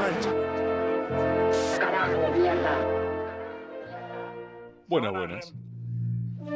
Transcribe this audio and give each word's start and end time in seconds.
marcha. 0.00 0.30
Buenas, 4.88 5.12
buenas. 5.12 5.54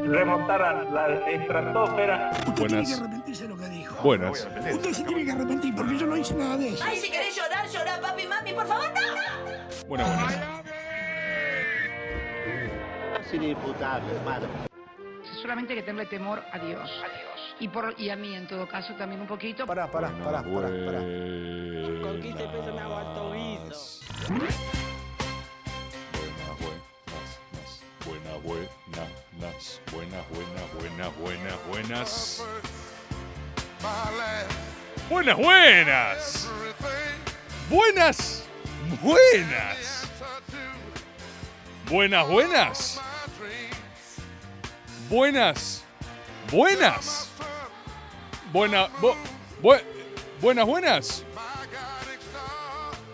remontar 0.07 0.61
la 0.61 1.09
estratosfera. 1.31 2.31
Usted 2.33 2.53
Buenas. 2.55 2.69
tiene 2.69 2.85
que 2.85 2.95
arrepentirse 2.95 3.43
de 3.45 3.49
lo 3.49 3.57
que 3.57 3.69
dijo. 3.69 4.03
Buenas. 4.03 4.49
Usted 4.73 4.93
se 4.93 5.05
tiene 5.05 5.25
que 5.25 5.33
arrepentir 5.33 5.75
porque 5.75 5.99
yo 5.99 6.07
no 6.07 6.17
hice 6.17 6.35
nada 6.35 6.57
de 6.57 6.69
eso. 6.71 6.85
Ay, 6.85 6.97
si 6.99 7.11
querés 7.11 7.37
llorar, 7.37 7.69
llorar, 7.69 8.01
papi, 8.01 8.27
mami, 8.27 8.53
por 8.53 8.67
favor, 8.67 8.87
no. 8.93 9.89
Buenas, 9.89 10.21
buenas. 10.21 10.65
Solamente 15.43 15.73
hay 15.73 15.79
que 15.81 15.85
tenerle 15.85 16.07
temor 16.07 16.43
a 16.53 16.59
Dios. 16.59 16.91
Y, 17.61 17.69
por, 17.69 17.95
y 17.99 18.11
a 18.11 18.17
mí, 18.17 18.35
en 18.35 18.47
todo 18.47 18.67
caso, 18.67 18.95
también 18.95 19.21
un 19.21 19.27
poquito. 19.27 19.67
Pará, 19.67 19.91
pará, 19.91 20.11
pará, 20.11 20.43
pará, 20.43 20.69
pará. 20.87 20.99
Con 22.03 22.21
15 22.21 22.45
pesos 22.49 22.75
me 22.75 22.81
hago 22.81 22.97
alto 22.97 23.31
Buenas, 28.05 28.43
buenas, 28.43 29.81
buenas, 29.93 30.29
buenas, 30.31 30.31
buenas, 30.31 31.17
buenas, 31.17 31.17
buenas, 31.19 31.67
buenas. 31.69 32.45
Buenas, 35.09 35.37
buenas. 35.37 36.49
Buenas, 37.71 38.45
buenas. 39.01 40.05
Buenas, 41.89 42.29
buenas. 42.29 43.01
Buenas, 45.09 45.84
buenas. 46.51 47.29
Buena, 48.53 48.89
bu- 49.01 49.17
bu- 49.63 49.83
buenas, 50.41 50.67
buenas. 50.67 51.25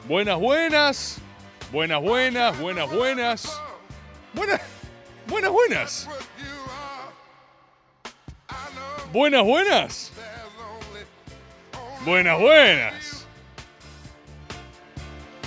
Buenas, 0.07 0.39
buenas. 0.39 1.19
Buenas, 1.73 2.01
buenas, 2.03 2.59
buenas, 2.59 2.91
buenas. 2.91 3.61
Buenas, 4.35 4.61
buenas, 5.27 5.51
buenas. 5.51 6.09
Buenas, 9.13 9.43
buenas. 9.45 10.13
Buenas, 12.05 12.39
buenas. 12.39 13.27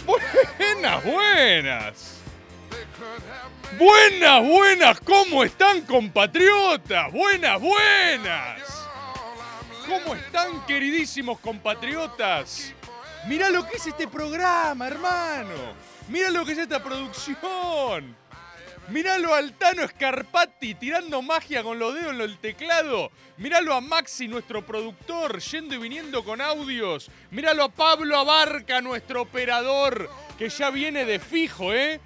Buenas, 0.05 1.03
buenas. 1.03 2.12
Buenas, 3.77 4.41
buenas. 4.47 4.99
¿Cómo 5.01 5.43
están, 5.43 5.81
compatriotas? 5.81 7.11
Buenas, 7.11 7.59
buenas. 7.59 8.61
¿Cómo 9.87 10.15
están, 10.15 10.65
queridísimos 10.65 11.39
compatriotas? 11.39 12.73
Mirá 13.27 13.49
lo 13.49 13.67
que 13.67 13.77
es 13.77 13.87
este 13.87 14.07
programa, 14.07 14.87
hermano. 14.87 15.73
Mirá 16.07 16.29
lo 16.29 16.45
que 16.45 16.51
es 16.51 16.59
esta 16.59 16.83
producción. 16.83 18.15
Miralo 18.89 19.33
a 19.33 19.37
Altano 19.37 19.87
Scarpati 19.87 20.75
tirando 20.75 21.21
magia 21.21 21.63
con 21.63 21.79
los 21.79 21.93
dedos 21.95 22.13
en 22.13 22.21
el 22.21 22.37
teclado. 22.37 23.11
Míralo 23.37 23.73
a 23.73 23.81
Maxi, 23.81 24.27
nuestro 24.27 24.65
productor, 24.65 25.39
yendo 25.39 25.75
y 25.75 25.77
viniendo 25.77 26.23
con 26.25 26.41
audios. 26.41 27.09
Míralo 27.31 27.63
a 27.63 27.69
Pablo 27.69 28.17
Abarca, 28.17 28.81
nuestro 28.81 29.21
operador, 29.21 30.09
que 30.37 30.49
ya 30.49 30.69
viene 30.69 31.05
de 31.05 31.19
fijo, 31.19 31.73
¿eh? 31.73 32.01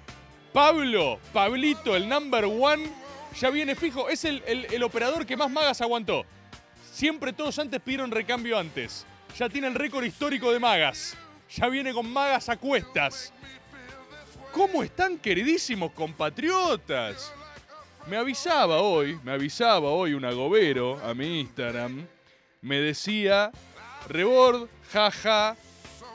Pablo, 0.52 1.18
Pablito, 1.32 1.94
el 1.94 2.08
number 2.08 2.44
one, 2.46 2.90
ya 3.38 3.50
viene 3.50 3.74
fijo. 3.74 4.08
Es 4.08 4.24
el, 4.24 4.42
el- 4.46 4.82
operador 4.82 5.26
que 5.26 5.36
más 5.36 5.50
magas 5.50 5.80
aguantó. 5.80 6.24
Siempre 6.92 7.32
todos 7.32 7.58
antes 7.58 7.80
pidieron 7.80 8.10
recambio 8.10 8.58
antes. 8.58 9.06
Ya 9.38 9.48
tiene 9.48 9.68
el 9.68 9.74
récord 9.74 10.04
histórico 10.04 10.52
de 10.52 10.58
magas. 10.58 11.16
Ya 11.54 11.68
viene 11.68 11.92
con 11.92 12.10
magas 12.10 12.48
a 12.48 12.56
cuestas. 12.56 13.32
¿Cómo 14.52 14.82
están, 14.82 15.18
queridísimos 15.18 15.92
compatriotas? 15.92 17.32
Me 18.06 18.16
avisaba 18.16 18.78
hoy, 18.78 19.18
me 19.22 19.32
avisaba 19.32 19.90
hoy 19.90 20.14
un 20.14 20.24
agobero 20.24 20.98
a 21.04 21.14
mi 21.14 21.40
Instagram. 21.40 22.06
Me 22.62 22.80
decía, 22.80 23.52
Rebord, 24.08 24.68
jaja, 24.90 25.56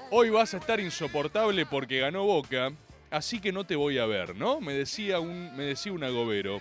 hoy 0.10 0.30
vas 0.32 0.54
a 0.54 0.58
estar 0.58 0.80
insoportable 0.80 1.66
porque 1.66 2.00
ganó 2.00 2.24
Boca, 2.26 2.72
así 3.14 3.40
que 3.40 3.52
no 3.52 3.64
te 3.66 3.76
voy 3.76 3.98
a 4.00 4.06
ver, 4.06 4.36
¿no? 4.36 4.60
Me 4.60 4.74
decía 4.74 5.20
un, 5.20 5.56
me 5.56 5.64
decía 5.64 5.94
un 5.94 6.04
agobero. 6.04 6.60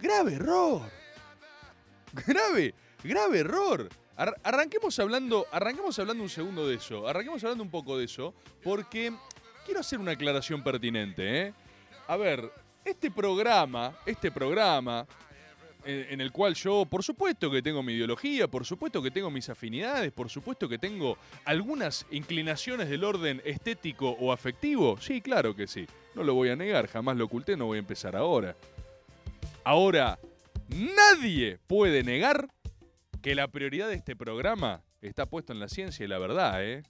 Grave 0.00 0.34
error. 0.34 0.82
Grave, 2.26 2.74
grave 3.02 3.40
error. 3.40 3.88
Ar- 4.16 4.36
arranquemos 4.42 4.98
hablando, 4.98 5.46
arranquemos 5.52 5.98
hablando 5.98 6.22
un 6.22 6.28
segundo 6.28 6.66
de 6.66 6.76
eso. 6.76 7.06
Arranquemos 7.08 7.42
hablando 7.44 7.64
un 7.64 7.70
poco 7.70 7.98
de 7.98 8.04
eso, 8.04 8.34
porque 8.62 9.12
quiero 9.64 9.80
hacer 9.80 9.98
una 9.98 10.12
aclaración 10.12 10.62
pertinente, 10.62 11.42
¿eh? 11.46 11.54
A 12.06 12.16
ver, 12.16 12.50
este 12.84 13.10
programa, 13.10 13.96
este 14.06 14.30
programa, 14.30 15.06
en, 15.88 16.20
el 16.20 16.32
cual 16.32 16.54
yo, 16.54 16.84
por 16.84 17.02
supuesto 17.02 17.50
que 17.50 17.62
tengo 17.62 17.82
mi 17.82 17.94
ideología, 17.94 18.46
por 18.46 18.66
supuesto 18.66 19.00
que 19.00 19.10
tengo 19.10 19.30
mis 19.30 19.48
afinidades, 19.48 20.12
por 20.12 20.28
supuesto 20.28 20.68
que 20.68 20.78
tengo 20.78 21.16
algunas 21.46 22.04
inclinaciones 22.10 22.90
del 22.90 23.04
orden 23.04 23.40
estético 23.44 24.10
o 24.10 24.30
afectivo, 24.30 24.98
sí, 25.00 25.22
claro 25.22 25.56
que 25.56 25.66
sí. 25.66 25.86
No 26.14 26.24
lo 26.24 26.34
voy 26.34 26.50
a 26.50 26.56
negar, 26.56 26.88
jamás 26.88 27.16
lo 27.16 27.24
oculté, 27.24 27.56
no 27.56 27.66
voy 27.66 27.76
a 27.76 27.80
empezar 27.80 28.16
ahora. 28.16 28.54
Ahora, 29.64 30.18
nadie 30.68 31.58
puede 31.66 32.02
negar 32.02 32.48
que 33.22 33.34
la 33.34 33.48
prioridad 33.48 33.88
de 33.88 33.94
este 33.94 34.14
programa 34.14 34.82
está 35.00 35.24
puesto 35.24 35.54
en 35.54 35.60
la 35.60 35.68
ciencia 35.68 36.04
y 36.04 36.08
la 36.08 36.18
verdad, 36.18 36.62
¿eh? 36.62 36.82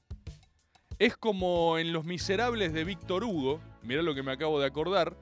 Es 0.98 1.16
como 1.16 1.78
en 1.78 1.92
Los 1.92 2.04
Miserables 2.04 2.72
de 2.72 2.82
Víctor 2.82 3.22
Hugo, 3.22 3.60
mirá 3.84 4.02
lo 4.02 4.16
que 4.16 4.24
me 4.24 4.32
acabo 4.32 4.58
de 4.58 4.66
acordar, 4.66 5.16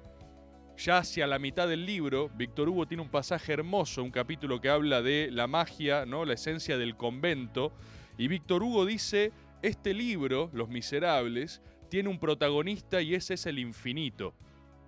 ya 0.76 0.98
hacia 0.98 1.26
la 1.26 1.38
mitad 1.38 1.68
del 1.68 1.86
libro, 1.86 2.28
Víctor 2.36 2.68
Hugo 2.68 2.86
tiene 2.86 3.02
un 3.02 3.08
pasaje 3.08 3.52
hermoso, 3.52 4.02
un 4.02 4.10
capítulo 4.10 4.60
que 4.60 4.68
habla 4.68 5.02
de 5.02 5.30
la 5.32 5.46
magia, 5.46 6.04
¿no? 6.06 6.24
la 6.24 6.34
esencia 6.34 6.76
del 6.78 6.96
convento, 6.96 7.72
y 8.18 8.28
Víctor 8.28 8.62
Hugo 8.62 8.84
dice, 8.86 9.32
este 9.62 9.94
libro, 9.94 10.50
Los 10.52 10.68
Miserables, 10.68 11.62
tiene 11.88 12.08
un 12.08 12.18
protagonista 12.18 13.00
y 13.00 13.14
ese 13.14 13.34
es 13.34 13.46
el 13.46 13.58
infinito. 13.58 14.34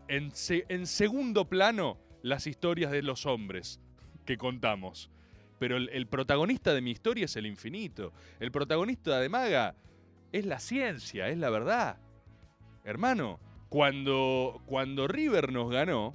En, 0.08 0.30
se- 0.32 0.66
en 0.68 0.86
segundo 0.86 1.46
plano, 1.48 1.98
las 2.22 2.46
historias 2.46 2.90
de 2.90 3.02
los 3.02 3.24
hombres 3.26 3.80
que 4.24 4.36
contamos. 4.36 5.10
Pero 5.58 5.76
el, 5.76 5.88
el 5.90 6.06
protagonista 6.06 6.74
de 6.74 6.80
mi 6.80 6.90
historia 6.90 7.24
es 7.26 7.36
el 7.36 7.46
infinito. 7.46 8.12
El 8.40 8.50
protagonista 8.50 9.18
de 9.20 9.28
Maga 9.28 9.74
es 10.32 10.44
la 10.46 10.58
ciencia, 10.60 11.28
es 11.28 11.38
la 11.38 11.50
verdad. 11.50 11.98
Hermano, 12.84 13.38
cuando, 13.68 14.60
cuando 14.66 15.08
River 15.08 15.52
nos 15.52 15.70
ganó, 15.70 16.14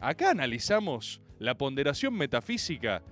acá 0.00 0.30
analizamos 0.30 1.20
la 1.38 1.56
ponderación 1.56 2.14
metafísica 2.14 3.02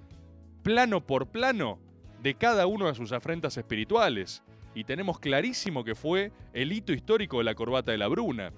plano 0.63 1.05
por 1.07 1.29
plano 1.29 1.79
de 2.23 2.35
cada 2.35 2.67
uno 2.67 2.87
de 2.87 2.95
sus 2.95 3.13
afrentas 3.13 3.57
espirituales. 3.57 4.43
Y 4.75 4.85
tenemos 4.85 5.19
clarísimo 5.19 5.85
que 5.85 5.95
fue 5.95 6.33
el 6.53 6.73
hito 6.73 6.93
histórico 6.93 7.39
de 7.39 7.45
la 7.45 7.55
corbata 7.55 7.93
de 7.93 7.99
la 7.99 8.09
Bruna. 8.09 8.53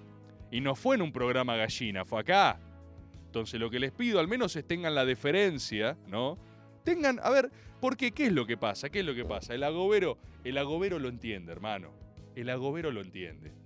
Y 0.50 0.60
no 0.60 0.74
fue 0.74 0.96
en 0.96 1.02
un 1.02 1.12
programa 1.12 1.56
gallina, 1.56 2.04
fue 2.04 2.20
acá. 2.20 2.60
Entonces 3.26 3.58
lo 3.58 3.68
que 3.68 3.80
les 3.80 3.90
pido 3.90 4.20
al 4.20 4.28
menos 4.28 4.54
es 4.54 4.64
tengan 4.64 4.94
la 4.94 5.04
deferencia, 5.04 5.96
¿no? 6.06 6.38
Tengan, 6.84 7.18
a 7.22 7.30
ver, 7.30 7.50
porque 7.80 8.12
¿qué 8.12 8.26
es 8.26 8.32
lo 8.32 8.46
que 8.46 8.56
pasa? 8.56 8.90
¿Qué 8.90 9.00
es 9.00 9.06
lo 9.06 9.14
que 9.14 9.24
pasa? 9.24 9.54
El 9.54 9.64
agobero, 9.64 10.18
el 10.44 10.56
agobero 10.56 10.98
lo 10.98 11.08
entiende, 11.08 11.50
hermano. 11.50 11.90
El 12.36 12.50
agobero 12.50 12.92
lo 12.92 13.00
entiende. 13.00 13.63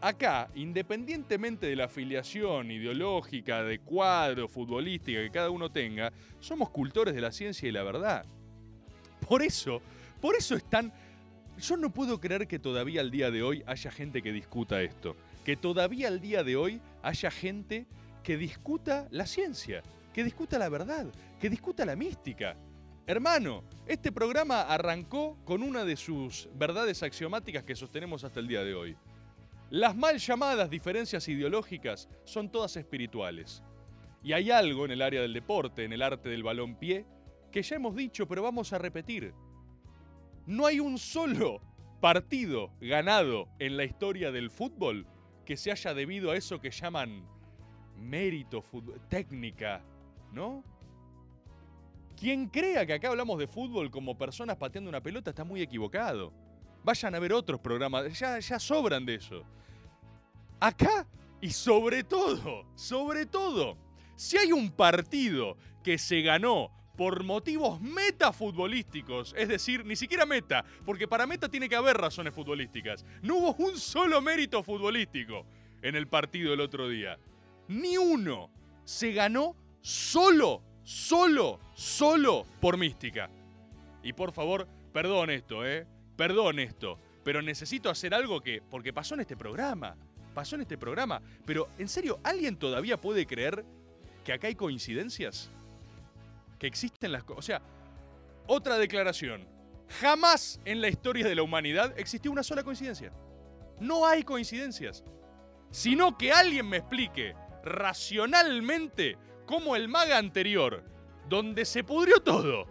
Acá, 0.00 0.48
independientemente 0.54 1.66
de 1.66 1.74
la 1.74 1.86
afiliación 1.86 2.70
ideológica, 2.70 3.64
de 3.64 3.80
cuadro, 3.80 4.46
futbolística 4.46 5.20
que 5.20 5.30
cada 5.30 5.50
uno 5.50 5.72
tenga, 5.72 6.12
somos 6.38 6.70
cultores 6.70 7.16
de 7.16 7.20
la 7.20 7.32
ciencia 7.32 7.68
y 7.68 7.72
la 7.72 7.82
verdad. 7.82 8.24
Por 9.28 9.42
eso, 9.42 9.82
por 10.20 10.36
eso 10.36 10.54
es 10.54 10.62
tan... 10.64 10.92
Yo 11.58 11.76
no 11.76 11.90
puedo 11.90 12.20
creer 12.20 12.46
que 12.46 12.60
todavía 12.60 13.00
al 13.00 13.10
día 13.10 13.32
de 13.32 13.42
hoy 13.42 13.64
haya 13.66 13.90
gente 13.90 14.22
que 14.22 14.30
discuta 14.32 14.80
esto. 14.82 15.16
Que 15.44 15.56
todavía 15.56 16.06
al 16.06 16.20
día 16.20 16.44
de 16.44 16.54
hoy 16.54 16.80
haya 17.02 17.32
gente 17.32 17.86
que 18.22 18.36
discuta 18.36 19.08
la 19.10 19.26
ciencia, 19.26 19.82
que 20.14 20.22
discuta 20.22 20.58
la 20.58 20.68
verdad, 20.68 21.06
que 21.40 21.50
discuta 21.50 21.84
la 21.84 21.96
mística. 21.96 22.56
Hermano, 23.04 23.64
este 23.86 24.12
programa 24.12 24.62
arrancó 24.62 25.38
con 25.44 25.64
una 25.64 25.84
de 25.84 25.96
sus 25.96 26.48
verdades 26.54 27.02
axiomáticas 27.02 27.64
que 27.64 27.74
sostenemos 27.74 28.22
hasta 28.22 28.38
el 28.38 28.46
día 28.46 28.62
de 28.62 28.74
hoy. 28.74 28.96
Las 29.70 29.94
mal 29.94 30.18
llamadas 30.18 30.70
diferencias 30.70 31.28
ideológicas 31.28 32.08
son 32.24 32.50
todas 32.50 32.76
espirituales. 32.76 33.62
Y 34.22 34.32
hay 34.32 34.50
algo 34.50 34.86
en 34.86 34.92
el 34.92 35.02
área 35.02 35.20
del 35.20 35.34
deporte, 35.34 35.84
en 35.84 35.92
el 35.92 36.00
arte 36.00 36.30
del 36.30 36.42
balón 36.42 36.76
pie, 36.76 37.04
que 37.52 37.62
ya 37.62 37.76
hemos 37.76 37.94
dicho, 37.94 38.26
pero 38.26 38.42
vamos 38.42 38.72
a 38.72 38.78
repetir. 38.78 39.34
No 40.46 40.64
hay 40.64 40.80
un 40.80 40.96
solo 40.96 41.60
partido 42.00 42.70
ganado 42.80 43.48
en 43.58 43.76
la 43.76 43.84
historia 43.84 44.32
del 44.32 44.50
fútbol 44.50 45.06
que 45.44 45.58
se 45.58 45.70
haya 45.70 45.92
debido 45.92 46.30
a 46.30 46.36
eso 46.36 46.60
que 46.60 46.70
llaman 46.70 47.26
mérito, 47.96 48.64
técnica, 49.08 49.84
¿no? 50.32 50.64
Quien 52.16 52.48
crea 52.48 52.86
que 52.86 52.94
acá 52.94 53.10
hablamos 53.10 53.38
de 53.38 53.46
fútbol 53.46 53.90
como 53.90 54.16
personas 54.16 54.56
pateando 54.56 54.88
una 54.88 55.02
pelota 55.02 55.30
está 55.30 55.44
muy 55.44 55.60
equivocado. 55.60 56.32
Vayan 56.88 57.14
a 57.14 57.18
ver 57.18 57.34
otros 57.34 57.60
programas, 57.60 58.18
ya, 58.18 58.38
ya 58.38 58.58
sobran 58.58 59.04
de 59.04 59.16
eso. 59.16 59.44
Acá, 60.58 61.06
y 61.38 61.50
sobre 61.50 62.02
todo, 62.02 62.64
sobre 62.76 63.26
todo, 63.26 63.76
si 64.16 64.38
hay 64.38 64.52
un 64.52 64.70
partido 64.70 65.58
que 65.84 65.98
se 65.98 66.22
ganó 66.22 66.70
por 66.96 67.24
motivos 67.24 67.78
metafutbolísticos, 67.82 69.34
es 69.36 69.48
decir, 69.48 69.84
ni 69.84 69.96
siquiera 69.96 70.24
meta, 70.24 70.64
porque 70.86 71.06
para 71.06 71.26
meta 71.26 71.50
tiene 71.50 71.68
que 71.68 71.76
haber 71.76 71.94
razones 71.98 72.32
futbolísticas. 72.32 73.04
No 73.20 73.36
hubo 73.36 73.54
un 73.66 73.76
solo 73.76 74.22
mérito 74.22 74.62
futbolístico 74.62 75.44
en 75.82 75.94
el 75.94 76.08
partido 76.08 76.52
del 76.52 76.62
otro 76.62 76.88
día. 76.88 77.18
Ni 77.68 77.98
uno. 77.98 78.50
Se 78.84 79.12
ganó 79.12 79.54
solo, 79.82 80.62
solo, 80.84 81.60
solo 81.74 82.46
por 82.62 82.78
mística. 82.78 83.28
Y 84.02 84.14
por 84.14 84.32
favor, 84.32 84.66
perdón 84.94 85.28
esto, 85.28 85.66
¿eh? 85.66 85.86
Perdón 86.18 86.58
esto. 86.58 86.98
Pero 87.22 87.40
necesito 87.40 87.88
hacer 87.88 88.12
algo 88.12 88.40
que. 88.40 88.60
Porque 88.60 88.92
pasó 88.92 89.14
en 89.14 89.20
este 89.20 89.36
programa. 89.36 89.96
Pasó 90.34 90.56
en 90.56 90.62
este 90.62 90.76
programa. 90.76 91.22
Pero, 91.46 91.68
¿en 91.78 91.88
serio, 91.88 92.18
alguien 92.24 92.56
todavía 92.56 93.00
puede 93.00 93.24
creer 93.24 93.64
que 94.24 94.32
acá 94.32 94.48
hay 94.48 94.56
coincidencias? 94.56 95.48
Que 96.58 96.66
existen 96.66 97.12
las 97.12 97.22
cosas. 97.22 97.38
O 97.38 97.42
sea, 97.42 97.62
otra 98.48 98.78
declaración. 98.78 99.46
Jamás 100.00 100.60
en 100.64 100.80
la 100.80 100.88
historia 100.88 101.26
de 101.26 101.36
la 101.36 101.42
humanidad 101.42 101.94
existió 101.96 102.32
una 102.32 102.42
sola 102.42 102.64
coincidencia. 102.64 103.12
No 103.78 104.04
hay 104.04 104.24
coincidencias. 104.24 105.04
Sino 105.70 106.18
que 106.18 106.32
alguien 106.32 106.68
me 106.68 106.78
explique 106.78 107.34
racionalmente 107.62 109.16
cómo 109.46 109.76
el 109.76 109.88
maga 109.88 110.18
anterior, 110.18 110.82
donde 111.28 111.64
se 111.64 111.84
pudrió 111.84 112.20
todo, 112.20 112.66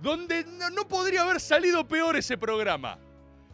donde 0.00 0.44
no, 0.44 0.86
podría 0.88 1.22
haber 1.22 1.40
salido 1.40 1.86
peor 1.86 2.16
ese 2.16 2.36
programa, 2.36 2.98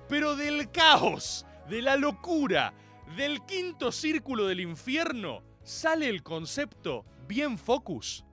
pero 0.09 0.37
del 0.37 0.71
caos, 0.71 1.47
de 1.69 1.83
la 1.83 1.97
locura, 1.97 2.75
del 3.17 3.45
quinto 3.47 3.93
círculo 3.93 4.47
del 4.47 4.61
infierno, 4.61 5.43
sale 5.63 6.09
el 6.09 6.23
concepto 6.23 7.05
bien 7.29 7.59
focus. 7.59 8.25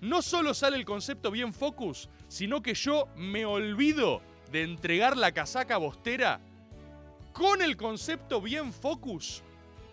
No 0.00 0.22
solo 0.22 0.54
sale 0.54 0.76
el 0.76 0.84
concepto 0.84 1.30
bien 1.30 1.52
focus, 1.52 2.08
sino 2.28 2.62
que 2.62 2.74
yo 2.74 3.08
me 3.16 3.44
olvido 3.44 4.22
de 4.50 4.62
entregar 4.62 5.16
la 5.16 5.32
casaca 5.32 5.76
bostera 5.76 6.40
con 7.32 7.62
el 7.62 7.76
concepto 7.76 8.40
bien 8.40 8.72
focus 8.72 9.42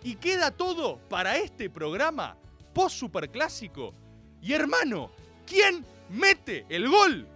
y 0.02 0.16
queda 0.16 0.50
todo 0.50 0.98
para 1.08 1.36
este 1.36 1.68
programa 1.68 2.36
post 2.72 2.96
superclásico. 2.96 3.92
Y 4.40 4.52
hermano, 4.52 5.10
¿quién 5.46 5.84
mete 6.10 6.66
el 6.68 6.88
gol? 6.88 7.26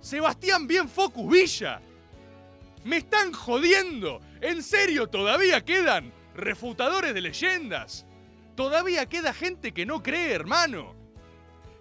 Sebastián 0.00 0.66
Bien 0.66 0.88
Focus 0.88 1.30
Villa. 1.30 1.80
Me 2.84 2.98
están 2.98 3.32
jodiendo. 3.32 4.20
En 4.40 4.62
serio, 4.62 5.06
todavía 5.06 5.64
quedan 5.64 6.12
refutadores 6.34 7.14
de 7.14 7.20
leyendas. 7.20 8.04
Todavía 8.56 9.06
queda 9.06 9.32
gente 9.32 9.72
que 9.72 9.86
no 9.86 10.02
cree, 10.02 10.32
hermano. 10.32 10.94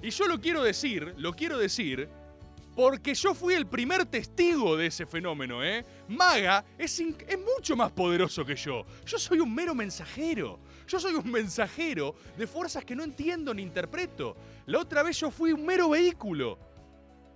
Y 0.01 0.11
yo 0.11 0.27
lo 0.27 0.39
quiero 0.39 0.63
decir, 0.63 1.13
lo 1.17 1.33
quiero 1.33 1.57
decir, 1.57 2.09
porque 2.75 3.13
yo 3.13 3.33
fui 3.33 3.53
el 3.53 3.67
primer 3.67 4.05
testigo 4.05 4.77
de 4.77 4.87
ese 4.87 5.05
fenómeno, 5.05 5.63
¿eh? 5.63 5.85
Maga 6.07 6.63
es, 6.77 6.99
es 6.99 7.39
mucho 7.57 7.75
más 7.75 7.91
poderoso 7.91 8.45
que 8.45 8.55
yo. 8.55 8.85
Yo 9.05 9.19
soy 9.19 9.39
un 9.39 9.53
mero 9.53 9.75
mensajero. 9.75 10.59
Yo 10.91 10.99
soy 10.99 11.13
un 11.13 11.31
mensajero 11.31 12.15
de 12.38 12.45
fuerzas 12.45 12.83
que 12.83 12.97
no 12.97 13.03
entiendo 13.05 13.53
ni 13.53 13.61
interpreto. 13.61 14.35
La 14.65 14.79
otra 14.79 15.03
vez 15.03 15.17
yo 15.21 15.31
fui 15.31 15.53
un 15.53 15.65
mero 15.65 15.88
vehículo. 15.88 16.59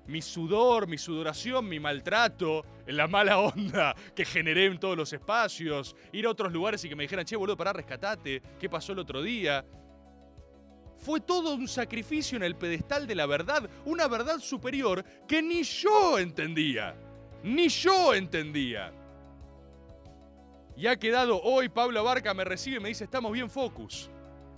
Mi 0.08 0.22
sudor, 0.22 0.90
mi 0.90 0.98
sudoración, 0.98 1.70
mi 1.70 1.80
maltrato, 1.80 2.66
la 2.86 3.08
mala 3.08 3.40
onda 3.40 3.96
que 4.14 4.26
generé 4.26 4.66
en 4.66 4.78
todos 4.78 4.98
los 4.98 5.14
espacios, 5.14 5.96
ir 6.12 6.26
a 6.26 6.32
otros 6.32 6.52
lugares 6.52 6.84
y 6.84 6.90
que 6.90 6.98
me 6.98 7.04
dijeran, 7.04 7.24
che, 7.24 7.38
boludo, 7.38 7.56
pará, 7.56 7.72
rescatate, 7.72 8.42
¿qué 8.60 8.70
pasó 8.70 8.92
el 8.92 9.00
otro 9.00 9.22
día? 9.22 9.66
Fue 10.98 11.22
todo 11.22 11.56
un 11.56 11.70
sacrificio 11.70 12.36
en 12.36 12.44
el 12.44 12.58
pedestal 12.58 13.08
de 13.08 13.16
la 13.16 13.26
verdad, 13.26 13.70
una 13.86 14.10
verdad 14.10 14.40
superior 14.40 15.02
que 15.26 15.42
ni 15.42 15.64
yo 15.64 16.20
entendía. 16.20 16.94
Ni 17.42 17.70
yo 17.70 18.14
entendía. 18.14 18.92
Y 20.78 20.88
ha 20.88 20.98
quedado 20.98 21.42
hoy, 21.42 21.70
Pablo 21.70 22.04
Barca 22.04 22.34
me 22.34 22.44
recibe 22.44 22.78
y 22.78 22.80
me 22.80 22.90
dice, 22.90 23.06
estamos 23.06 23.32
bien 23.32 23.50
focus. 23.50 24.10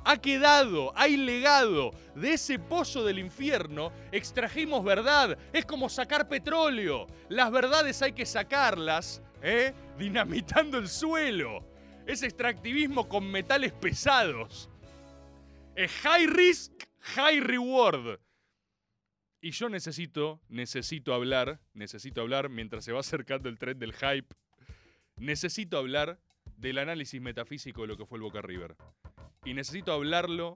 Ha 0.04 0.18
quedado, 0.18 0.94
hay 0.96 1.18
legado 1.18 1.92
de 2.16 2.34
ese 2.34 2.60
pozo 2.60 3.04
del 3.04 3.20
infierno, 3.20 3.92
extrajimos 4.12 4.84
verdad, 4.84 5.38
es 5.52 5.66
como 5.66 5.90
sacar 5.90 6.30
petróleo. 6.30 7.08
Las 7.28 7.52
verdades 7.52 8.02
hay 8.02 8.14
que 8.14 8.26
sacarlas, 8.26 9.22
¿eh? 9.42 9.74
Dinamitando 9.98 10.78
el 10.78 10.88
suelo. 10.88 11.66
Es 12.06 12.24
extractivismo 12.24 13.10
con 13.10 13.30
metales 13.30 13.74
pesados. 13.74 14.70
Es 15.76 15.92
high 15.92 16.28
risk, 16.28 16.72
high 17.00 17.42
reward. 17.42 18.20
Y 19.42 19.52
yo 19.52 19.70
necesito, 19.70 20.42
necesito 20.48 21.14
hablar, 21.14 21.60
necesito 21.74 22.22
hablar 22.22 22.50
mientras 22.50 22.86
se 22.86 22.94
va 22.94 23.02
acercando 23.02 23.50
el 23.50 23.60
tren 23.60 23.78
del 23.78 23.94
hype. 23.94 24.34
Necesito 25.18 25.78
hablar 25.78 26.20
del 26.58 26.78
análisis 26.78 27.22
metafísico 27.22 27.82
de 27.82 27.88
lo 27.88 27.98
que 27.98 28.06
fue 28.06 28.18
el 28.18 28.24
Boca 28.24 28.42
River. 28.42 28.76
Y 29.46 29.54
necesito 29.54 29.92
hablarlo 29.92 30.56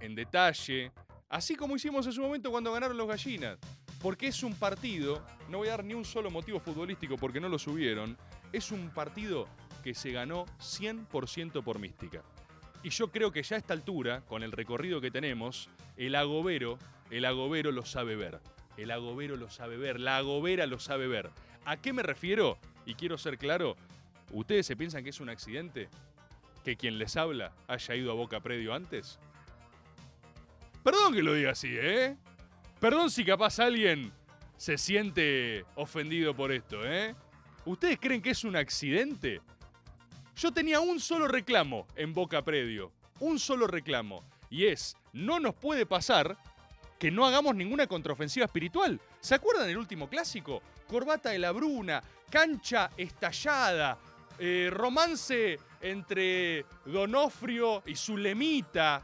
en 0.00 0.14
detalle, 0.14 0.92
así 1.28 1.56
como 1.56 1.76
hicimos 1.76 2.06
en 2.06 2.12
su 2.12 2.22
momento 2.22 2.50
cuando 2.50 2.72
ganaron 2.72 2.96
los 2.96 3.08
gallinas. 3.08 3.58
Porque 4.00 4.28
es 4.28 4.42
un 4.42 4.54
partido, 4.54 5.24
no 5.48 5.58
voy 5.58 5.68
a 5.68 5.72
dar 5.72 5.84
ni 5.84 5.94
un 5.94 6.04
solo 6.04 6.30
motivo 6.30 6.58
futbolístico 6.58 7.16
porque 7.16 7.40
no 7.40 7.48
lo 7.48 7.58
subieron, 7.58 8.16
es 8.52 8.72
un 8.72 8.90
partido 8.90 9.46
que 9.82 9.94
se 9.94 10.10
ganó 10.10 10.46
100% 10.58 11.62
por 11.62 11.78
mística. 11.78 12.22
Y 12.82 12.90
yo 12.90 13.12
creo 13.12 13.30
que 13.30 13.42
ya 13.42 13.56
a 13.56 13.58
esta 13.58 13.74
altura, 13.74 14.22
con 14.22 14.42
el 14.42 14.52
recorrido 14.52 15.00
que 15.00 15.10
tenemos, 15.10 15.68
el 15.96 16.14
agobero, 16.14 16.78
el 17.10 17.24
agobero 17.24 17.70
lo 17.70 17.84
sabe 17.84 18.16
ver. 18.16 18.40
El 18.76 18.90
agobero 18.90 19.36
lo 19.36 19.50
sabe 19.50 19.76
ver, 19.76 20.00
la 20.00 20.16
agobera 20.16 20.66
lo 20.66 20.80
sabe 20.80 21.06
ver. 21.06 21.30
¿A 21.64 21.76
qué 21.76 21.92
me 21.92 22.02
refiero? 22.02 22.58
Y 22.86 22.94
quiero 22.94 23.18
ser 23.18 23.38
claro, 23.38 23.76
¿ustedes 24.32 24.66
se 24.66 24.76
piensan 24.76 25.04
que 25.04 25.10
es 25.10 25.20
un 25.20 25.28
accidente? 25.28 25.88
¿Que 26.64 26.76
quien 26.76 26.98
les 26.98 27.16
habla 27.16 27.52
haya 27.68 27.94
ido 27.94 28.12
a 28.12 28.14
Boca 28.14 28.40
Predio 28.40 28.74
antes? 28.74 29.18
Perdón 30.82 31.14
que 31.14 31.22
lo 31.22 31.34
diga 31.34 31.52
así, 31.52 31.68
¿eh? 31.70 32.16
Perdón 32.80 33.10
si 33.10 33.24
capaz 33.24 33.60
alguien 33.60 34.12
se 34.56 34.78
siente 34.78 35.64
ofendido 35.76 36.34
por 36.34 36.52
esto, 36.52 36.84
¿eh? 36.84 37.14
¿Ustedes 37.64 37.98
creen 38.00 38.22
que 38.22 38.30
es 38.30 38.42
un 38.42 38.56
accidente? 38.56 39.40
Yo 40.36 40.50
tenía 40.50 40.80
un 40.80 40.98
solo 40.98 41.28
reclamo 41.28 41.86
en 41.94 42.12
Boca 42.12 42.42
Predio. 42.42 42.90
Un 43.20 43.38
solo 43.38 43.68
reclamo. 43.68 44.24
Y 44.50 44.66
es, 44.66 44.96
no 45.12 45.38
nos 45.38 45.54
puede 45.54 45.86
pasar 45.86 46.36
que 46.98 47.10
no 47.10 47.26
hagamos 47.26 47.54
ninguna 47.54 47.86
contraofensiva 47.86 48.46
espiritual. 48.46 49.00
¿Se 49.20 49.34
acuerdan 49.34 49.66
del 49.66 49.78
último 49.78 50.08
clásico? 50.08 50.62
Corbata 50.92 51.30
de 51.30 51.38
la 51.38 51.52
Bruna, 51.52 52.02
cancha 52.30 52.90
estallada, 52.98 53.96
eh, 54.38 54.68
romance 54.70 55.58
entre 55.80 56.66
Donofrio 56.84 57.82
y 57.86 57.96
Zulemita, 57.96 59.02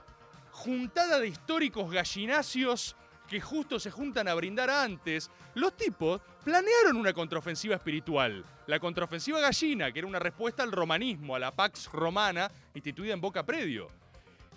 juntada 0.50 1.18
de 1.18 1.28
históricos 1.28 1.90
gallinacios 1.90 2.94
que 3.26 3.40
justo 3.40 3.80
se 3.80 3.90
juntan 3.90 4.28
a 4.28 4.34
brindar 4.34 4.68
antes. 4.68 5.30
Los 5.54 5.78
tipos 5.78 6.20
planearon 6.44 6.98
una 6.98 7.14
contraofensiva 7.14 7.76
espiritual. 7.76 8.44
La 8.66 8.78
contraofensiva 8.78 9.40
gallina, 9.40 9.90
que 9.90 10.00
era 10.00 10.08
una 10.08 10.18
respuesta 10.18 10.64
al 10.64 10.72
romanismo, 10.72 11.36
a 11.36 11.38
la 11.38 11.56
Pax 11.56 11.90
Romana 11.90 12.50
instituida 12.74 13.14
en 13.14 13.22
Boca 13.22 13.46
Predio. 13.46 13.88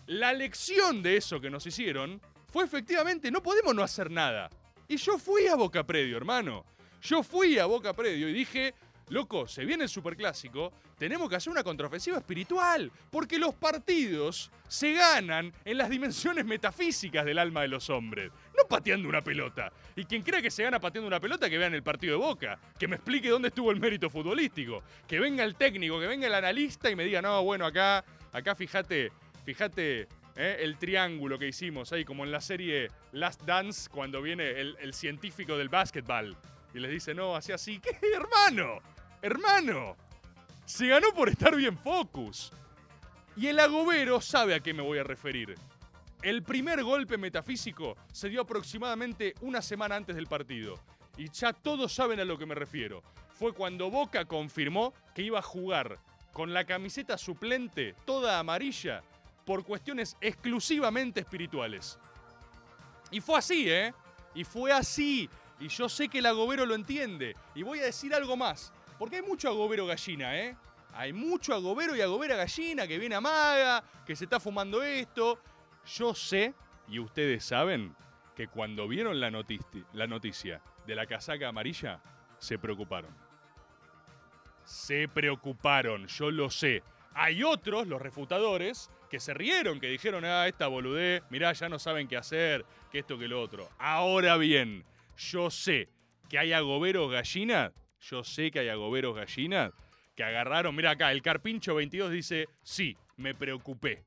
La 0.08 0.34
lección 0.34 1.02
de 1.02 1.16
eso 1.16 1.40
que 1.40 1.50
nos 1.50 1.66
hicieron 1.66 2.20
fue 2.52 2.66
efectivamente, 2.66 3.32
no 3.32 3.42
podemos 3.42 3.74
no 3.74 3.84
hacer 3.84 4.12
nada. 4.12 4.50
Y 4.90 4.98
yo 4.98 5.18
fui 5.18 5.48
a 5.48 5.56
Boca 5.56 5.86
Predio, 5.86 6.18
hermano. 6.18 6.66
Yo 7.02 7.24
fui 7.24 7.58
a 7.58 7.66
Boca 7.66 7.94
Predio 7.94 8.30
y 8.30 8.34
dije, 8.34 8.76
loco, 9.10 9.48
se 9.48 9.66
viene 9.66 9.84
el 9.84 9.90
superclásico, 9.90 10.72
tenemos 11.00 11.28
que 11.28 11.36
hacer 11.36 11.52
una 11.52 11.64
contraofensiva 11.64 12.18
espiritual, 12.18 12.92
porque 13.10 13.40
los 13.40 13.56
partidos 13.56 14.52
se 14.68 14.94
ganan 14.94 15.52
en 15.66 15.78
las 15.80 15.90
dimensiones 15.90 16.46
metafísicas 16.46 17.26
del 17.26 17.40
alma 17.40 17.64
de 17.64 17.70
los 17.70 17.90
hombres, 17.90 18.32
no 18.56 18.68
pateando 18.68 19.10
una 19.10 19.24
pelota. 19.24 19.74
Y 19.96 20.06
quien 20.06 20.22
crea 20.22 20.44
que 20.44 20.52
se 20.52 20.64
gana 20.64 20.80
pateando 20.80 21.08
una 21.08 21.20
pelota, 21.20 21.50
que 21.50 21.58
vean 21.58 21.74
el 21.74 21.82
partido 21.82 22.20
de 22.20 22.24
Boca, 22.24 22.60
que 22.78 22.88
me 22.88 22.98
explique 22.98 23.30
dónde 23.30 23.48
estuvo 23.48 23.72
el 23.72 23.80
mérito 23.80 24.08
futbolístico, 24.10 24.84
que 25.08 25.20
venga 25.20 25.44
el 25.44 25.56
técnico, 25.56 26.00
que 26.00 26.08
venga 26.08 26.28
el 26.28 26.36
analista 26.36 26.92
y 26.92 26.96
me 26.96 27.04
diga, 27.04 27.22
no, 27.22 27.44
bueno, 27.44 27.66
acá, 27.66 28.06
acá 28.32 28.54
fíjate, 28.54 29.12
fíjate 29.44 30.08
¿eh? 30.36 30.58
el 30.60 30.78
triángulo 30.78 31.40
que 31.40 31.48
hicimos 31.48 31.92
ahí, 31.94 32.06
como 32.06 32.26
en 32.26 32.32
la 32.32 32.42
serie 32.42 32.90
Last 33.12 33.42
Dance, 33.42 33.90
cuando 33.90 34.22
viene 34.22 34.52
el, 34.52 34.78
el 34.80 34.94
científico 34.94 35.58
del 35.58 35.70
básquetbol 35.70 36.38
y 36.74 36.80
les 36.80 36.92
dice, 36.92 37.14
no, 37.14 37.36
así 37.36 37.52
así. 37.52 37.80
¿Qué, 37.80 37.98
hermano? 38.14 38.80
Hermano. 39.22 39.96
Se 40.66 40.88
ganó 40.88 41.14
por 41.14 41.30
estar 41.30 41.56
bien 41.56 41.78
focus. 41.78 42.52
Y 43.36 43.48
el 43.48 43.60
agobero 43.60 44.22
sabe 44.22 44.56
a 44.56 44.60
qué 44.60 44.74
me 44.74 44.82
voy 44.82 45.00
a 45.00 45.04
referir. 45.04 45.56
El 46.22 46.44
primer 46.44 46.84
golpe 46.84 47.18
metafísico 47.18 47.96
se 48.12 48.30
dio 48.30 48.42
aproximadamente 48.42 49.34
una 49.42 49.62
semana 49.62 49.96
antes 49.96 50.16
del 50.16 50.28
partido. 50.28 50.80
y 51.18 51.30
ya 51.30 51.54
todos 51.54 51.94
saben 51.94 52.20
a 52.20 52.26
lo 52.26 52.38
que 52.38 52.46
me 52.46 52.56
refiero. 52.56 53.04
Fue 53.34 53.54
cuando 53.54 53.90
Boca 53.90 54.26
confirmó 54.26 54.94
que 55.14 55.24
iba 55.24 55.40
a 55.40 55.44
jugar 55.44 56.00
con 56.32 56.54
la 56.54 56.66
camiseta 56.66 57.18
suplente, 57.18 57.96
toda 58.06 58.40
amarilla, 58.40 59.04
por 59.46 59.64
cuestiones 59.64 60.16
exclusivamente 60.22 61.20
espirituales. 61.20 62.00
Y 63.12 63.20
fue 63.20 63.38
así, 63.38 63.70
¿eh? 63.70 63.94
Y 64.34 64.44
fue 64.44 64.72
así. 64.72 65.30
Y 65.62 65.70
yo 65.70 65.88
sé 65.88 66.10
que 66.10 66.20
el 66.20 66.26
agobero 66.26 66.66
lo 66.66 66.76
entiende. 66.76 67.36
Y 67.56 67.64
voy 67.64 67.80
a 67.80 67.84
decir 67.84 68.14
algo 68.14 68.36
más. 68.36 68.74
Porque 69.00 69.18
hay 69.18 69.22
mucho 69.22 69.48
agobero 69.48 69.86
gallina, 69.86 70.38
¿eh? 70.38 70.58
Hay 70.94 71.14
mucho 71.14 71.54
agobero 71.54 71.96
y 71.96 72.02
agobera 72.02 72.36
gallina 72.36 72.86
que 72.88 72.98
viene 73.00 73.16
a 73.16 73.22
maga, 73.22 73.84
que 74.06 74.16
se 74.16 74.26
está 74.26 74.40
fumando 74.40 74.84
esto. 74.84 75.40
Yo 75.96 76.14
sé, 76.14 76.54
y 76.90 77.00
ustedes 77.00 77.46
saben, 77.46 77.96
que 78.36 78.48
cuando 78.48 78.88
vieron 78.88 79.20
la, 79.20 79.30
notici- 79.30 79.86
la 79.94 80.08
noticia 80.08 80.62
de 80.86 80.96
la 80.96 81.06
casaca 81.06 81.48
amarilla, 81.48 82.02
se 82.40 82.58
preocuparon. 82.58 83.16
Se 84.64 85.08
preocuparon, 85.08 86.08
yo 86.08 86.32
lo 86.32 86.50
sé. 86.50 86.84
Hay 87.14 87.44
otros, 87.44 87.88
los 87.88 88.02
refutadores, 88.02 88.90
que 89.10 89.20
se 89.20 89.34
rieron, 89.34 89.80
que 89.80 89.88
dijeron, 89.88 90.24
ah, 90.24 90.48
esta 90.48 90.68
boludez, 90.68 91.24
mirá, 91.30 91.52
ya 91.54 91.68
no 91.68 91.78
saben 91.78 92.08
qué 92.08 92.16
hacer, 92.18 92.66
que 92.92 93.00
esto, 93.00 93.18
que 93.18 93.28
lo 93.28 93.42
otro. 93.42 93.70
Ahora 93.80 94.38
bien, 94.38 94.86
yo 95.30 95.50
sé 95.50 95.90
que 96.30 96.40
hay 96.40 96.54
agoberos 96.54 97.12
gallinas, 97.12 97.72
yo 98.00 98.24
sé 98.24 98.52
que 98.52 98.60
hay 98.60 98.70
agoberos 98.70 99.16
gallinas 99.16 99.72
que 100.16 100.24
agarraron, 100.24 100.76
mira 100.76 100.92
acá, 100.92 101.12
el 101.12 101.22
Carpincho 101.22 101.76
22 101.76 102.12
dice, 102.12 102.48
sí, 102.64 102.98
me 103.18 103.36
preocupé. 103.36 104.04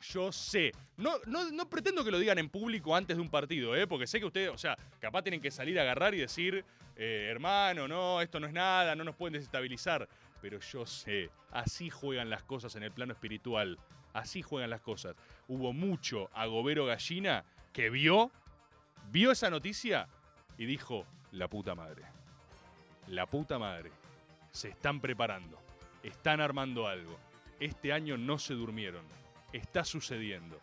Yo 0.00 0.30
sé. 0.30 0.72
No, 0.96 1.14
no, 1.26 1.50
no 1.50 1.68
pretendo 1.68 2.04
que 2.04 2.10
lo 2.10 2.18
digan 2.18 2.38
en 2.38 2.48
público 2.48 2.94
antes 2.94 3.16
de 3.16 3.22
un 3.22 3.30
partido, 3.30 3.74
¿eh? 3.74 3.86
porque 3.86 4.06
sé 4.06 4.20
que 4.20 4.26
ustedes, 4.26 4.50
o 4.50 4.58
sea, 4.58 4.76
capaz 5.00 5.22
tienen 5.22 5.40
que 5.40 5.50
salir 5.50 5.78
a 5.78 5.82
agarrar 5.82 6.14
y 6.14 6.18
decir, 6.18 6.64
eh, 6.96 7.28
hermano, 7.30 7.88
no, 7.88 8.20
esto 8.20 8.38
no 8.38 8.46
es 8.46 8.52
nada, 8.52 8.94
no 8.94 9.04
nos 9.04 9.16
pueden 9.16 9.34
desestabilizar. 9.34 10.08
Pero 10.40 10.60
yo 10.60 10.86
sé, 10.86 11.30
así 11.50 11.90
juegan 11.90 12.30
las 12.30 12.44
cosas 12.44 12.76
en 12.76 12.84
el 12.84 12.92
plano 12.92 13.12
espiritual. 13.12 13.78
Así 14.12 14.42
juegan 14.42 14.70
las 14.70 14.80
cosas. 14.80 15.16
Hubo 15.48 15.72
mucho 15.72 16.30
agobero 16.32 16.86
gallina 16.86 17.44
que 17.72 17.90
vio, 17.90 18.30
vio 19.10 19.32
esa 19.32 19.50
noticia 19.50 20.08
y 20.58 20.66
dijo, 20.66 21.06
la 21.32 21.48
puta 21.48 21.74
madre. 21.74 22.02
La 23.06 23.26
puta 23.26 23.58
madre. 23.58 23.90
Se 24.50 24.68
están 24.68 25.00
preparando. 25.00 25.58
Están 26.02 26.40
armando 26.40 26.86
algo. 26.86 27.16
Este 27.60 27.92
año 27.92 28.18
no 28.18 28.38
se 28.38 28.54
durmieron. 28.54 29.04
Está 29.52 29.84
sucediendo. 29.84 30.58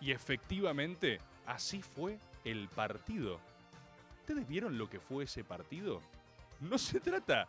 Y 0.00 0.10
efectivamente, 0.10 1.20
así 1.46 1.82
fue 1.82 2.18
el 2.44 2.68
partido. 2.68 3.38
¿Ustedes 4.20 4.48
vieron 4.48 4.78
lo 4.78 4.88
que 4.88 4.98
fue 4.98 5.24
ese 5.24 5.44
partido? 5.44 6.00
No 6.60 6.78
se 6.78 6.98
trata. 6.98 7.46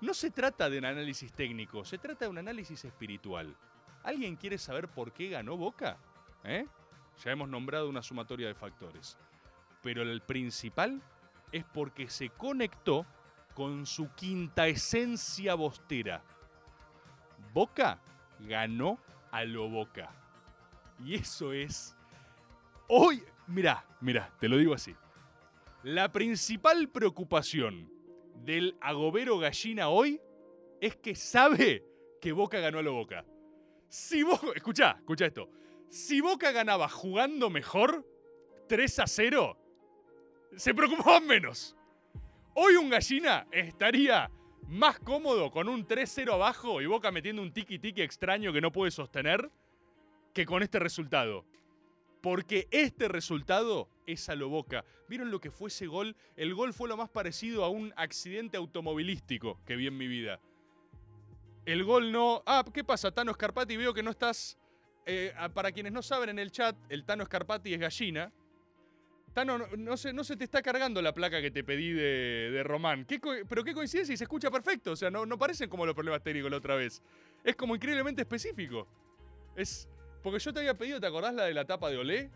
No 0.00 0.12
se 0.12 0.30
trata 0.30 0.68
de 0.68 0.78
un 0.78 0.84
análisis 0.84 1.32
técnico, 1.32 1.84
se 1.84 1.96
trata 1.96 2.26
de 2.26 2.30
un 2.30 2.38
análisis 2.38 2.84
espiritual. 2.84 3.56
¿Alguien 4.02 4.36
quiere 4.36 4.58
saber 4.58 4.88
por 4.88 5.12
qué 5.12 5.30
ganó 5.30 5.56
Boca? 5.56 5.96
¿Eh? 6.44 6.66
Ya 7.24 7.30
hemos 7.30 7.48
nombrado 7.48 7.88
una 7.88 8.02
sumatoria 8.02 8.48
de 8.48 8.54
factores. 8.54 9.16
Pero 9.86 10.02
el 10.02 10.20
principal 10.20 11.00
es 11.52 11.64
porque 11.64 12.10
se 12.10 12.30
conectó 12.30 13.06
con 13.54 13.86
su 13.86 14.12
quinta 14.16 14.66
esencia 14.66 15.54
bostera. 15.54 16.24
Boca 17.54 18.00
ganó 18.40 18.98
a 19.30 19.44
lo 19.44 19.68
Boca. 19.68 20.12
Y 21.04 21.14
eso 21.14 21.52
es... 21.52 21.96
Hoy, 22.88 23.22
mirá, 23.46 23.86
mirá, 24.00 24.28
te 24.40 24.48
lo 24.48 24.56
digo 24.56 24.74
así. 24.74 24.92
La 25.84 26.10
principal 26.10 26.88
preocupación 26.88 27.88
del 28.42 28.76
agobero 28.80 29.38
gallina 29.38 29.88
hoy 29.88 30.20
es 30.80 30.96
que 30.96 31.14
sabe 31.14 31.84
que 32.20 32.32
Boca 32.32 32.58
ganó 32.58 32.80
a 32.80 32.82
lo 32.82 32.92
Boca. 32.92 33.24
Si 33.88 34.24
Boca, 34.24 34.48
escuchá, 34.56 34.96
escuchá 34.98 35.26
esto. 35.26 35.48
Si 35.90 36.20
Boca 36.20 36.50
ganaba 36.50 36.88
jugando 36.88 37.50
mejor, 37.50 38.04
3 38.66 38.98
a 38.98 39.06
0, 39.06 39.65
se 40.56 40.74
preocupaban 40.74 41.26
menos. 41.26 41.76
Hoy 42.54 42.76
un 42.76 42.88
gallina 42.88 43.46
estaría 43.50 44.30
más 44.68 44.98
cómodo 44.98 45.50
con 45.50 45.68
un 45.68 45.86
3-0 45.86 46.32
abajo 46.32 46.80
y 46.80 46.86
Boca 46.86 47.12
metiendo 47.12 47.42
un 47.42 47.52
tiki-tiki 47.52 48.00
extraño 48.02 48.52
que 48.52 48.60
no 48.60 48.72
puede 48.72 48.90
sostener 48.90 49.50
que 50.32 50.46
con 50.46 50.62
este 50.62 50.78
resultado. 50.78 51.44
Porque 52.22 52.66
este 52.70 53.08
resultado 53.08 53.88
es 54.06 54.28
a 54.28 54.34
lo 54.34 54.48
Boca. 54.48 54.84
¿Vieron 55.08 55.30
lo 55.30 55.40
que 55.40 55.50
fue 55.50 55.68
ese 55.68 55.86
gol? 55.86 56.16
El 56.36 56.54
gol 56.54 56.72
fue 56.72 56.88
lo 56.88 56.96
más 56.96 57.08
parecido 57.08 57.62
a 57.62 57.68
un 57.68 57.92
accidente 57.96 58.56
automovilístico 58.56 59.60
que 59.64 59.76
vi 59.76 59.86
en 59.86 59.96
mi 59.96 60.08
vida. 60.08 60.40
El 61.66 61.84
gol 61.84 62.10
no... 62.10 62.42
Ah, 62.46 62.64
¿qué 62.72 62.82
pasa, 62.84 63.12
Tano 63.12 63.32
Scarpati? 63.32 63.76
Veo 63.76 63.94
que 63.94 64.02
no 64.02 64.10
estás... 64.10 64.58
eh, 65.04 65.32
ah, 65.36 65.48
para 65.48 65.70
quienes 65.72 65.92
no 65.92 66.02
saben 66.02 66.30
en 66.30 66.38
el 66.38 66.50
chat, 66.50 66.76
el 66.88 67.04
Tano 67.04 67.24
Scarpati 67.24 67.74
es 67.74 67.80
gallina. 67.80 68.32
Tano, 69.36 69.58
no, 69.58 69.66
no 69.76 69.96
se, 70.24 70.36
te 70.38 70.44
está 70.44 70.62
cargando 70.62 71.02
la 71.02 71.12
placa 71.12 71.42
que 71.42 71.50
te 71.50 71.62
pedí 71.62 71.92
de, 71.92 72.50
de 72.50 72.62
Román. 72.62 73.04
¿Qué 73.04 73.20
co- 73.20 73.34
pero 73.46 73.62
qué 73.64 73.74
coincidencia 73.74 74.14
y 74.14 74.16
se 74.16 74.24
escucha 74.24 74.50
perfecto. 74.50 74.92
O 74.92 74.96
sea, 74.96 75.10
no, 75.10 75.26
no 75.26 75.36
parecen 75.36 75.68
como 75.68 75.84
los 75.84 75.94
problemas 75.94 76.22
técnicos 76.22 76.50
la 76.50 76.56
otra 76.56 76.74
vez. 76.74 77.02
Es 77.44 77.54
como 77.54 77.74
increíblemente 77.74 78.22
específico. 78.22 78.88
Es. 79.54 79.90
Porque 80.22 80.38
yo 80.38 80.54
te 80.54 80.60
había 80.60 80.72
pedido, 80.72 81.00
¿te 81.00 81.06
acordás 81.06 81.34
la 81.34 81.44
de 81.44 81.52
la 81.52 81.66
tapa 81.66 81.90
de 81.90 81.98
Olé? 81.98 82.30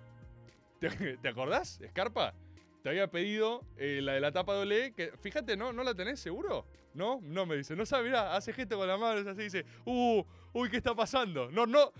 ¿Te, 0.78 1.26
acordás, 1.26 1.80
Escarpa? 1.80 2.34
Te 2.82 2.90
había 2.90 3.10
pedido 3.10 3.64
eh, 3.78 4.00
la 4.02 4.12
de 4.12 4.20
la 4.20 4.30
tapa 4.32 4.52
de 4.56 4.60
Olé, 4.60 4.92
que 4.92 5.10
fíjate, 5.22 5.56
¿no? 5.56 5.72
¿No 5.72 5.82
la 5.82 5.94
tenés 5.94 6.20
seguro? 6.20 6.66
¿No? 6.92 7.18
No 7.22 7.46
me 7.46 7.56
dice. 7.56 7.74
No 7.76 7.86
sabe, 7.86 8.08
mirá, 8.08 8.36
hace 8.36 8.52
gesto 8.52 8.76
con 8.76 8.86
la 8.86 8.98
mano, 8.98 9.30
así, 9.30 9.42
dice, 9.42 9.64
uh, 9.86 10.22
uy, 10.52 10.68
¿qué 10.68 10.76
está 10.76 10.94
pasando? 10.94 11.50
No, 11.50 11.64
no. 11.64 11.94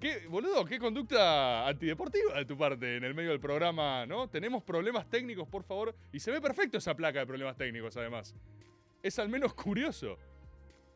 ¿Qué, 0.00 0.26
boludo, 0.28 0.62
qué 0.66 0.78
conducta 0.78 1.66
antideportiva 1.66 2.34
de 2.34 2.44
tu 2.44 2.58
parte 2.58 2.98
en 2.98 3.04
el 3.04 3.14
medio 3.14 3.30
del 3.30 3.40
programa, 3.40 4.04
¿no? 4.04 4.28
Tenemos 4.28 4.62
problemas 4.62 5.08
técnicos, 5.08 5.48
por 5.48 5.64
favor. 5.64 5.94
Y 6.12 6.20
se 6.20 6.30
ve 6.30 6.40
perfecto 6.40 6.76
esa 6.76 6.94
placa 6.94 7.20
de 7.20 7.26
problemas 7.26 7.56
técnicos, 7.56 7.96
además. 7.96 8.34
Es 9.02 9.18
al 9.18 9.30
menos 9.30 9.54
curioso. 9.54 10.18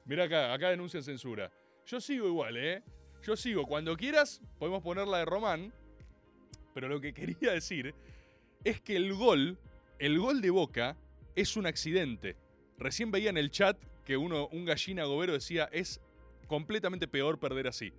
Mira 0.04 0.24
acá, 0.24 0.52
acá 0.52 0.68
denuncian 0.68 1.02
censura. 1.02 1.50
Yo 1.86 1.98
sigo 1.98 2.26
igual, 2.26 2.58
¿eh? 2.58 2.82
Yo 3.22 3.36
sigo. 3.36 3.64
Cuando 3.64 3.96
quieras, 3.96 4.42
podemos 4.58 4.82
poner 4.82 5.08
la 5.08 5.18
de 5.18 5.24
Román. 5.24 5.72
Pero 6.74 6.88
lo 6.88 7.00
que 7.00 7.14
quería 7.14 7.52
decir 7.52 7.94
es 8.64 8.82
que 8.82 8.96
el 8.96 9.14
gol, 9.14 9.58
el 9.98 10.18
gol 10.18 10.42
de 10.42 10.50
Boca, 10.50 10.98
es 11.36 11.56
un 11.56 11.64
accidente. 11.64 12.36
Recién 12.76 13.10
veía 13.10 13.30
en 13.30 13.38
el 13.38 13.50
chat 13.50 13.78
que 14.04 14.18
uno, 14.18 14.48
un 14.48 14.66
gallina 14.66 15.04
gobero 15.04 15.32
decía, 15.32 15.70
es 15.72 16.02
completamente 16.48 17.08
peor 17.08 17.38
perder 17.40 17.66
así. 17.66 17.94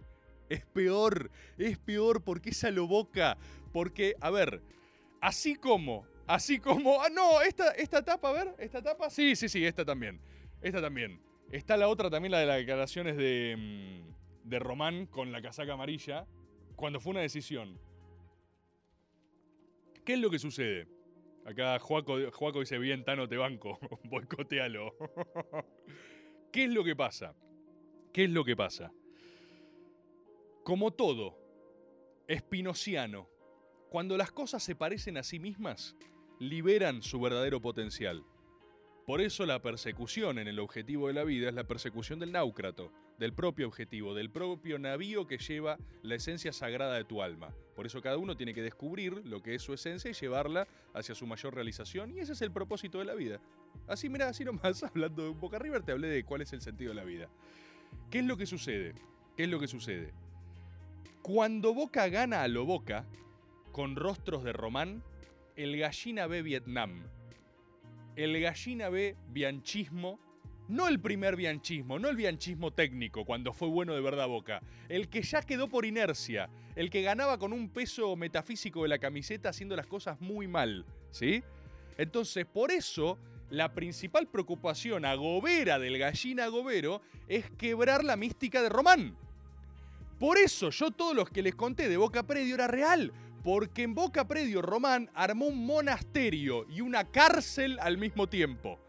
Es 0.52 0.66
peor, 0.66 1.32
es 1.58 1.78
peor 1.78 2.26
porque 2.26 2.50
es 2.50 2.62
a 2.66 2.72
lo 2.72 2.86
Boca. 2.86 3.38
Porque, 3.72 4.16
a 4.20 4.30
ver, 4.30 4.62
así 5.22 5.56
como, 5.56 6.06
así 6.28 6.60
como, 6.60 7.02
ah, 7.02 7.08
no, 7.10 7.42
esta, 7.42 7.72
esta 7.72 8.04
tapa, 8.04 8.32
a 8.32 8.34
ver, 8.34 8.56
esta 8.60 8.82
tapa, 8.82 9.10
sí, 9.10 9.38
sí, 9.38 9.48
sí, 9.48 9.66
esta 9.66 9.86
también. 9.86 10.20
Esta 10.62 10.82
también. 10.82 11.22
Está 11.54 11.78
la 11.78 11.88
otra 11.88 12.10
también, 12.10 12.34
la 12.34 12.40
de 12.40 12.48
las 12.48 12.58
declaraciones 12.58 13.16
de, 13.16 13.56
mm, 13.58 14.50
de 14.50 14.60
Román 14.60 15.06
con 15.06 15.32
la 15.32 15.42
casaca 15.42 15.72
amarilla, 15.72 16.28
cuando 16.76 17.00
fue 17.00 17.12
una 17.12 17.22
decisión. 17.22 17.80
¿Qué 20.04 20.16
es 20.16 20.20
lo 20.20 20.30
que 20.30 20.40
sucede? 20.40 20.90
Acá 21.46 21.80
Juaco, 21.80 22.30
Juaco 22.30 22.60
dice, 22.60 22.78
bien, 22.78 23.06
Tano, 23.06 23.30
te 23.30 23.38
banco, 23.38 23.80
boicotealo. 24.04 24.98
¿Qué 26.52 26.66
es 26.66 26.70
lo 26.72 26.84
que 26.84 26.98
pasa? 26.98 27.34
¿Qué 28.12 28.26
es 28.26 28.30
lo 28.30 28.44
que 28.44 28.58
pasa? 28.58 28.92
Como 30.64 30.92
todo, 30.92 31.40
espinociano, 32.28 33.28
cuando 33.90 34.16
las 34.16 34.32
cosas 34.32 34.62
se 34.62 34.76
parecen 34.76 35.18
a 35.18 35.24
sí 35.24 35.40
mismas, 35.40 35.96
liberan 36.40 37.02
su 37.02 37.20
verdadero 37.20 37.60
potencial. 37.60 38.24
Por 39.08 39.22
eso 39.22 39.48
la 39.48 39.64
persecución 39.64 40.38
en 40.38 40.48
el 40.48 40.60
objetivo 40.60 41.08
de 41.08 41.14
la 41.14 41.24
vida 41.24 41.50
es 41.50 41.56
la 41.56 41.64
persecución 41.64 42.20
del 42.20 42.32
náucrato, 42.32 42.92
del 43.18 43.34
propio 43.34 43.68
objetivo, 43.68 44.14
del 44.14 44.30
propio 44.30 44.78
navío 44.78 45.26
que 45.26 45.40
lleva 45.40 45.80
la 46.04 46.14
esencia 46.14 46.54
sagrada 46.54 46.94
de 46.94 47.06
tu 47.06 47.24
alma. 47.24 47.56
Por 47.76 47.88
eso 47.88 48.00
cada 48.00 48.18
uno 48.18 48.38
tiene 48.38 48.54
que 48.54 48.62
descubrir 48.62 49.26
lo 49.26 49.42
que 49.42 49.56
es 49.56 49.64
su 49.64 49.74
esencia 49.74 50.12
y 50.12 50.14
llevarla 50.14 50.68
hacia 50.94 51.16
su 51.16 51.26
mayor 51.26 51.56
realización, 51.56 52.12
y 52.16 52.20
ese 52.20 52.34
es 52.34 52.42
el 52.44 52.52
propósito 52.52 53.00
de 53.00 53.06
la 53.06 53.16
vida. 53.16 53.42
Así, 53.88 54.10
mira, 54.10 54.30
así 54.30 54.46
nomás, 54.46 54.84
hablando 54.84 55.24
de 55.24 55.30
un 55.30 55.40
Boca 55.40 55.58
River, 55.58 55.82
te 55.82 55.92
hablé 55.92 56.08
de 56.08 56.24
cuál 56.24 56.44
es 56.44 56.54
el 56.54 56.62
sentido 56.62 56.92
de 56.92 56.96
la 56.98 57.04
vida. 57.04 57.30
¿Qué 58.12 58.20
es 58.20 58.26
lo 58.26 58.38
que 58.38 58.46
sucede? 58.46 58.94
¿Qué 59.36 59.46
es 59.46 59.50
lo 59.50 59.60
que 59.60 59.68
sucede? 59.68 60.14
Cuando 61.22 61.76
Boca 61.76 62.10
gana 62.10 62.42
a 62.42 62.48
lo 62.48 62.66
Boca, 62.66 63.06
con 63.72 63.96
rostros 63.96 64.44
de 64.44 64.54
Román, 64.54 65.04
el 65.56 65.78
gallina 65.78 66.26
ve 66.26 66.42
Vietnam. 66.42 67.04
El 68.16 68.42
gallina 68.42 68.90
ve 68.90 69.16
bianchismo, 69.30 70.20
no 70.68 70.88
el 70.88 71.00
primer 71.00 71.36
bianchismo, 71.36 72.00
no 72.00 72.10
el 72.10 72.16
bianchismo 72.16 72.72
técnico, 72.72 73.24
cuando 73.24 73.54
fue 73.54 73.68
bueno 73.68 73.94
de 73.94 74.02
verdad 74.02 74.28
Boca, 74.28 74.64
el 74.90 75.10
que 75.10 75.22
ya 75.22 75.44
quedó 75.44 75.70
por 75.70 75.86
inercia, 75.86 76.50
el 76.76 76.90
que 76.90 77.04
ganaba 77.04 77.38
con 77.38 77.54
un 77.54 77.70
peso 77.70 78.16
metafísico 78.16 78.82
de 78.82 78.90
la 78.90 78.98
camiseta 78.98 79.50
haciendo 79.50 79.76
las 79.76 79.86
cosas 79.86 80.20
muy 80.22 80.48
mal, 80.48 80.88
¿sí? 81.12 81.44
Entonces, 82.00 82.48
por 82.48 82.72
eso, 82.72 83.20
la 83.52 83.74
principal 83.76 84.28
preocupación 84.28 85.06
agobera 85.06 85.78
del 85.78 86.00
gallina 86.00 86.46
agobero 86.46 87.04
es 87.28 87.48
quebrar 87.52 88.04
la 88.04 88.16
mística 88.16 88.64
de 88.64 88.70
Román. 88.70 89.16
Por 90.22 90.38
eso 90.38 90.70
yo 90.70 90.92
todos 90.92 91.16
los 91.16 91.32
que 91.32 91.42
les 91.42 91.56
conté 91.56 91.90
de 91.90 91.98
Boca 91.98 92.22
Predio 92.22 92.54
era 92.54 92.68
real. 92.68 93.12
Porque 93.44 93.82
en 93.82 93.96
Boca 93.96 94.28
Predio 94.28 94.62
Román 94.62 95.10
armó 95.16 95.48
un 95.48 95.66
monasterio 95.66 96.68
y 96.70 96.82
una 96.82 97.06
cárcel 97.06 97.80
al 97.80 97.98
mismo 97.98 98.30
tiempo. 98.30 98.80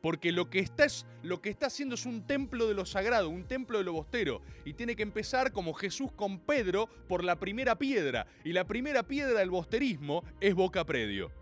Porque 0.00 0.30
lo 0.30 0.48
que, 0.48 0.60
está 0.60 0.84
es, 0.84 1.04
lo 1.24 1.42
que 1.42 1.50
está 1.50 1.66
haciendo 1.66 1.96
es 1.96 2.06
un 2.06 2.24
templo 2.24 2.68
de 2.68 2.74
lo 2.74 2.86
sagrado, 2.86 3.30
un 3.30 3.48
templo 3.48 3.78
de 3.78 3.84
lo 3.84 3.94
bostero. 3.94 4.42
Y 4.64 4.74
tiene 4.74 4.94
que 4.94 5.02
empezar 5.02 5.50
como 5.50 5.74
Jesús 5.74 6.12
con 6.12 6.38
Pedro 6.38 6.88
por 7.08 7.24
la 7.24 7.34
primera 7.34 7.76
piedra. 7.76 8.28
Y 8.44 8.52
la 8.52 8.64
primera 8.64 9.02
piedra 9.02 9.40
del 9.40 9.50
bosterismo 9.50 10.22
es 10.40 10.54
Boca 10.54 10.84
Predio. 10.84 11.32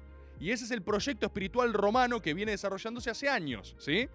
Y 0.40 0.52
ese 0.52 0.64
es 0.64 0.70
el 0.70 0.80
proyecto 0.80 1.26
espiritual 1.26 1.74
romano 1.74 2.22
que 2.22 2.32
viene 2.32 2.52
desarrollándose 2.52 3.10
hace 3.10 3.28
años, 3.28 3.76
¿sí? 3.78 4.08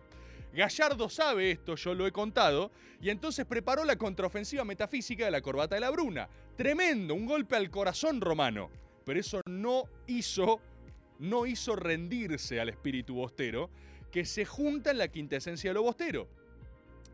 Gallardo 0.53 1.09
sabe 1.09 1.51
esto, 1.51 1.75
yo 1.75 1.93
lo 1.93 2.07
he 2.07 2.11
contado, 2.11 2.71
y 3.01 3.09
entonces 3.09 3.45
preparó 3.45 3.85
la 3.85 3.97
contraofensiva 3.97 4.65
metafísica 4.65 5.25
de 5.25 5.31
la 5.31 5.41
corbata 5.41 5.75
de 5.75 5.81
la 5.81 5.91
Bruna. 5.91 6.27
Tremendo, 6.55 7.13
un 7.13 7.25
golpe 7.25 7.55
al 7.55 7.69
corazón 7.69 8.19
romano. 8.19 8.69
Pero 9.05 9.19
eso 9.19 9.41
no 9.45 9.83
hizo, 10.07 10.59
no 11.19 11.45
hizo 11.45 11.75
rendirse 11.75 12.59
al 12.59 12.69
espíritu 12.69 13.15
bostero, 13.15 13.69
que 14.11 14.25
se 14.25 14.45
junta 14.45 14.91
en 14.91 14.97
la 14.97 15.07
quintesencia 15.07 15.69
de 15.69 15.75
lo 15.75 15.83
bostero. 15.83 16.27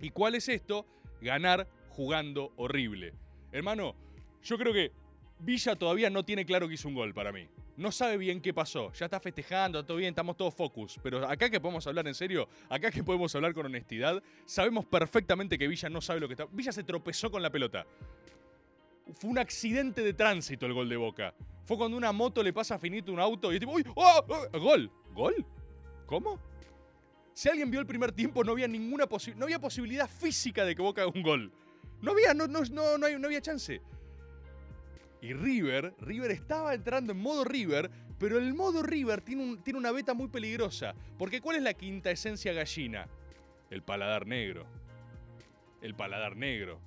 ¿Y 0.01 0.09
cuál 0.09 0.35
es 0.35 0.49
esto? 0.49 0.85
Ganar 1.21 1.67
jugando 1.89 2.53
horrible. 2.57 3.13
Hermano, 3.51 3.95
yo 4.43 4.57
creo 4.57 4.73
que 4.73 4.91
Villa 5.39 5.75
todavía 5.75 6.09
no 6.09 6.23
tiene 6.23 6.45
claro 6.45 6.67
que 6.67 6.75
hizo 6.75 6.87
un 6.87 6.95
gol 6.95 7.13
para 7.13 7.31
mí. 7.31 7.47
No 7.77 7.91
sabe 7.91 8.17
bien 8.17 8.39
qué 8.41 8.53
pasó. 8.53 8.91
Ya 8.93 9.05
está 9.05 9.19
festejando, 9.19 9.83
todo 9.85 9.97
bien, 9.97 10.09
estamos 10.09 10.37
todos 10.37 10.53
focus. 10.53 10.97
Pero 11.03 11.27
acá 11.27 11.49
que 11.49 11.59
podemos 11.59 11.85
hablar 11.87 12.07
en 12.07 12.15
serio, 12.15 12.47
acá 12.69 12.89
que 12.89 13.03
podemos 13.03 13.35
hablar 13.35 13.53
con 13.53 13.65
honestidad, 13.65 14.23
sabemos 14.45 14.85
perfectamente 14.85 15.57
que 15.57 15.67
Villa 15.67 15.89
no 15.89 15.99
sabe 16.01 16.19
lo 16.21 16.27
que 16.27 16.33
está. 16.35 16.45
Villa 16.51 16.71
se 16.71 16.83
tropezó 16.83 17.29
con 17.29 17.41
la 17.41 17.49
pelota. 17.49 17.85
Fue 19.19 19.29
un 19.29 19.37
accidente 19.37 20.01
de 20.01 20.13
tránsito 20.13 20.65
el 20.65 20.73
gol 20.73 20.87
de 20.89 20.97
Boca. 20.97 21.33
Fue 21.65 21.77
cuando 21.77 21.97
una 21.97 22.11
moto 22.11 22.41
le 22.41 22.53
pasa 22.53 22.75
a 22.75 22.79
Finito 22.79 23.11
un 23.11 23.19
auto 23.19 23.51
y 23.51 23.55
es 23.55 23.59
tipo, 23.59 23.73
¡Uy! 23.73 23.83
¡Oh! 23.95 24.23
¡Oh! 24.27 24.59
¡Gol! 24.59 24.91
¿Gol? 25.13 25.45
¿Cómo? 26.05 26.39
Si 27.33 27.49
alguien 27.49 27.69
vio 27.69 27.81
el 27.81 27.85
primer 27.85 28.13
tiempo, 28.13 28.43
no 28.43 28.53
había 28.53 28.67
ninguna. 28.67 29.05
No 29.35 29.43
había 29.45 29.59
posibilidad 29.59 30.09
física 30.09 30.63
de 30.63 30.75
que 30.75 30.81
Boca 30.81 31.01
haga 31.01 31.11
un 31.13 31.21
gol. 31.21 31.51
No 32.01 32.11
había, 32.13 32.33
no, 32.33 32.47
no, 32.47 32.61
no, 32.97 33.05
hay- 33.05 33.19
no 33.19 33.27
había 33.27 33.41
chance. 33.41 33.81
Y 35.25 35.33
River, 35.33 35.95
River 36.01 36.29
estaba 36.29 36.75
entrando 36.75 37.11
en 37.11 37.17
modo 37.17 37.43
River, 37.43 37.89
pero 38.19 38.37
el 38.37 38.53
modo 38.53 38.83
River 38.83 39.21
tiene, 39.21 39.57
tiene 39.63 39.79
una 39.79 39.91
beta 39.91 40.13
muy 40.13 40.27
peligrosa. 40.27 40.93
Porque 41.17 41.41
¿cuál 41.41 41.55
es 41.57 41.63
la 41.63 41.73
quinta 41.73 42.11
esencia 42.11 42.53
gallina? 42.53 43.07
El 43.71 43.81
paladar 43.81 44.27
negro. 44.27 44.67
El 45.81 45.95
paladar 45.95 46.35
negro. 46.35 46.79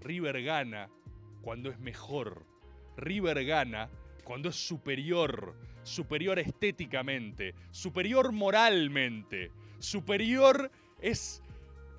River 0.00 0.42
gana 0.42 0.88
cuando 1.40 1.70
es 1.70 1.78
mejor. 1.78 2.44
River 2.96 3.44
gana 3.44 3.88
cuando 4.24 4.48
es 4.48 4.56
superior. 4.56 5.54
Superior 5.84 6.40
estéticamente. 6.40 7.54
Superior 7.70 8.32
moralmente. 8.32 9.52
Superior 9.78 10.68
es 11.00 11.44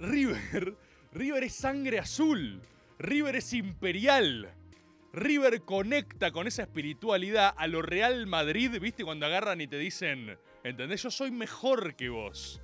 River. 0.01 0.75
River 1.13 1.45
es 1.45 1.55
sangre 1.55 1.99
azul. 1.99 2.61
River 2.97 3.37
es 3.37 3.53
imperial. 3.53 4.58
River 5.11 5.63
conecta 5.63 6.31
con 6.31 6.47
esa 6.47 6.63
espiritualidad 6.63 7.53
a 7.57 7.67
lo 7.67 7.81
Real 7.81 8.27
Madrid, 8.27 8.79
¿viste? 8.79 9.03
Cuando 9.03 9.25
agarran 9.25 9.59
y 9.61 9.67
te 9.67 9.77
dicen, 9.77 10.37
¿entendés? 10.63 11.03
Yo 11.03 11.09
soy 11.09 11.31
mejor 11.31 11.95
que 11.95 12.09
vos. 12.09 12.61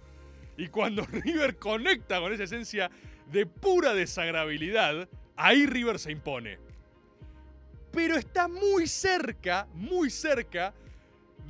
Y 0.58 0.68
cuando 0.68 1.06
River 1.12 1.58
conecta 1.58 2.20
con 2.20 2.34
esa 2.34 2.44
esencia 2.44 2.92
de 3.32 3.46
pura 3.46 3.94
desagradabilidad, 3.94 5.10
ahí 5.36 5.66
River 5.66 5.98
se 5.98 6.12
impone. 6.12 6.60
Pero 7.92 8.16
está 8.16 8.48
muy 8.48 8.88
cerca, 8.88 9.68
muy 9.74 10.10
cerca 10.10 10.74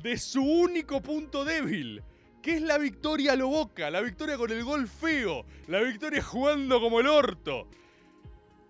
de 0.02 0.16
su 0.16 0.42
único 0.42 1.02
punto 1.02 1.44
débil, 1.44 2.02
que 2.40 2.54
es 2.54 2.62
la 2.62 2.78
victoria 2.78 3.32
a 3.32 3.36
lo 3.36 3.48
boca, 3.48 3.90
la 3.90 4.00
victoria 4.00 4.36
con 4.36 4.50
el 4.50 4.62
gol 4.64 4.88
feo, 4.88 5.44
la 5.66 5.80
victoria 5.80 6.22
jugando 6.22 6.80
como 6.80 7.00
el 7.00 7.08
orto. 7.08 7.68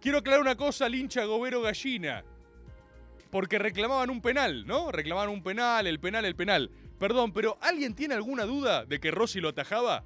Quiero 0.00 0.18
aclarar 0.18 0.40
una 0.40 0.56
cosa 0.56 0.87
al 0.87 0.94
hincha 0.94 1.24
Gobero 1.24 1.62
Gallina. 1.62 2.24
Porque 3.30 3.59
reclamaban 3.59 4.11
un 4.11 4.20
penal, 4.20 4.66
¿no? 4.66 4.92
Reclamaban 4.92 5.30
un 5.30 5.42
penal, 5.42 5.87
el 5.87 5.98
penal, 5.98 6.24
el 6.24 6.37
penal. 6.37 6.70
Perdón, 6.98 7.32
pero 7.32 7.59
¿alguien 7.61 7.94
tiene 7.94 8.14
alguna 8.14 8.44
duda 8.44 8.85
de 8.85 9.00
que 9.00 9.11
Rossi 9.11 9.40
lo 9.40 9.48
atajaba? 9.48 10.04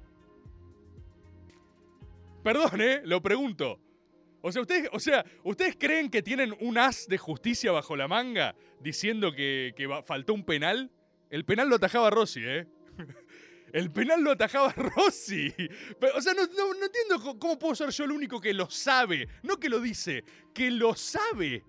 Perdón, 2.43 2.81
¿eh? 2.81 3.01
Lo 3.05 3.21
pregunto. 3.21 3.79
O 4.41 4.51
sea, 4.51 4.61
ustedes, 4.61 4.89
o 4.91 4.99
sea, 4.99 5.23
¿ustedes 5.43 5.75
creen 5.77 6.09
que 6.09 6.23
tienen 6.23 6.55
un 6.59 6.77
as 6.77 7.07
de 7.07 7.17
justicia 7.19 7.71
bajo 7.71 7.95
la 7.95 8.07
manga 8.07 8.55
diciendo 8.79 9.31
que, 9.31 9.73
que 9.75 9.87
faltó 10.03 10.33
un 10.33 10.43
penal? 10.43 10.89
El 11.29 11.45
penal 11.45 11.69
lo 11.69 11.75
atajaba 11.75 12.09
Rossi, 12.09 12.41
¿eh? 12.43 12.67
El 13.73 13.91
penal 13.91 14.21
lo 14.21 14.31
atajaba 14.31 14.73
Rossi. 14.75 15.53
Pero, 15.99 16.17
o 16.17 16.21
sea, 16.21 16.33
no, 16.33 16.45
no- 16.47 16.85
entiendo 16.85 17.37
cómo 17.39 17.57
puedo 17.57 17.75
ser 17.75 17.89
yo 17.89 18.03
el 18.05 18.11
único 18.11 18.39
que 18.41 18.53
lo 18.53 18.69
sabe. 18.69 19.27
No 19.43 19.57
que 19.57 19.69
lo 19.69 19.79
dice, 19.79 20.23
que 20.53 20.69
lo 20.71 20.95
sabe. 20.95 21.63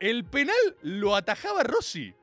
El 0.00 0.24
penal 0.24 0.56
lo 0.82 1.14
atajaba 1.16 1.62
Rossi. 1.62 2.14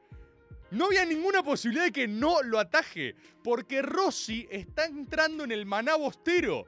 No 0.72 0.86
había 0.86 1.06
ninguna 1.06 1.44
posibilidad 1.44 1.86
de 1.86 1.92
que 1.92 2.08
no 2.08 2.42
lo 2.44 2.60
ataje. 2.60 3.16
Porque 3.44 3.82
Rossi 3.82 4.48
está 4.50 4.86
entrando 4.86 5.44
en 5.44 5.52
el 5.52 5.66
maná 5.66 5.96
bostero. 5.96 6.66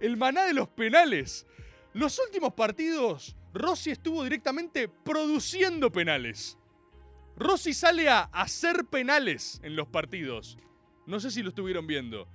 El 0.00 0.16
maná 0.16 0.44
de 0.46 0.54
los 0.54 0.68
penales. 0.68 1.46
Los 1.94 2.18
últimos 2.18 2.52
partidos, 2.54 3.36
Rossi 3.54 3.90
estuvo 3.90 4.22
directamente 4.24 4.88
produciendo 4.88 5.90
penales. 5.90 6.58
Rossi 7.36 7.72
sale 7.72 8.08
a 8.08 8.22
hacer 8.32 8.84
penales 8.86 9.60
en 9.62 9.76
los 9.76 9.88
partidos. 9.88 10.58
No 11.06 11.20
sé 11.20 11.30
si 11.30 11.42
lo 11.42 11.50
estuvieron 11.50 11.86
viendo. 11.86 12.28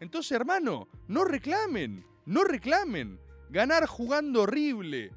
Entonces, 0.00 0.32
hermano, 0.32 0.88
no 1.08 1.24
reclamen, 1.24 2.04
no 2.26 2.44
reclamen. 2.44 3.18
Ganar 3.50 3.86
jugando 3.86 4.42
horrible. 4.42 5.12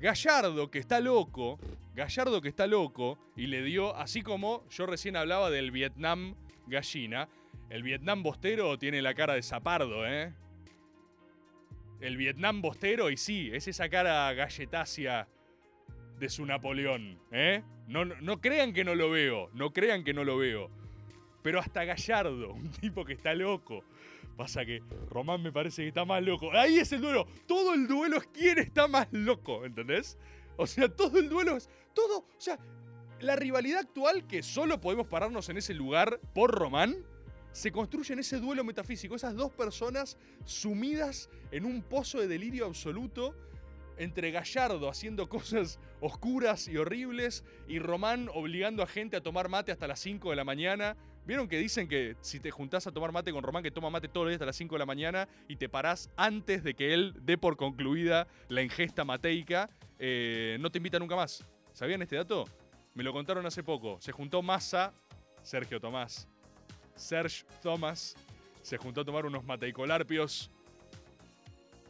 Gallardo, 0.00 0.70
que 0.70 0.78
está 0.78 1.00
loco, 1.00 1.58
Gallardo 1.94 2.42
que 2.42 2.48
está 2.48 2.66
loco, 2.66 3.18
y 3.34 3.46
le 3.46 3.62
dio, 3.62 3.96
así 3.96 4.20
como 4.20 4.68
yo 4.68 4.84
recién 4.84 5.16
hablaba 5.16 5.50
del 5.50 5.70
Vietnam 5.70 6.34
gallina, 6.66 7.28
el 7.70 7.82
Vietnam 7.82 8.22
bostero 8.22 8.78
tiene 8.78 9.00
la 9.00 9.14
cara 9.14 9.34
de 9.34 9.42
zapardo, 9.42 10.06
¿eh? 10.06 10.34
El 12.00 12.18
Vietnam 12.18 12.60
bostero, 12.60 13.10
y 13.10 13.16
sí, 13.16 13.50
es 13.52 13.66
esa 13.66 13.88
cara 13.88 14.30
galletácea 14.34 15.26
de 16.18 16.28
su 16.28 16.44
Napoleón, 16.44 17.18
¿eh? 17.32 17.62
No, 17.88 18.04
no, 18.04 18.14
no 18.20 18.42
crean 18.42 18.74
que 18.74 18.84
no 18.84 18.94
lo 18.94 19.10
veo, 19.10 19.48
no 19.54 19.72
crean 19.72 20.04
que 20.04 20.12
no 20.12 20.22
lo 20.22 20.36
veo. 20.36 20.70
Pero 21.46 21.60
hasta 21.60 21.84
Gallardo, 21.84 22.52
un 22.54 22.72
tipo 22.72 23.04
que 23.04 23.12
está 23.12 23.32
loco. 23.32 23.84
Pasa 24.36 24.64
que 24.64 24.82
Román 25.08 25.44
me 25.44 25.52
parece 25.52 25.82
que 25.82 25.88
está 25.88 26.04
más 26.04 26.20
loco. 26.20 26.50
Ahí 26.52 26.78
es 26.78 26.90
el 26.90 27.00
duelo. 27.00 27.24
Todo 27.46 27.72
el 27.72 27.86
duelo 27.86 28.16
es 28.16 28.26
quién 28.34 28.58
está 28.58 28.88
más 28.88 29.06
loco, 29.12 29.64
¿entendés? 29.64 30.18
O 30.56 30.66
sea, 30.66 30.88
todo 30.88 31.20
el 31.20 31.28
duelo 31.28 31.56
es. 31.56 31.70
Todo. 31.94 32.18
O 32.18 32.40
sea, 32.40 32.58
la 33.20 33.36
rivalidad 33.36 33.78
actual, 33.78 34.26
que 34.26 34.42
solo 34.42 34.80
podemos 34.80 35.06
pararnos 35.06 35.48
en 35.48 35.58
ese 35.58 35.72
lugar 35.72 36.18
por 36.34 36.50
Román, 36.50 36.96
se 37.52 37.70
construye 37.70 38.14
en 38.14 38.18
ese 38.18 38.40
duelo 38.40 38.64
metafísico. 38.64 39.14
Esas 39.14 39.36
dos 39.36 39.52
personas 39.52 40.18
sumidas 40.44 41.30
en 41.52 41.64
un 41.64 41.80
pozo 41.80 42.18
de 42.18 42.26
delirio 42.26 42.66
absoluto 42.66 43.36
entre 43.98 44.32
Gallardo 44.32 44.88
haciendo 44.88 45.28
cosas 45.28 45.78
oscuras 46.00 46.66
y 46.66 46.76
horribles 46.76 47.44
y 47.68 47.78
Román 47.78 48.28
obligando 48.34 48.82
a 48.82 48.88
gente 48.88 49.16
a 49.16 49.22
tomar 49.22 49.48
mate 49.48 49.70
hasta 49.70 49.86
las 49.86 50.00
5 50.00 50.30
de 50.30 50.36
la 50.36 50.44
mañana. 50.44 50.96
¿Vieron 51.26 51.48
que 51.48 51.58
dicen 51.58 51.88
que 51.88 52.16
si 52.20 52.38
te 52.38 52.52
juntás 52.52 52.86
a 52.86 52.92
tomar 52.92 53.10
mate 53.10 53.32
con 53.32 53.42
Román, 53.42 53.62
que 53.62 53.72
toma 53.72 53.90
mate 53.90 54.06
todos 54.06 54.26
los 54.26 54.30
días 54.30 54.36
hasta 54.36 54.46
las 54.46 54.56
5 54.56 54.76
de 54.76 54.78
la 54.78 54.86
mañana 54.86 55.28
y 55.48 55.56
te 55.56 55.68
parás 55.68 56.08
antes 56.16 56.62
de 56.62 56.74
que 56.74 56.94
él 56.94 57.14
dé 57.20 57.36
por 57.36 57.56
concluida 57.56 58.28
la 58.48 58.62
ingesta 58.62 59.04
mateica, 59.04 59.68
eh, 59.98 60.56
no 60.60 60.70
te 60.70 60.78
invita 60.78 61.00
nunca 61.00 61.16
más? 61.16 61.44
¿Sabían 61.72 62.00
este 62.00 62.14
dato? 62.14 62.44
Me 62.94 63.02
lo 63.02 63.12
contaron 63.12 63.44
hace 63.44 63.64
poco. 63.64 63.98
Se 64.00 64.12
juntó 64.12 64.40
Massa, 64.40 64.94
Sergio 65.42 65.80
Tomás, 65.80 66.28
Serge 66.94 67.44
Thomas, 67.60 68.14
se 68.62 68.78
juntó 68.78 69.00
a 69.00 69.04
tomar 69.04 69.26
unos 69.26 69.44
mateicolarpios 69.44 70.50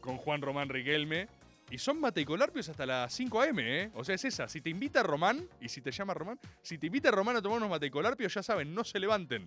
con 0.01 0.16
Juan 0.16 0.40
Román 0.40 0.70
Riquelme. 0.70 1.29
Y 1.70 1.79
son 1.79 2.00
mateicolarpios 2.00 2.68
hasta 2.68 2.87
las 2.87 3.12
5 3.12 3.40
a.m., 3.40 3.83
¿eh? 3.83 3.90
O 3.94 4.05
sea, 4.05 4.14
es 4.14 4.24
esa. 4.24 4.48
Si 4.48 4.61
te 4.61 4.70
invita 4.70 5.02
Román, 5.02 5.48
y 5.61 5.68
si 5.68 5.81
te 5.81 5.90
llama 5.90 6.14
Román, 6.14 6.38
si 6.62 6.79
te 6.79 6.87
invita 6.87 7.11
Román 7.11 7.37
a 7.37 7.42
tomar 7.42 7.59
unos 7.59 7.70
mateicolarpios, 7.70 8.33
ya 8.35 8.42
saben, 8.42 8.72
no 8.72 8.85
se 8.85 9.00
levanten. 9.00 9.46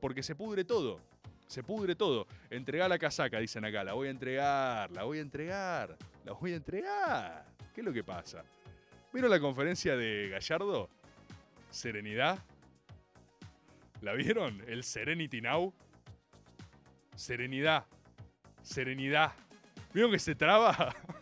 Porque 0.00 0.22
se 0.22 0.34
pudre 0.34 0.64
todo. 0.64 1.00
Se 1.46 1.62
pudre 1.62 1.94
todo. 1.94 2.26
Entregá 2.48 2.88
la 2.88 2.98
casaca, 2.98 3.38
dicen 3.38 3.64
acá. 3.64 3.84
La 3.84 3.92
voy 3.92 4.08
a 4.08 4.10
entregar, 4.10 4.90
la 4.90 5.04
voy 5.04 5.18
a 5.18 5.20
entregar, 5.20 5.96
la 6.24 6.32
voy 6.32 6.52
a 6.52 6.56
entregar. 6.56 7.46
¿Qué 7.72 7.82
es 7.82 7.84
lo 7.84 7.92
que 7.92 8.02
pasa? 8.02 8.44
¿Vieron 9.12 9.30
la 9.30 9.40
conferencia 9.40 9.96
de 9.96 10.28
Gallardo? 10.28 10.88
Serenidad. 11.70 12.38
¿La 14.00 14.14
vieron? 14.14 14.62
El 14.66 14.82
Serenity 14.82 15.40
Now. 15.40 15.72
Serenidad. 17.14 17.84
Serenidad. 18.62 19.32
¿Vieron 19.92 20.10
que 20.10 20.18
se 20.18 20.34
traba? 20.34 20.94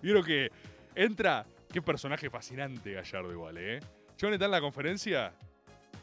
¿Vieron 0.02 0.24
que 0.24 0.50
entra? 0.94 1.46
Qué 1.72 1.80
personaje 1.80 2.28
fascinante 2.28 2.92
Gallardo 2.92 3.32
igual, 3.32 3.58
¿eh? 3.58 3.80
John 4.20 4.32
está 4.32 4.46
en 4.46 4.50
la 4.50 4.60
conferencia. 4.60 5.32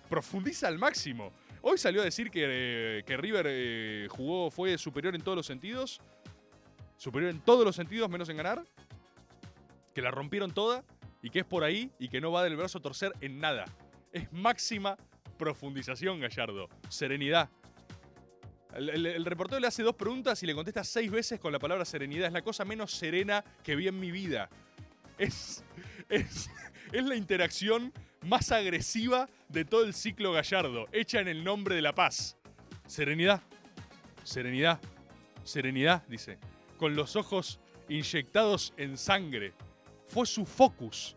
Profundiza 0.09 0.67
al 0.67 0.79
máximo. 0.79 1.33
Hoy 1.61 1.77
salió 1.77 2.01
a 2.01 2.05
decir 2.05 2.31
que, 2.31 3.03
que 3.05 3.17
River 3.17 3.45
eh, 3.49 4.07
jugó, 4.09 4.49
fue 4.49 4.77
superior 4.77 5.13
en 5.13 5.21
todos 5.21 5.35
los 5.35 5.45
sentidos. 5.45 5.99
Superior 6.95 7.31
en 7.31 7.41
todos 7.41 7.65
los 7.65 7.75
sentidos, 7.75 8.09
menos 8.09 8.29
en 8.29 8.37
ganar. 8.37 8.63
Que 9.93 10.01
la 10.01 10.11
rompieron 10.11 10.51
toda 10.51 10.83
y 11.21 11.29
que 11.29 11.39
es 11.39 11.45
por 11.45 11.63
ahí 11.63 11.91
y 11.99 12.07
que 12.07 12.21
no 12.21 12.31
va 12.31 12.43
del 12.43 12.55
brazo 12.55 12.77
a 12.77 12.81
torcer 12.81 13.11
en 13.19 13.39
nada. 13.39 13.65
Es 14.13 14.31
máxima 14.31 14.97
profundización, 15.37 16.19
Gallardo. 16.19 16.69
Serenidad. 16.89 17.49
El, 18.77 19.25
reportero 19.25 19.59
le 19.59 19.65
hace 19.65 19.81
dos 19.81 19.95
preguntas 19.95 20.41
y 20.43 20.45
le 20.45 20.53
contesta 20.53 20.83
seis 20.83 21.09
veces 21.09 21.39
con 21.39 21.51
la 21.51 21.57
palabra 21.57 21.83
serenidad. 21.83 22.27
Es 22.27 22.33
la 22.33 22.43
cosa 22.43 22.63
menos 22.63 22.91
serena 22.91 23.43
que 23.63 23.75
vi 23.75 23.87
en 23.87 23.99
mi 23.99 24.11
vida. 24.11 24.49
Es, 25.17 25.63
es, 26.09 26.51
es 26.91 27.03
la 27.03 27.15
interacción 27.15 27.91
más 28.21 28.51
agresiva 28.51 29.27
de 29.49 29.65
todo 29.65 29.83
el 29.83 29.95
ciclo 29.95 30.31
Gallardo, 30.31 30.87
hecha 30.91 31.19
en 31.19 31.27
el 31.27 31.43
nombre 31.43 31.73
de 31.73 31.81
la 31.81 31.95
paz. 31.95 32.37
Serenidad, 32.85 33.41
serenidad, 34.23 34.79
serenidad, 35.43 36.03
dice, 36.07 36.37
con 36.77 36.95
los 36.95 37.15
ojos 37.15 37.59
inyectados 37.89 38.75
en 38.77 38.95
sangre. 38.95 39.53
Fue 40.05 40.27
su 40.27 40.45
focus. 40.45 41.15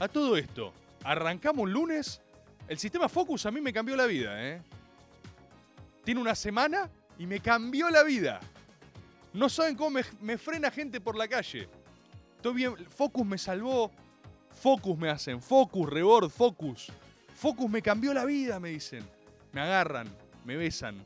A 0.00 0.08
todo 0.08 0.36
esto, 0.38 0.72
arrancamos 1.04 1.64
un 1.64 1.72
lunes. 1.72 2.22
El 2.68 2.78
sistema 2.78 3.08
Focus 3.08 3.46
a 3.46 3.50
mí 3.50 3.60
me 3.60 3.72
cambió 3.72 3.96
la 3.96 4.06
vida, 4.06 4.46
¿eh? 4.46 4.62
Tiene 6.08 6.22
una 6.22 6.34
semana 6.34 6.90
y 7.18 7.26
me 7.26 7.38
cambió 7.38 7.90
la 7.90 8.02
vida. 8.02 8.40
No 9.34 9.50
saben 9.50 9.76
cómo 9.76 10.00
me, 10.22 10.38
frena 10.38 10.70
gente 10.70 11.02
por 11.02 11.14
la 11.14 11.28
calle. 11.28 11.68
Estoy 12.34 12.54
bien, 12.54 12.76
Focus 12.86 13.26
me 13.26 13.36
salvó. 13.36 13.92
Focus 14.54 14.96
me 14.96 15.10
hacen, 15.10 15.42
Focus, 15.42 15.86
Rebord, 15.86 16.30
Focus. 16.30 16.90
Focus 17.34 17.68
me 17.68 17.82
cambió 17.82 18.14
la 18.14 18.24
vida, 18.24 18.58
me 18.58 18.70
dicen. 18.70 19.04
Me 19.52 19.60
agarran, 19.60 20.08
me 20.46 20.56
besan. 20.56 20.96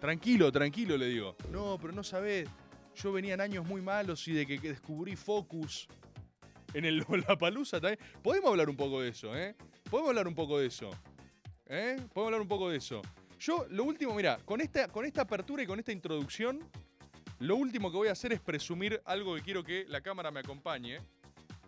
Tranquilo, 0.00 0.50
tranquilo, 0.50 0.96
le 0.96 1.08
digo. 1.08 1.36
No, 1.52 1.76
pero 1.78 1.92
no 1.92 2.02
sabés. 2.02 2.48
Yo 2.94 3.12
venía 3.12 3.34
en 3.34 3.42
años 3.42 3.66
muy 3.66 3.82
malos 3.82 4.26
y 4.26 4.32
de 4.32 4.46
que, 4.46 4.58
que 4.58 4.70
descubrí 4.70 5.16
Focus 5.16 5.86
en 6.72 6.86
el 6.86 6.96
Lollapalooza 7.08 7.78
también. 7.78 7.98
Podemos 8.22 8.52
hablar 8.52 8.70
un 8.70 8.76
poco 8.76 9.02
de 9.02 9.10
eso, 9.10 9.36
¿eh? 9.36 9.54
Podemos 9.90 10.08
hablar 10.08 10.26
un 10.26 10.34
poco 10.34 10.60
de 10.60 10.68
eso. 10.68 10.88
¿Eh? 11.66 11.96
Podemos 12.14 12.28
hablar 12.28 12.40
un 12.40 12.48
poco 12.48 12.70
de 12.70 12.78
eso. 12.78 13.02
Yo, 13.44 13.66
lo 13.68 13.84
último, 13.84 14.14
mira, 14.14 14.38
con 14.42 14.62
esta, 14.62 14.88
con 14.88 15.04
esta 15.04 15.20
apertura 15.20 15.62
y 15.62 15.66
con 15.66 15.78
esta 15.78 15.92
introducción, 15.92 16.66
lo 17.40 17.56
último 17.56 17.90
que 17.90 17.98
voy 17.98 18.08
a 18.08 18.12
hacer 18.12 18.32
es 18.32 18.40
presumir 18.40 19.02
algo 19.04 19.34
que 19.34 19.42
quiero 19.42 19.62
que 19.62 19.84
la 19.86 20.00
cámara 20.00 20.30
me 20.30 20.40
acompañe. 20.40 20.98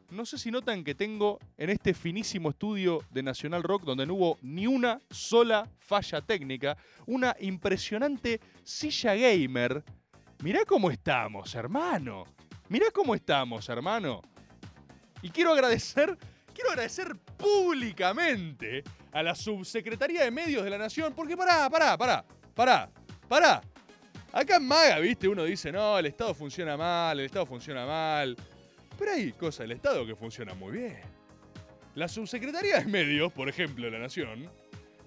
No 0.09 0.25
sé 0.25 0.39
si 0.39 0.51
notan 0.51 0.83
que 0.83 0.95
tengo 0.95 1.39
en 1.59 1.69
este 1.69 1.93
finísimo 1.93 2.49
estudio 2.49 3.03
de 3.11 3.23
Nacional 3.23 3.63
Rock, 3.63 3.83
donde 3.83 4.07
no 4.07 4.15
hubo 4.15 4.39
ni 4.41 4.67
una 4.67 5.03
sola 5.11 5.69
falla 5.79 6.23
técnica, 6.23 6.79
una 7.05 7.37
impresionante 7.41 8.41
silla 8.65 9.15
gamer. 9.15 9.85
Mirá 10.43 10.65
cómo 10.65 10.91
estamos, 10.91 11.55
hermano. 11.55 12.25
Mirá 12.71 12.87
cómo 12.91 13.15
estamos, 13.15 13.69
hermano. 13.69 14.23
Y 15.21 15.29
quiero 15.29 15.53
agradecer, 15.53 16.17
quiero 16.55 16.71
agradecer 16.71 17.15
públicamente 17.37 18.83
a 19.17 19.23
la 19.23 19.35
Subsecretaría 19.35 20.25
de 20.25 20.31
Medios 20.31 20.63
de 20.63 20.69
la 20.69 20.77
Nación, 20.77 21.15
porque 21.15 21.39
pará, 21.39 21.71
pará, 21.71 21.97
pará, 21.97 22.23
pará, 22.55 22.91
pará. 23.27 23.63
Acá 24.31 24.57
en 24.57 24.67
Maga, 24.67 24.99
viste, 24.99 25.27
uno 25.27 25.43
dice, 25.45 25.73
no, 25.73 25.99
el 25.99 26.05
Estado 26.05 26.35
funciona 26.35 26.77
mal, 26.77 27.19
el 27.19 27.25
Estado 27.25 27.47
funciona 27.47 27.87
mal. 27.87 28.37
Pero 28.99 29.13
hay 29.13 29.33
cosas 29.33 29.61
del 29.61 29.73
Estado 29.73 30.05
que 30.05 30.15
funcionan 30.15 30.59
muy 30.59 30.73
bien. 30.73 31.01
La 31.95 32.09
Subsecretaría 32.09 32.81
de 32.81 32.85
Medios, 32.85 33.33
por 33.33 33.49
ejemplo, 33.49 33.87
de 33.87 33.93
la 33.93 34.01
Nación, 34.01 34.51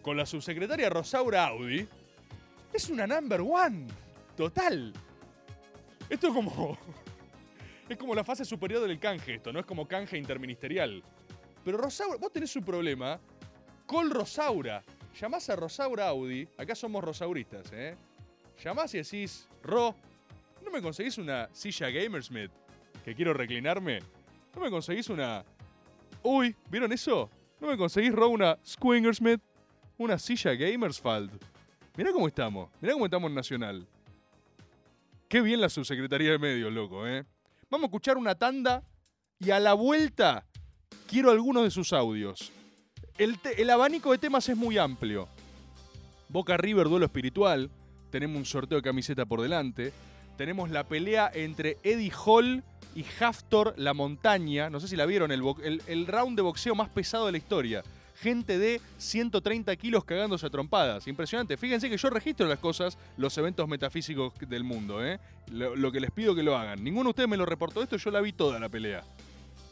con 0.02 0.18
la 0.18 0.26
Subsecretaria 0.26 0.90
Rosaura 0.90 1.46
Audi, 1.46 1.88
es 2.74 2.90
una 2.90 3.06
number 3.06 3.42
one. 3.42 3.86
Total. 4.36 4.92
Esto 6.10 6.28
es 6.30 6.34
como. 6.34 6.78
Es 7.88 7.98
como 7.98 8.14
la 8.14 8.24
fase 8.24 8.46
superior 8.46 8.88
del 8.88 9.00
canje, 9.00 9.34
esto, 9.34 9.52
no 9.52 9.60
es 9.60 9.66
como 9.66 9.88
canje 9.88 10.16
interministerial. 10.16 11.02
Pero 11.66 11.80
Rosaura, 11.80 12.20
vos 12.20 12.32
tenés 12.32 12.56
un 12.56 12.64
problema. 12.64 13.20
Col 13.90 14.12
Rosaura. 14.12 14.84
Llamás 15.20 15.50
a 15.50 15.56
Rosaura 15.56 16.10
Audi. 16.10 16.48
Acá 16.60 16.76
somos 16.76 17.04
rosauristas, 17.04 17.74
¿eh? 17.74 17.98
Llamás 18.64 18.94
y 18.94 19.00
decís, 19.00 19.48
Ro, 19.64 19.96
¿no 20.64 20.70
me 20.70 20.80
conseguís 20.80 21.18
una 21.18 21.50
silla 21.54 21.90
Gamersmith? 21.90 22.52
Que 23.04 23.16
quiero 23.16 23.34
reclinarme. 23.34 24.02
¿No 24.54 24.62
me 24.62 24.70
conseguís 24.70 25.10
una. 25.10 25.44
Uy, 26.22 26.56
¿vieron 26.70 26.92
eso? 26.92 27.32
¿No 27.60 27.68
me 27.68 27.78
conseguís, 27.78 28.14
Ro, 28.14 28.30
una 28.30 28.60
Squingersmith? 28.64 29.42
Una 29.98 30.20
silla 30.20 30.54
Gamersfald. 30.54 31.32
Mirá 31.98 32.12
cómo 32.12 32.28
estamos. 32.28 32.70
Mirá 32.82 32.94
cómo 32.94 33.06
estamos 33.06 33.30
en 33.30 33.36
Nacional. 33.36 33.88
Qué 35.28 35.42
bien 35.42 35.62
la 35.62 35.70
subsecretaría 35.70 36.30
de 36.30 36.38
medios, 36.38 36.72
loco, 36.72 37.08
¿eh? 37.08 37.26
Vamos 37.72 37.86
a 37.86 37.88
escuchar 37.88 38.18
una 38.18 38.36
tanda 38.36 38.84
y 39.40 39.50
a 39.50 39.60
la 39.60 39.74
vuelta 39.74 40.46
quiero 41.08 41.32
algunos 41.32 41.64
de 41.64 41.72
sus 41.72 41.92
audios. 41.92 42.52
El, 43.20 43.70
abanico 43.70 44.14
de 44.14 44.18
temas 44.18 44.48
es 44.48 44.56
muy 44.56 44.78
amplio. 44.78 45.28
Boca 46.30 46.56
River, 46.56 46.88
duelo 46.88 47.06
espiritual. 47.06 47.70
Tenemos 48.12 48.38
un 48.38 48.46
sorteo 48.46 48.78
de 48.78 48.82
camiseta 48.82 49.26
por 49.26 49.42
delante. 49.42 49.92
Tenemos 50.38 50.70
la 50.70 50.86
pelea 50.86 51.30
entre 51.34 51.78
Eddie 51.84 52.14
Hall 52.26 52.64
y 52.96 53.04
Haftor 53.20 53.74
La 53.76 53.94
Montaña. 53.94 54.70
No 54.70 54.80
sé 54.80 54.88
si 54.88 54.96
la 54.96 55.06
vieron, 55.06 55.34
el 55.34 56.08
round 56.08 56.38
de 56.38 56.42
boxeo 56.42 56.76
más 56.76 56.88
pesado 56.88 57.26
de 57.26 57.34
la 57.34 57.38
historia. 57.38 57.84
Gente 58.16 58.58
de 58.58 58.80
130 59.00 59.76
kilos 59.76 60.06
cagándose 60.06 60.46
a 60.46 60.50
trompadas. 60.50 61.06
Impresionante. 61.06 61.58
Fíjense 61.58 61.90
que 61.90 61.98
yo 61.98 62.10
registro 62.10 62.48
las 62.48 62.60
cosas, 62.60 62.98
los 63.18 63.38
eventos 63.38 63.68
metafísicos 63.68 64.32
del 64.48 64.64
mundo. 64.64 65.06
¿eh? 65.06 65.20
Lo, 65.52 65.76
lo 65.76 65.92
que 65.92 66.00
les 66.00 66.12
pido 66.12 66.34
que 66.34 66.44
lo 66.44 66.56
hagan. 66.56 66.82
Ninguno 66.82 67.08
de 67.08 67.10
ustedes 67.10 67.30
me 67.30 67.36
lo 67.36 67.46
reportó 67.46 67.84
esto, 67.84 67.98
yo 67.98 68.12
la 68.12 68.22
vi 68.22 68.32
toda 68.32 68.62
la 68.62 68.70
pelea. 68.70 69.04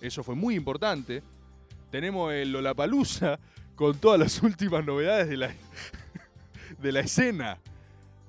Eso 0.01 0.21
fue 0.21 0.35
muy 0.35 0.55
importante. 0.55 1.23
Tenemos 1.91 2.33
el 2.33 2.51
Lollapalooza 2.51 3.39
con 3.75 3.97
todas 3.97 4.19
las 4.19 4.41
últimas 4.43 4.85
novedades 4.85 5.29
de 5.29 5.37
la, 5.37 5.51
de 6.81 6.91
la 6.91 6.99
escena. 7.01 7.57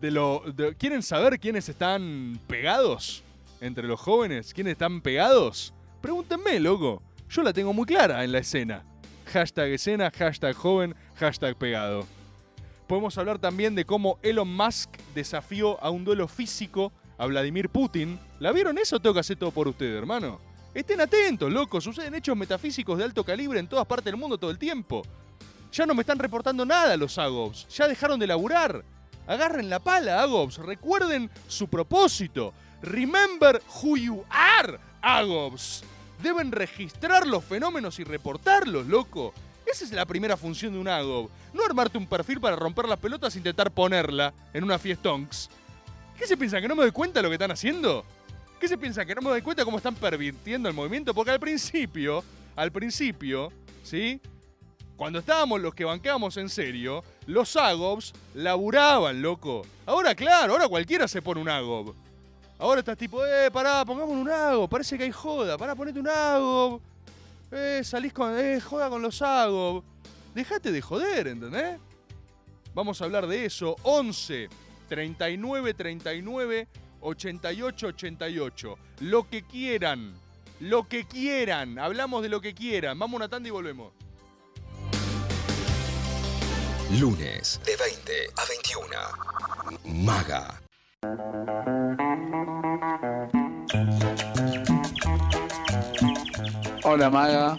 De 0.00 0.10
lo, 0.12 0.44
¿Quieren 0.78 1.02
saber 1.02 1.40
quiénes 1.40 1.68
están 1.68 2.38
pegados 2.46 3.24
entre 3.60 3.88
los 3.88 3.98
jóvenes? 3.98 4.54
¿Quiénes 4.54 4.72
están 4.72 5.00
pegados? 5.00 5.74
Pregúntenme, 6.00 6.60
loco. 6.60 7.02
Yo 7.28 7.42
la 7.42 7.52
tengo 7.52 7.72
muy 7.72 7.84
clara 7.84 8.22
en 8.22 8.30
la 8.30 8.38
escena. 8.38 8.84
Hashtag 9.32 9.70
escena, 9.70 10.10
hashtag 10.16 10.54
joven, 10.54 10.94
hashtag 11.16 11.56
pegado. 11.56 12.06
Podemos 12.86 13.18
hablar 13.18 13.38
también 13.38 13.74
de 13.74 13.84
cómo 13.84 14.18
Elon 14.22 14.54
Musk 14.54 14.88
desafió 15.14 15.82
a 15.82 15.90
un 15.90 16.04
duelo 16.04 16.28
físico 16.28 16.92
a 17.18 17.26
Vladimir 17.26 17.68
Putin. 17.68 18.18
¿La 18.38 18.52
vieron 18.52 18.78
eso? 18.78 19.00
Tengo 19.00 19.14
que 19.14 19.20
hacer 19.20 19.36
todo 19.36 19.50
por 19.50 19.68
ustedes, 19.68 19.98
hermano. 19.98 20.40
Estén 20.74 21.00
atentos, 21.00 21.50
locos. 21.50 21.85
Suceden 21.85 22.14
hechos 22.14 22.37
metafísicos 22.37 22.98
de 22.98 23.04
alto 23.04 23.24
calibre 23.24 23.59
en 23.59 23.68
todas 23.68 23.87
partes 23.87 24.07
del 24.07 24.16
mundo 24.16 24.38
todo 24.38 24.50
el 24.50 24.59
tiempo. 24.59 25.02
Ya 25.72 25.87
no 25.87 25.94
me 25.94 26.02
están 26.02 26.18
reportando 26.18 26.64
nada 26.64 26.96
los 26.96 27.18
Agobs. 27.18 27.66
Ya 27.68 27.88
dejaron 27.88 28.18
de 28.20 28.26
laburar. 28.26 28.85
Agarren 29.26 29.68
la 29.68 29.78
pala, 29.78 30.22
Agobs. 30.22 30.59
Recuerden 30.59 31.31
su 31.46 31.68
propósito. 31.68 32.52
Remember 32.83 33.61
who 33.83 33.96
you 33.96 34.24
are, 34.31 34.78
Agobs. 35.02 35.83
Deben 36.22 36.52
registrar 36.52 37.26
los 37.26 37.44
fenómenos 37.44 37.98
y 37.98 38.04
reportarlos, 38.04 38.87
loco. 38.87 39.33
Esa 39.66 39.85
es 39.85 39.92
la 39.92 40.07
primera 40.07 40.37
función 40.37 40.72
de 40.72 40.78
un 40.78 40.88
Agob. 40.88 41.28
No 41.52 41.64
armarte 41.64 41.98
un 41.98 42.07
perfil 42.07 42.40
para 42.40 42.57
romper 42.57 42.88
las 42.88 42.98
pelotas 42.98 43.35
e 43.35 43.38
intentar 43.38 43.70
ponerla 43.70 44.33
en 44.54 44.64
una 44.64 44.78
fiestonks. 44.78 45.50
¿Qué 46.18 46.26
se 46.26 46.37
piensan? 46.37 46.62
¿Que 46.62 46.68
no 46.68 46.74
me 46.74 46.83
doy 46.83 46.90
cuenta 46.90 47.18
de 47.18 47.24
lo 47.24 47.28
que 47.28 47.35
están 47.35 47.50
haciendo? 47.50 48.04
¿Qué 48.58 48.66
se 48.66 48.76
piensan? 48.76 49.06
¿Que 49.06 49.14
no 49.14 49.22
me 49.22 49.30
doy 49.30 49.42
cuenta 49.42 49.64
cómo 49.64 49.76
están 49.76 49.94
pervirtiendo 49.94 50.68
el 50.68 50.74
movimiento? 50.74 51.14
Porque 51.14 51.30
al 51.30 51.38
principio, 51.38 52.24
al 52.56 52.72
principio, 52.72 53.52
¿sí? 53.84 54.20
Cuando 54.96 55.20
estábamos 55.20 55.60
los 55.60 55.74
que 55.74 55.84
bancábamos 55.84 56.36
en 56.38 56.48
serio, 56.48 57.04
los 57.26 57.54
Agobs 57.56 58.12
laburaban, 58.34 59.22
loco. 59.22 59.62
Ahora, 59.86 60.12
claro, 60.16 60.54
ahora 60.54 60.66
cualquiera 60.66 61.06
se 61.06 61.22
pone 61.22 61.40
un 61.40 61.48
Agob. 61.48 61.94
Ahora 62.58 62.80
estás 62.80 62.98
tipo, 62.98 63.24
eh, 63.24 63.48
pará, 63.52 63.84
pongamos 63.84 64.16
un 64.16 64.28
Agob, 64.28 64.68
parece 64.68 64.98
que 64.98 65.04
hay 65.04 65.12
joda, 65.12 65.56
pará, 65.56 65.76
ponete 65.76 66.00
un 66.00 66.08
Agob. 66.08 66.80
Eh, 67.52 67.82
salís 67.84 68.12
con, 68.12 68.36
eh, 68.36 68.60
joda 68.60 68.90
con 68.90 69.00
los 69.00 69.22
Agob. 69.22 69.84
Dejate 70.34 70.72
de 70.72 70.82
joder, 70.82 71.28
¿entendés? 71.28 71.78
Vamos 72.74 73.00
a 73.00 73.04
hablar 73.04 73.28
de 73.28 73.44
eso. 73.44 73.76
11 73.84 74.48
39 74.88 75.74
39 75.74 76.68
88 77.00 77.87
88. 77.88 78.78
Lo 79.00 79.28
que 79.28 79.42
quieran. 79.42 80.14
Lo 80.61 80.88
que 80.88 81.04
quieran. 81.04 81.78
Hablamos 81.78 82.22
de 82.22 82.28
lo 82.28 82.40
que 82.40 82.54
quieran. 82.54 82.98
Vamos 82.98 83.14
a 83.14 83.16
una 83.16 83.28
tanda 83.28 83.48
y 83.48 83.52
volvemos. 83.52 83.92
Lunes 86.98 87.61
de 87.64 87.76
20 87.76 88.12
a 88.37 88.44
21. 88.46 90.04
Maga. 90.04 90.61
Hola 96.84 97.11
Maga, 97.11 97.58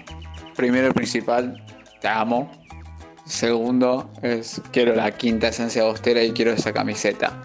primero 0.55 0.89
y 0.89 0.91
principal, 0.93 1.63
te 2.01 2.07
amo. 2.07 2.51
Segundo 3.25 4.11
es 4.23 4.59
quiero 4.71 4.95
la 4.95 5.11
quinta 5.11 5.49
esencia 5.49 5.83
bostera 5.83 6.23
y 6.23 6.31
quiero 6.31 6.51
esa 6.51 6.73
camiseta. 6.73 7.43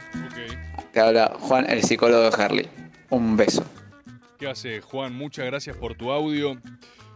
Te 0.94 1.00
habla 1.00 1.36
Juan, 1.40 1.68
el 1.68 1.82
psicólogo 1.82 2.30
de 2.30 2.40
Harley. 2.40 2.68
Un 3.10 3.36
beso. 3.36 3.64
¿Qué 4.38 4.46
hace, 4.46 4.80
Juan? 4.80 5.12
Muchas 5.12 5.44
gracias 5.44 5.76
por 5.76 5.96
tu 5.96 6.12
audio. 6.12 6.56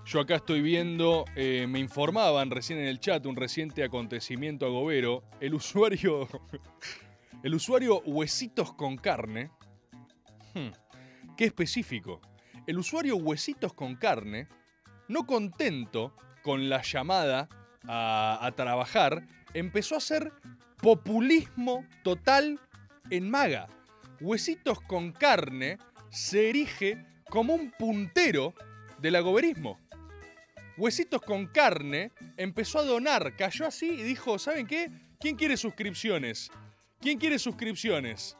Yo 0.04 0.18
acá 0.18 0.34
estoy 0.34 0.62
viendo, 0.62 1.24
eh, 1.36 1.64
me 1.68 1.78
informaban 1.78 2.50
recién 2.50 2.80
en 2.80 2.86
el 2.86 2.98
chat 2.98 3.24
un 3.24 3.36
reciente 3.36 3.84
acontecimiento 3.84 4.66
agobero. 4.66 5.22
El 5.38 5.54
usuario, 5.54 6.26
el 7.44 7.54
usuario 7.54 8.00
Huesitos 8.00 8.72
con 8.72 8.96
Carne, 8.96 9.52
hmm, 10.54 10.70
qué 11.36 11.44
específico. 11.44 12.20
El 12.66 12.80
usuario 12.80 13.14
Huesitos 13.14 13.74
con 13.74 13.94
Carne, 13.94 14.48
no 15.06 15.24
contento 15.24 16.16
con 16.42 16.68
la 16.68 16.82
llamada 16.82 17.48
a, 17.86 18.40
a 18.42 18.52
trabajar, 18.56 19.24
empezó 19.54 19.94
a 19.94 19.98
hacer 19.98 20.32
populismo 20.82 21.86
total 22.02 22.58
en 23.10 23.30
Maga. 23.30 23.68
Huesitos 24.20 24.80
con 24.80 25.12
Carne 25.12 25.78
se 26.10 26.48
erige 26.48 27.04
como 27.28 27.54
un 27.54 27.70
puntero 27.70 28.54
del 28.98 29.16
agoberismo. 29.16 29.78
Huesitos 30.76 31.22
con 31.22 31.46
carne 31.46 32.12
empezó 32.36 32.78
a 32.78 32.84
donar, 32.84 33.34
cayó 33.36 33.66
así 33.66 33.88
y 33.88 34.02
dijo, 34.02 34.38
¿saben 34.38 34.66
qué? 34.66 34.90
¿Quién 35.18 35.34
quiere 35.34 35.56
suscripciones? 35.56 36.50
¿Quién 37.00 37.18
quiere 37.18 37.38
suscripciones? 37.40 38.36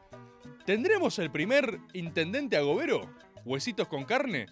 ¿Tendremos 0.64 1.18
el 1.18 1.32
primer 1.32 1.80
intendente 1.94 2.56
agobero? 2.56 3.12
¿Huesitos 3.44 3.88
con 3.88 4.04
carne? 4.04 4.46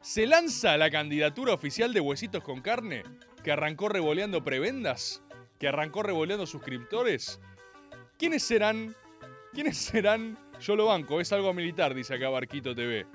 ¿Se 0.00 0.26
lanza 0.26 0.76
la 0.78 0.90
candidatura 0.90 1.52
oficial 1.52 1.92
de 1.92 2.00
Huesitos 2.00 2.42
con 2.42 2.62
carne? 2.62 3.02
¿Que 3.44 3.52
arrancó 3.52 3.88
revoleando 3.88 4.42
prebendas? 4.42 5.22
¿Que 5.58 5.68
arrancó 5.68 6.02
revoleando 6.02 6.46
suscriptores? 6.46 7.40
¿Quiénes 8.16 8.42
serán? 8.42 8.96
¿Quiénes 9.58 9.76
serán? 9.76 10.38
Yo 10.60 10.76
lo 10.76 10.86
banco, 10.86 11.20
es 11.20 11.32
algo 11.32 11.52
militar, 11.52 11.92
dice 11.92 12.14
acá 12.14 12.28
Barquito 12.28 12.76
TV. 12.76 13.08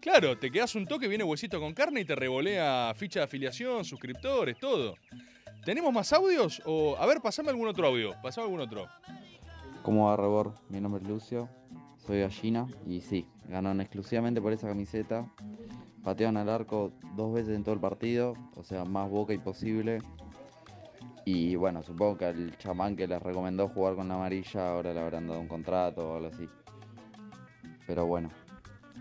Claro, 0.00 0.36
te 0.36 0.50
quedas 0.50 0.74
un 0.74 0.86
toque, 0.86 1.06
viene 1.06 1.22
huesito 1.22 1.60
con 1.60 1.72
carne 1.72 2.00
y 2.00 2.04
te 2.04 2.16
revolea 2.16 2.92
ficha 2.96 3.20
de 3.20 3.26
afiliación, 3.26 3.84
suscriptores, 3.84 4.58
todo. 4.58 4.96
¿Tenemos 5.64 5.94
más 5.94 6.12
audios? 6.12 6.60
O, 6.66 6.96
a 6.96 7.06
ver, 7.06 7.20
pasame 7.20 7.50
algún 7.50 7.68
otro 7.68 7.86
audio. 7.86 8.12
Pasame 8.24 8.46
algún 8.46 8.58
otro. 8.58 8.88
¿Cómo 9.84 10.08
va, 10.08 10.16
Rebor? 10.16 10.54
Mi 10.68 10.80
nombre 10.80 11.00
es 11.00 11.08
Lucio, 11.08 11.48
soy 12.04 12.22
gallina 12.22 12.66
y 12.84 13.00
sí, 13.00 13.28
ganaron 13.48 13.80
exclusivamente 13.80 14.42
por 14.42 14.52
esa 14.52 14.66
camiseta. 14.66 15.30
Patearon 16.02 16.38
al 16.38 16.48
arco 16.48 16.90
dos 17.14 17.32
veces 17.32 17.54
en 17.54 17.62
todo 17.62 17.76
el 17.76 17.80
partido, 17.80 18.34
o 18.56 18.64
sea, 18.64 18.84
más 18.84 19.08
boca 19.08 19.32
imposible. 19.32 20.00
Y 21.24 21.56
bueno, 21.56 21.82
supongo 21.82 22.18
que 22.18 22.26
al 22.26 22.58
chamán 22.58 22.96
que 22.96 23.06
les 23.06 23.22
recomendó 23.22 23.68
jugar 23.68 23.94
con 23.94 24.08
la 24.08 24.14
amarilla 24.14 24.72
ahora 24.72 24.92
le 24.92 25.00
habrán 25.00 25.26
dado 25.26 25.40
un 25.40 25.48
contrato 25.48 26.12
o 26.12 26.16
algo 26.16 26.28
así. 26.28 26.48
Pero 27.86 28.06
bueno, 28.06 28.30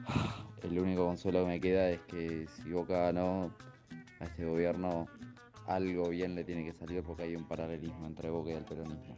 el 0.63 0.79
único 0.79 1.05
consuelo 1.05 1.41
que 1.41 1.47
me 1.47 1.59
queda 1.59 1.89
es 1.89 1.99
que 2.01 2.47
si 2.47 2.71
Boca 2.71 3.05
ganó 3.05 3.53
a 4.19 4.25
este 4.25 4.45
gobierno, 4.45 5.07
algo 5.67 6.09
bien 6.09 6.35
le 6.35 6.43
tiene 6.43 6.63
que 6.63 6.73
salir 6.73 7.03
porque 7.03 7.23
hay 7.23 7.35
un 7.35 7.47
paralelismo 7.47 8.05
entre 8.05 8.29
Boca 8.29 8.51
y 8.51 8.53
el 8.53 8.63
peronismo. 8.63 9.15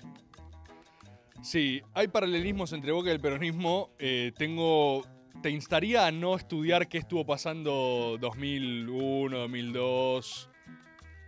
Sí, 1.42 1.82
hay 1.94 2.08
paralelismos 2.08 2.74
entre 2.74 2.92
Boca 2.92 3.10
y 3.10 3.14
el 3.14 3.20
peronismo. 3.20 3.92
Eh, 4.00 4.32
tengo. 4.36 5.04
Te 5.44 5.52
instaría 5.52 6.08
a 6.08 6.12
no 6.12 6.36
estudiar 6.36 6.88
qué 6.88 6.98
estuvo 6.98 7.24
pasando 7.24 8.18
2001, 8.20 9.38
2002. 9.38 10.50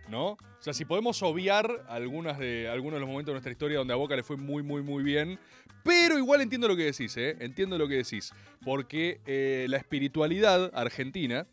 ¿No? 0.08 0.30
O 0.30 0.38
sea, 0.60 0.72
si 0.72 0.84
podemos 0.84 1.22
obviar 1.22 1.84
algunas 1.88 2.38
de, 2.38 2.68
algunos 2.68 2.94
de 2.94 3.00
los 3.00 3.08
momentos 3.08 3.32
de 3.32 3.34
nuestra 3.34 3.52
historia 3.52 3.78
donde 3.78 3.92
a 3.92 3.96
Boca 3.96 4.16
le 4.16 4.22
fue 4.22 4.36
muy, 4.36 4.62
muy, 4.62 4.82
muy 4.82 5.02
bien. 5.02 5.38
Pero 5.84 6.18
igual 6.18 6.40
entiendo 6.40 6.66
lo 6.66 6.76
que 6.76 6.84
decís, 6.84 7.16
¿eh? 7.16 7.36
Entiendo 7.40 7.76
lo 7.76 7.86
que 7.86 7.96
decís. 7.96 8.32
Porque 8.64 9.20
eh, 9.26 9.66
la 9.68 9.76
espiritualidad 9.76 10.70
argentina. 10.74 11.46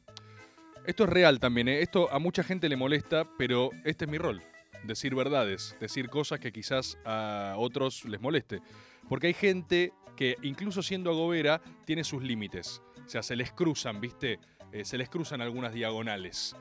Esto 0.86 1.04
es 1.04 1.10
real 1.10 1.40
también, 1.40 1.68
¿eh? 1.68 1.82
Esto 1.82 2.12
a 2.12 2.20
mucha 2.20 2.44
gente 2.44 2.70
le 2.70 2.78
molesta, 2.78 3.28
pero 3.38 3.72
este 3.84 4.06
es 4.06 4.12
mi 4.12 4.18
rol 4.18 4.42
decir 4.86 5.16
verdades, 5.16 5.76
decir 5.80 6.10
cosas 6.10 6.40
que 6.40 6.52
quizás 6.52 6.98
a 7.06 7.56
otros 7.58 8.06
les 8.06 8.22
moleste. 8.22 8.62
Porque 9.10 9.28
hay 9.28 9.34
gente 9.34 9.94
que, 10.16 10.38
incluso 10.44 10.82
siendo 10.82 11.10
agobera, 11.12 11.62
tiene 11.86 12.04
sus 12.04 12.24
límites. 12.24 12.82
O 13.06 13.10
sea, 13.10 13.22
se 13.22 13.36
les 13.36 13.52
cruzan, 13.52 14.00
¿viste? 14.02 14.40
Eh, 14.72 14.86
se 14.86 14.98
les 14.98 15.10
cruzan 15.10 15.42
algunas 15.42 15.74
diagonales. 15.74 16.56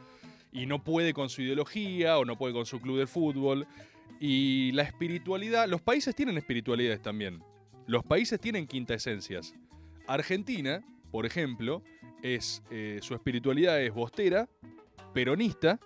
Y 0.54 0.64
no 0.64 0.82
puede 0.82 1.12
con 1.12 1.28
su 1.28 1.42
ideología 1.42 2.16
o 2.16 2.24
no 2.24 2.38
puede 2.38 2.54
con 2.54 2.64
su 2.64 2.80
club 2.80 2.98
de 2.98 3.06
fútbol. 3.06 3.66
Y 4.20 4.72
la 4.72 4.84
espiritualidad, 4.84 5.68
los 5.68 5.82
países 5.82 6.14
tienen 6.14 6.38
espiritualidades 6.38 7.02
también. 7.02 7.42
Los 7.86 8.04
países 8.04 8.40
tienen 8.40 8.66
quintaesencias. 8.66 9.54
Argentina, 10.06 10.82
por 11.10 11.26
ejemplo, 11.26 11.82
es 12.22 12.62
eh, 12.70 13.00
su 13.02 13.14
espiritualidad 13.14 13.82
es 13.82 13.92
bostera, 13.92 14.48
peronista, 15.12 15.78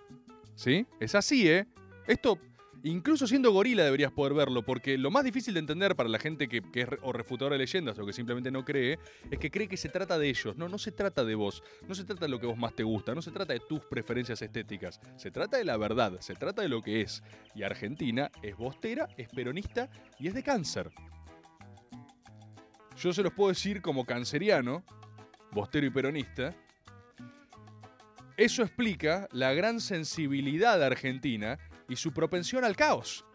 ¿sí? 0.55 0.85
Es 0.99 1.15
así, 1.15 1.49
¿eh? 1.49 1.67
Esto, 2.07 2.39
incluso 2.83 3.27
siendo 3.27 3.51
gorila, 3.51 3.83
deberías 3.83 4.11
poder 4.11 4.33
verlo, 4.33 4.63
porque 4.63 4.97
lo 4.97 5.11
más 5.11 5.23
difícil 5.23 5.53
de 5.53 5.59
entender 5.59 5.95
para 5.95 6.09
la 6.09 6.19
gente 6.19 6.47
que, 6.47 6.61
es 6.73 6.87
o 7.01 7.11
refutadora 7.11 7.53
de 7.53 7.59
leyendas 7.59 7.97
o 7.99 8.05
que 8.05 8.13
simplemente 8.13 8.51
no 8.51 8.63
cree, 8.63 8.99
es 9.29 9.39
que 9.39 9.51
cree 9.51 9.67
que 9.67 9.77
se 9.77 9.89
trata 9.89 10.17
de 10.17 10.29
ellos. 10.29 10.55
No, 10.57 10.69
no 10.69 10.77
se 10.77 10.91
trata 10.91 11.23
de 11.23 11.35
vos. 11.35 11.63
No 11.87 11.95
se 11.95 12.03
trata 12.03 12.25
de 12.25 12.29
lo 12.29 12.39
que 12.39 12.47
vos 12.47 12.57
más 12.57 12.75
te 12.75 12.83
gusta. 12.83 13.13
No 13.13 13.21
se 13.21 13.31
trata 13.31 13.53
de 13.53 13.59
tus 13.59 13.81
preferencias 13.81 14.41
estéticas. 14.41 14.99
Se 15.17 15.31
trata 15.31 15.57
de 15.57 15.65
la 15.65 15.77
verdad. 15.77 16.19
Se 16.21 16.35
trata 16.35 16.61
de 16.61 16.69
lo 16.69 16.81
que 16.81 17.01
es. 17.01 17.23
Y 17.55 17.63
Argentina 17.63 18.31
es 18.41 18.55
bostera, 18.55 19.07
es 19.17 19.29
peronista 19.29 19.89
y 20.19 20.27
es 20.27 20.33
de 20.33 20.43
cáncer. 20.43 20.91
Yo 22.97 23.13
se 23.13 23.23
los 23.23 23.33
puedo 23.33 23.49
decir 23.49 23.81
como 23.81 24.05
canceriano, 24.05 24.83
bostero 25.51 25.85
y 25.85 25.89
peronista. 25.89 26.53
Eso 28.35 28.63
explica 28.63 29.27
la 29.31 29.53
gran 29.53 29.81
sensibilidad 29.81 30.79
de 30.79 30.85
Argentina 30.85 31.59
y 31.89 31.95
su 31.95 32.13
propensión 32.13 32.63
al 32.63 32.75
caos. 32.75 33.25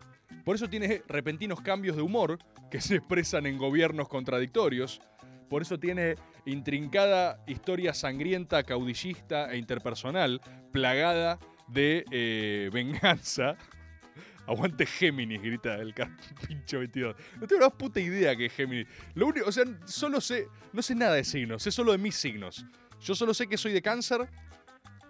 Por 0.44 0.56
eso 0.56 0.68
tiene 0.68 1.02
repentinos 1.08 1.60
cambios 1.60 1.96
de 1.96 2.02
humor 2.02 2.38
que 2.70 2.80
se 2.80 2.96
expresan 2.96 3.46
en 3.46 3.58
gobiernos 3.58 4.08
contradictorios. 4.08 5.00
Por 5.48 5.62
eso 5.62 5.78
tiene 5.78 6.16
intrincada 6.46 7.42
historia 7.46 7.94
sangrienta, 7.94 8.62
caudillista 8.64 9.52
e 9.52 9.58
interpersonal, 9.58 10.40
plagada 10.72 11.38
de 11.68 12.04
eh, 12.10 12.70
venganza. 12.72 13.56
Aguante 14.46 14.84
Géminis, 14.84 15.40
grita 15.40 15.76
el 15.76 15.94
pincho 16.48 16.78
22. 16.78 17.16
No 17.40 17.46
tengo 17.46 17.62
la 17.62 17.68
más 17.68 17.76
puta 17.76 18.00
idea 18.00 18.36
que 18.36 18.46
es 18.46 18.52
Géminis. 18.52 18.86
Lo 19.14 19.26
único, 19.26 19.48
o 19.48 19.52
sea, 19.52 19.64
solo 19.86 20.20
sé, 20.20 20.48
no 20.72 20.82
sé 20.82 20.94
nada 20.94 21.14
de 21.14 21.24
signos, 21.24 21.62
sé 21.62 21.70
solo 21.70 21.92
de 21.92 21.98
mis 21.98 22.14
signos. 22.14 22.66
Yo 23.00 23.14
solo 23.14 23.34
sé 23.34 23.46
que 23.46 23.56
soy 23.56 23.72
de 23.72 23.82
cáncer, 23.82 24.28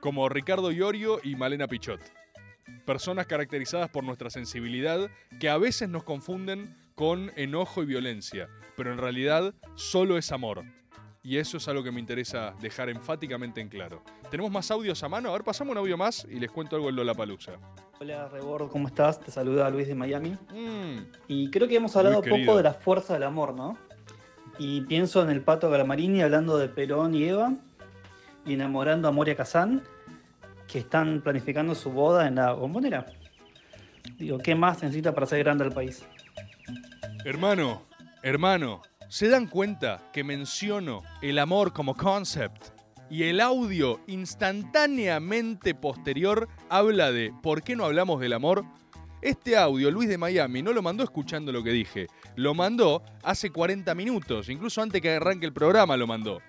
como 0.01 0.29
Ricardo 0.29 0.71
Iorio 0.71 1.21
y 1.23 1.35
Malena 1.35 1.67
Pichot. 1.67 2.24
Personas 2.85 3.27
caracterizadas 3.27 3.89
por 3.91 4.05
nuestra 4.05 4.31
sensibilidad 4.31 5.11
que 5.41 5.49
a 5.49 5.59
veces 5.59 5.89
nos 5.89 6.05
confunden 6.05 6.77
con 6.95 7.33
enojo 7.37 7.83
y 7.83 7.87
violencia, 7.87 8.49
pero 8.77 8.93
en 8.93 8.99
realidad 8.99 9.55
solo 9.75 10.17
es 10.19 10.33
amor. 10.33 10.65
Y 11.23 11.39
eso 11.39 11.57
es 11.57 11.67
algo 11.69 11.83
que 11.83 11.91
me 11.91 12.01
interesa 12.01 12.55
dejar 12.61 12.91
enfáticamente 12.91 13.61
en 13.63 13.71
claro. 13.71 14.03
¿Tenemos 14.31 14.53
más 14.53 14.71
audios 14.71 15.03
a 15.03 15.09
mano? 15.09 15.31
A 15.31 15.33
ver, 15.33 15.43
pasamos 15.43 15.73
un 15.73 15.79
audio 15.79 15.97
más 15.97 16.27
y 16.31 16.39
les 16.39 16.51
cuento 16.51 16.77
algo 16.77 16.91
en 16.91 16.97
Lollapalooza. 16.97 17.53
Hola 17.99 18.29
Rebord, 18.29 18.69
¿cómo 18.71 18.89
estás? 18.89 19.19
Te 19.21 19.31
saluda 19.31 19.71
Luis 19.71 19.89
de 19.89 19.95
Miami. 19.95 20.37
Mm, 20.53 20.99
Y 21.29 21.51
creo 21.51 21.67
que 21.67 21.77
hemos 21.77 21.97
hablado 21.97 22.21
poco 22.21 22.57
de 22.59 22.63
la 22.63 22.75
fuerza 22.75 23.15
del 23.15 23.23
amor, 23.23 23.55
¿no? 23.55 23.79
Y 24.59 24.83
pienso 24.83 25.23
en 25.23 25.31
el 25.31 25.41
Pato 25.41 25.71
Galamarini 25.71 26.21
hablando 26.23 26.59
de 26.59 26.69
Perón 26.69 27.15
y 27.15 27.25
Eva 27.25 27.55
y 28.45 28.53
enamorando 28.53 29.09
a 29.09 29.11
Moria 29.11 29.35
Kazán, 29.35 29.83
que 30.75 30.81
están 30.81 31.21
planificando 31.21 31.73
su 31.73 31.93
boda 31.93 32.27
en 32.27 32.35
la 32.35 32.53
bombonera. 32.53 33.07
Digo, 34.19 34.39
¿qué 34.39 34.57
más 34.57 34.83
necesita 34.83 35.15
para 35.15 35.25
ser 35.25 35.39
grande 35.45 35.63
el 35.63 35.71
país? 35.71 36.05
Hermano, 37.25 37.87
hermano, 38.25 38.83
¿se 39.09 39.29
dan 39.29 39.47
cuenta 39.47 40.11
que 40.13 40.25
menciono 40.25 41.03
el 41.23 41.39
amor 41.39 41.73
como 41.73 41.95
concept? 41.95 42.71
Y 43.09 43.23
el 43.23 43.41
audio 43.41 44.01
instantáneamente 44.09 45.77
posterior 45.77 46.49
habla 46.69 47.13
de 47.13 47.33
¿por 47.41 47.63
qué 47.63 47.77
no 47.77 47.85
hablamos 47.85 48.21
del 48.21 48.33
amor? 48.33 48.65
Este 49.23 49.57
audio, 49.57 49.93
Luis 49.93 50.09
de 50.09 50.19
Miami, 50.19 50.61
no 50.61 50.73
lo 50.73 50.83
mandó 50.83 51.05
escuchando 51.05 51.53
lo 51.53 51.63
que 51.63 51.71
dije. 51.71 52.09
Lo 52.35 52.53
mandó 52.53 53.05
hace 53.23 53.51
40 53.51 53.95
minutos, 53.95 54.49
incluso 54.49 54.83
antes 54.83 55.01
que 55.01 55.11
arranque 55.13 55.47
el 55.47 55.53
programa 55.53 55.97
lo 55.97 56.09
mandó. 56.09 56.41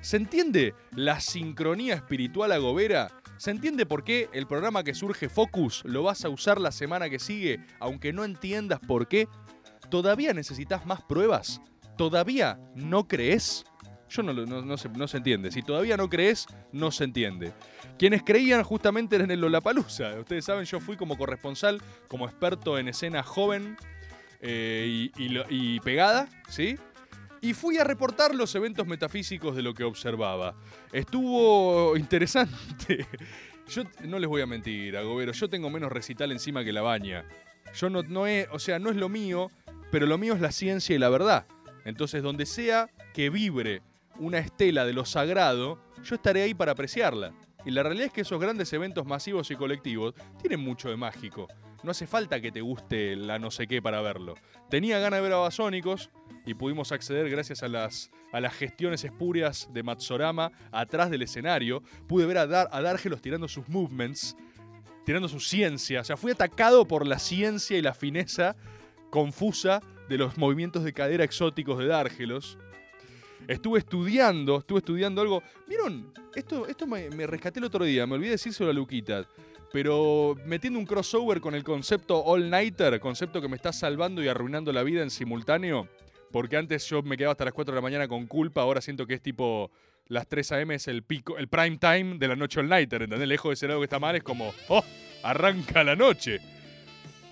¿Se 0.00 0.16
entiende 0.16 0.74
la 0.92 1.20
sincronía 1.20 1.94
espiritual 1.94 2.52
agobera 2.52 3.08
¿Se 3.38 3.52
entiende 3.52 3.86
por 3.86 4.02
qué 4.02 4.28
el 4.32 4.48
programa 4.48 4.82
que 4.82 4.94
surge 4.94 5.28
Focus 5.28 5.82
lo 5.84 6.02
vas 6.02 6.24
a 6.24 6.28
usar 6.28 6.60
la 6.60 6.72
semana 6.72 7.08
que 7.08 7.20
sigue, 7.20 7.64
aunque 7.78 8.12
no 8.12 8.24
entiendas 8.24 8.80
por 8.80 9.06
qué? 9.06 9.28
¿Todavía 9.90 10.34
necesitas 10.34 10.84
más 10.86 11.02
pruebas? 11.02 11.60
¿Todavía 11.96 12.58
no 12.74 13.06
crees? 13.06 13.64
Yo 14.10 14.24
no, 14.24 14.32
no, 14.32 14.62
no 14.62 14.76
se, 14.76 14.88
no 14.88 15.06
se 15.06 15.18
entiende. 15.18 15.52
Si 15.52 15.62
todavía 15.62 15.96
no 15.96 16.08
crees, 16.08 16.46
no 16.72 16.90
se 16.90 17.04
entiende. 17.04 17.52
Quienes 17.96 18.24
creían 18.24 18.64
justamente 18.64 19.14
eran 19.14 19.30
el 19.30 19.40
Lollapalooza. 19.40 20.18
Ustedes 20.18 20.44
saben, 20.44 20.64
yo 20.64 20.80
fui 20.80 20.96
como 20.96 21.16
corresponsal, 21.16 21.80
como 22.08 22.26
experto 22.26 22.76
en 22.76 22.88
escena 22.88 23.22
joven 23.22 23.76
eh, 24.40 25.10
y 25.16 25.80
pegada, 25.80 26.28
¿sí? 26.48 26.76
Y 27.40 27.54
fui 27.54 27.78
a 27.78 27.84
reportar 27.84 28.34
los 28.34 28.54
eventos 28.54 28.86
metafísicos 28.86 29.54
de 29.54 29.62
lo 29.62 29.74
que 29.74 29.84
observaba. 29.84 30.56
Estuvo 30.92 31.96
interesante. 31.96 33.06
Yo 33.68 33.82
no 34.04 34.18
les 34.18 34.28
voy 34.28 34.40
a 34.40 34.46
mentir, 34.46 34.96
Agobero, 34.96 35.32
yo 35.32 35.50
tengo 35.50 35.68
menos 35.68 35.92
recital 35.92 36.32
encima 36.32 36.64
que 36.64 36.72
la 36.72 36.80
baña. 36.80 37.28
Yo 37.74 37.90
no, 37.90 38.02
no 38.02 38.26
es, 38.26 38.48
o 38.50 38.58
sea, 38.58 38.78
no 38.78 38.88
es 38.88 38.96
lo 38.96 39.10
mío, 39.10 39.50
pero 39.90 40.06
lo 40.06 40.16
mío 40.16 40.32
es 40.32 40.40
la 40.40 40.52
ciencia 40.52 40.96
y 40.96 40.98
la 40.98 41.10
verdad. 41.10 41.46
Entonces, 41.84 42.22
donde 42.22 42.46
sea 42.46 42.88
que 43.12 43.28
vibre 43.28 43.82
una 44.18 44.38
estela 44.38 44.86
de 44.86 44.94
lo 44.94 45.04
sagrado, 45.04 45.78
yo 46.02 46.14
estaré 46.14 46.42
ahí 46.42 46.54
para 46.54 46.72
apreciarla. 46.72 47.34
Y 47.64 47.70
la 47.70 47.82
realidad 47.82 48.06
es 48.06 48.12
que 48.12 48.20
esos 48.22 48.40
grandes 48.40 48.72
eventos 48.72 49.04
masivos 49.04 49.50
y 49.50 49.56
colectivos 49.56 50.14
tienen 50.40 50.60
mucho 50.60 50.88
de 50.88 50.96
mágico. 50.96 51.48
No 51.82 51.92
hace 51.92 52.06
falta 52.06 52.40
que 52.40 52.50
te 52.50 52.60
guste 52.60 53.14
la 53.14 53.38
no 53.38 53.50
sé 53.50 53.66
qué 53.66 53.80
para 53.80 54.00
verlo. 54.00 54.34
Tenía 54.68 54.98
ganas 54.98 55.18
de 55.18 55.22
ver 55.22 55.32
a 55.32 55.36
Basónicos 55.36 56.10
y 56.44 56.54
pudimos 56.54 56.90
acceder 56.92 57.30
gracias 57.30 57.62
a 57.62 57.68
las, 57.68 58.10
a 58.32 58.40
las 58.40 58.54
gestiones 58.54 59.04
espurias 59.04 59.68
de 59.72 59.82
Matsorama 59.82 60.50
atrás 60.72 61.10
del 61.10 61.22
escenario. 61.22 61.82
Pude 62.06 62.26
ver 62.26 62.38
a, 62.38 62.46
Dar, 62.46 62.68
a 62.72 62.80
Dargelos 62.80 63.20
tirando 63.20 63.46
sus 63.46 63.68
movements, 63.68 64.36
tirando 65.04 65.28
su 65.28 65.40
ciencia. 65.40 66.00
O 66.00 66.04
sea, 66.04 66.16
fui 66.16 66.32
atacado 66.32 66.86
por 66.86 67.06
la 67.06 67.18
ciencia 67.18 67.78
y 67.78 67.82
la 67.82 67.94
fineza 67.94 68.56
confusa 69.10 69.80
de 70.08 70.18
los 70.18 70.36
movimientos 70.36 70.82
de 70.84 70.92
cadera 70.92 71.22
exóticos 71.22 71.78
de 71.78 71.86
Dárgelos. 71.86 72.58
Estuve 73.46 73.78
estudiando, 73.78 74.58
estuve 74.58 74.78
estudiando 74.80 75.20
algo. 75.20 75.42
¿Vieron? 75.66 76.12
Esto, 76.34 76.66
esto 76.66 76.86
me, 76.86 77.08
me 77.10 77.26
rescaté 77.26 77.60
el 77.60 77.66
otro 77.66 77.84
día, 77.84 78.06
me 78.06 78.14
olvidé 78.14 78.32
decírselo 78.32 78.70
a 78.70 78.72
Luquita. 78.72 79.26
Pero 79.72 80.36
metiendo 80.46 80.78
un 80.78 80.86
crossover 80.86 81.40
con 81.40 81.54
el 81.54 81.64
concepto 81.64 82.24
All 82.24 82.48
Nighter, 82.48 82.98
concepto 83.00 83.40
que 83.40 83.48
me 83.48 83.56
está 83.56 83.72
salvando 83.72 84.22
y 84.22 84.28
arruinando 84.28 84.72
la 84.72 84.82
vida 84.82 85.02
en 85.02 85.10
simultáneo. 85.10 85.88
Porque 86.32 86.56
antes 86.56 86.86
yo 86.88 87.02
me 87.02 87.16
quedaba 87.16 87.32
hasta 87.32 87.44
las 87.44 87.54
4 87.54 87.72
de 87.72 87.76
la 87.76 87.82
mañana 87.82 88.08
con 88.08 88.26
culpa, 88.26 88.62
ahora 88.62 88.80
siento 88.80 89.06
que 89.06 89.14
es 89.14 89.22
tipo 89.22 89.70
las 90.08 90.26
3 90.26 90.52
a.m. 90.52 90.74
es 90.74 90.88
el 90.88 91.02
pico, 91.02 91.36
el 91.38 91.48
prime 91.48 91.76
time 91.78 92.18
de 92.18 92.28
la 92.28 92.36
noche 92.36 92.60
All 92.60 92.68
Nighter, 92.68 93.02
¿entendés? 93.02 93.28
Lejos 93.28 93.50
de 93.50 93.56
ser 93.56 93.70
algo 93.70 93.82
que 93.82 93.86
está 93.86 93.98
mal, 93.98 94.16
es 94.16 94.22
como, 94.22 94.52
¡oh! 94.68 94.84
Arranca 95.22 95.84
la 95.84 95.96
noche. 95.96 96.40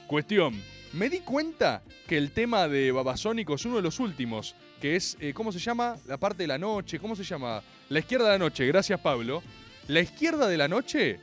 Cuestión, 0.06 0.60
me 0.92 1.08
di 1.08 1.20
cuenta 1.20 1.82
que 2.06 2.18
el 2.18 2.32
tema 2.32 2.68
de 2.68 2.92
Babasónico 2.92 3.54
es 3.54 3.64
uno 3.64 3.76
de 3.76 3.82
los 3.82 3.98
últimos, 3.98 4.54
que 4.80 4.96
es, 4.96 5.16
eh, 5.20 5.32
¿cómo 5.32 5.52
se 5.52 5.58
llama? 5.58 5.96
La 6.06 6.16
parte 6.16 6.42
de 6.42 6.48
la 6.48 6.58
noche, 6.58 6.98
¿cómo 6.98 7.16
se 7.16 7.24
llama? 7.24 7.62
La 7.88 7.98
izquierda 7.98 8.26
de 8.26 8.32
la 8.32 8.38
noche, 8.38 8.66
gracias 8.66 9.00
Pablo. 9.00 9.42
La 9.88 10.00
izquierda 10.00 10.48
de 10.48 10.56
la 10.56 10.68
noche, 10.68 11.20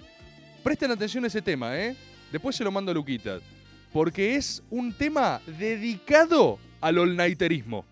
presten 0.63 0.91
atención 0.91 1.23
a 1.23 1.27
ese 1.27 1.41
tema, 1.41 1.77
¿eh? 1.77 1.95
Después 2.31 2.55
se 2.55 2.63
lo 2.63 2.71
mando 2.71 2.91
a 2.91 2.95
Luquita. 2.95 3.39
Porque 3.91 4.35
es 4.35 4.63
un 4.71 4.93
tema 4.93 5.41
dedicado 5.59 6.57
al 6.81 6.97
all-nighterismo. 6.97 7.85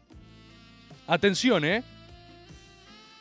Atención, 1.06 1.64
¿eh? 1.66 1.84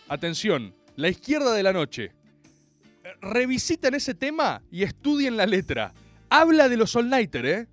Atención, 0.09 0.75
la 0.97 1.09
izquierda 1.09 1.53
de 1.53 1.63
la 1.63 1.73
noche. 1.73 2.13
Revisiten 3.21 3.95
ese 3.95 4.15
tema 4.15 4.63
y 4.71 4.83
estudien 4.83 5.37
la 5.37 5.47
letra. 5.47 5.93
Habla 6.31 6.69
de 6.69 6.77
los 6.77 6.97
all-nighter, 6.97 7.47
¿eh? 7.47 7.67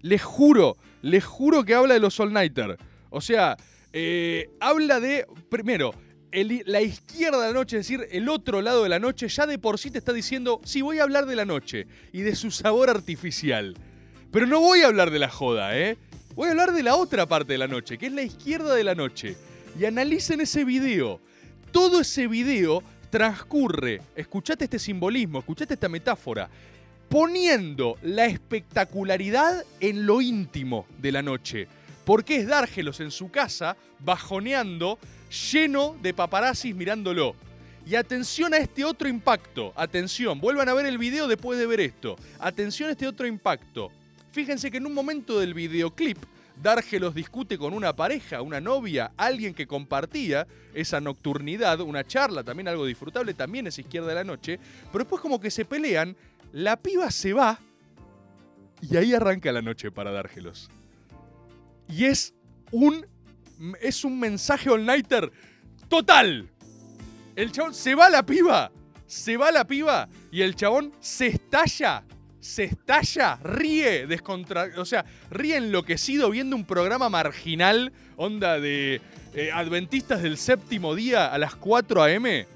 Les 0.00 0.22
juro, 0.22 0.76
les 1.00 1.24
juro 1.24 1.64
que 1.64 1.74
habla 1.74 1.94
de 1.94 2.00
los 2.00 2.18
all-nighter. 2.20 2.76
O 3.08 3.20
sea, 3.20 3.56
eh, 3.92 4.50
habla 4.60 5.00
de, 5.00 5.26
primero, 5.48 5.94
el- 6.32 6.62
la 6.66 6.80
izquierda 6.80 7.40
de 7.40 7.46
la 7.48 7.52
noche, 7.52 7.78
es 7.78 7.86
decir, 7.86 8.08
el 8.10 8.28
otro 8.28 8.60
lado 8.62 8.82
de 8.82 8.88
la 8.88 8.98
noche, 8.98 9.28
ya 9.28 9.46
de 9.46 9.58
por 9.58 9.78
sí 9.78 9.90
te 9.90 9.98
está 9.98 10.12
diciendo, 10.12 10.60
sí, 10.64 10.82
voy 10.82 10.98
a 10.98 11.04
hablar 11.04 11.26
de 11.26 11.36
la 11.36 11.44
noche 11.44 11.86
y 12.12 12.22
de 12.22 12.34
su 12.34 12.50
sabor 12.50 12.90
artificial. 12.90 13.76
Pero 14.32 14.46
no 14.46 14.60
voy 14.60 14.80
a 14.80 14.86
hablar 14.86 15.10
de 15.10 15.18
la 15.18 15.28
joda, 15.28 15.78
¿eh? 15.78 15.96
Voy 16.34 16.48
a 16.48 16.52
hablar 16.52 16.72
de 16.72 16.82
la 16.82 16.96
otra 16.96 17.26
parte 17.26 17.52
de 17.52 17.58
la 17.58 17.68
noche, 17.68 17.98
que 17.98 18.06
es 18.06 18.12
la 18.12 18.22
izquierda 18.22 18.74
de 18.74 18.84
la 18.84 18.94
noche. 18.94 19.36
Y 19.78 19.84
analicen 19.84 20.40
ese 20.40 20.64
video. 20.64 21.20
Todo 21.70 22.00
ese 22.00 22.26
video 22.26 22.82
transcurre, 23.10 24.00
escuchate 24.16 24.64
este 24.64 24.78
simbolismo, 24.78 25.40
escuchate 25.40 25.74
esta 25.74 25.88
metáfora, 25.90 26.48
poniendo 27.10 27.98
la 28.02 28.24
espectacularidad 28.24 29.64
en 29.80 30.06
lo 30.06 30.22
íntimo 30.22 30.86
de 30.98 31.12
la 31.12 31.20
noche. 31.20 31.68
Porque 32.04 32.36
es 32.36 32.46
Dárgelos 32.46 33.00
en 33.00 33.10
su 33.10 33.30
casa, 33.30 33.76
bajoneando, 34.00 34.98
lleno 35.50 35.96
de 36.02 36.14
paparazzis 36.14 36.74
mirándolo. 36.74 37.34
Y 37.86 37.96
atención 37.96 38.54
a 38.54 38.58
este 38.58 38.84
otro 38.84 39.08
impacto. 39.08 39.72
Atención, 39.76 40.40
vuelvan 40.40 40.68
a 40.68 40.74
ver 40.74 40.86
el 40.86 40.98
video 40.98 41.26
después 41.26 41.58
de 41.58 41.66
ver 41.66 41.80
esto. 41.80 42.16
Atención 42.38 42.88
a 42.88 42.92
este 42.92 43.08
otro 43.08 43.26
impacto. 43.26 43.90
Fíjense 44.30 44.70
que 44.70 44.78
en 44.78 44.86
un 44.86 44.94
momento 44.94 45.38
del 45.38 45.54
videoclip, 45.54 46.18
Dárgelos 46.60 47.14
discute 47.14 47.58
con 47.58 47.72
una 47.72 47.94
pareja, 47.94 48.42
una 48.42 48.60
novia, 48.60 49.12
alguien 49.16 49.54
que 49.54 49.66
compartía 49.66 50.46
esa 50.74 51.00
nocturnidad, 51.00 51.80
una 51.80 52.04
charla, 52.04 52.44
también 52.44 52.68
algo 52.68 52.86
disfrutable, 52.86 53.34
también 53.34 53.66
es 53.66 53.78
izquierda 53.78 54.08
de 54.08 54.14
la 54.14 54.24
noche, 54.24 54.60
pero 54.92 55.04
después 55.04 55.20
como 55.20 55.40
que 55.40 55.50
se 55.50 55.64
pelean, 55.64 56.16
la 56.52 56.76
piba 56.76 57.10
se 57.10 57.32
va 57.32 57.58
y 58.80 58.96
ahí 58.96 59.14
arranca 59.14 59.50
la 59.52 59.62
noche 59.62 59.90
para 59.90 60.12
Dárgelos. 60.12 60.70
Y 61.92 62.06
es 62.06 62.34
un, 62.70 63.06
es 63.80 64.04
un 64.04 64.18
mensaje 64.18 64.70
all-nighter 64.70 65.30
total. 65.88 66.48
El 67.36 67.52
chabón 67.52 67.74
se 67.74 67.94
va 67.94 68.08
la 68.08 68.24
piba, 68.24 68.72
se 69.06 69.36
va 69.36 69.50
la 69.50 69.66
piba 69.66 70.08
y 70.30 70.40
el 70.40 70.54
chabón 70.54 70.92
se 71.00 71.26
estalla, 71.26 72.02
se 72.40 72.64
estalla, 72.64 73.36
ríe, 73.42 74.06
descontra, 74.06 74.70
o 74.78 74.86
sea, 74.86 75.04
ríe 75.30 75.56
enloquecido 75.56 76.30
viendo 76.30 76.56
un 76.56 76.64
programa 76.64 77.10
marginal, 77.10 77.92
onda 78.16 78.58
de 78.58 79.02
eh, 79.34 79.50
adventistas 79.52 80.22
del 80.22 80.38
séptimo 80.38 80.94
día 80.94 81.26
a 81.26 81.36
las 81.36 81.54
4 81.56 82.02
a.m. 82.04 82.46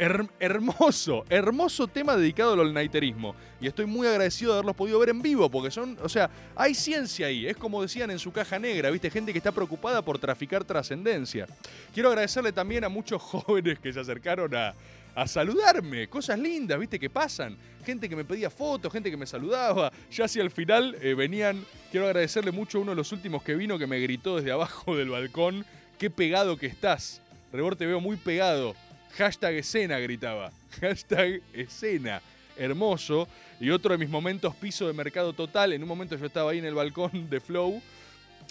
Her- 0.00 0.30
hermoso, 0.40 1.24
hermoso 1.28 1.86
tema 1.86 2.16
dedicado 2.16 2.54
al 2.54 2.60
all-nighterismo. 2.60 3.34
Y 3.60 3.66
estoy 3.66 3.84
muy 3.84 4.06
agradecido 4.06 4.52
de 4.52 4.58
haberlos 4.58 4.74
podido 4.76 4.98
ver 4.98 5.10
en 5.10 5.20
vivo, 5.20 5.50
porque 5.50 5.70
son, 5.70 5.98
o 6.02 6.08
sea, 6.08 6.30
hay 6.56 6.74
ciencia 6.74 7.26
ahí. 7.26 7.46
Es 7.46 7.56
como 7.56 7.82
decían 7.82 8.10
en 8.10 8.18
su 8.18 8.32
caja 8.32 8.58
negra, 8.58 8.90
¿viste? 8.90 9.10
Gente 9.10 9.32
que 9.32 9.38
está 9.38 9.52
preocupada 9.52 10.00
por 10.02 10.18
traficar 10.18 10.64
trascendencia. 10.64 11.46
Quiero 11.92 12.08
agradecerle 12.08 12.52
también 12.52 12.82
a 12.84 12.88
muchos 12.88 13.20
jóvenes 13.22 13.78
que 13.78 13.92
se 13.92 14.00
acercaron 14.00 14.54
a, 14.54 14.74
a 15.14 15.26
saludarme. 15.28 16.08
Cosas 16.08 16.38
lindas, 16.38 16.78
¿viste? 16.80 16.98
Que 16.98 17.10
pasan. 17.10 17.56
Gente 17.84 18.08
que 18.08 18.16
me 18.16 18.24
pedía 18.24 18.48
fotos, 18.48 18.90
gente 18.92 19.10
que 19.10 19.16
me 19.18 19.26
saludaba. 19.26 19.92
Ya 20.10 20.24
hacia 20.24 20.42
el 20.42 20.50
final 20.50 20.96
eh, 21.02 21.12
venían. 21.14 21.62
Quiero 21.90 22.06
agradecerle 22.06 22.52
mucho 22.52 22.78
a 22.78 22.80
uno 22.80 22.92
de 22.92 22.96
los 22.96 23.12
últimos 23.12 23.42
que 23.42 23.54
vino 23.54 23.78
que 23.78 23.86
me 23.86 23.98
gritó 24.00 24.36
desde 24.36 24.52
abajo 24.52 24.96
del 24.96 25.10
balcón. 25.10 25.66
Qué 25.98 26.08
pegado 26.08 26.56
que 26.56 26.66
estás. 26.66 27.20
Rebor, 27.52 27.76
te 27.76 27.84
veo 27.84 28.00
muy 28.00 28.16
pegado. 28.16 28.74
Hashtag 29.16 29.54
escena, 29.56 29.98
gritaba. 29.98 30.52
Hashtag 30.80 31.42
escena. 31.52 32.22
Hermoso. 32.56 33.28
Y 33.58 33.70
otro 33.70 33.92
de 33.92 33.98
mis 33.98 34.08
momentos 34.08 34.54
piso 34.56 34.86
de 34.86 34.92
mercado 34.92 35.32
total. 35.32 35.72
En 35.72 35.82
un 35.82 35.88
momento 35.88 36.16
yo 36.16 36.26
estaba 36.26 36.50
ahí 36.50 36.58
en 36.58 36.64
el 36.64 36.74
balcón 36.74 37.28
de 37.28 37.40
Flow. 37.40 37.82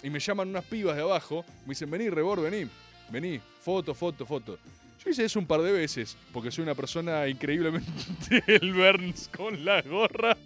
Y 0.02 0.10
me 0.10 0.18
llaman 0.18 0.48
unas 0.48 0.64
pibas 0.64 0.96
de 0.96 1.02
abajo. 1.02 1.44
Me 1.64 1.70
dicen, 1.70 1.90
vení, 1.90 2.10
Rebor, 2.10 2.42
vení. 2.42 2.68
Vení. 3.10 3.40
Foto, 3.62 3.94
foto, 3.94 4.24
foto. 4.26 4.58
Yo 5.04 5.10
hice 5.10 5.24
eso 5.24 5.38
un 5.38 5.46
par 5.46 5.62
de 5.62 5.72
veces. 5.72 6.16
Porque 6.32 6.50
soy 6.50 6.62
una 6.62 6.74
persona 6.74 7.26
increíblemente 7.28 8.42
el 8.46 8.72
Burns 8.72 9.28
con 9.28 9.64
la 9.64 9.82
gorra. 9.82 10.36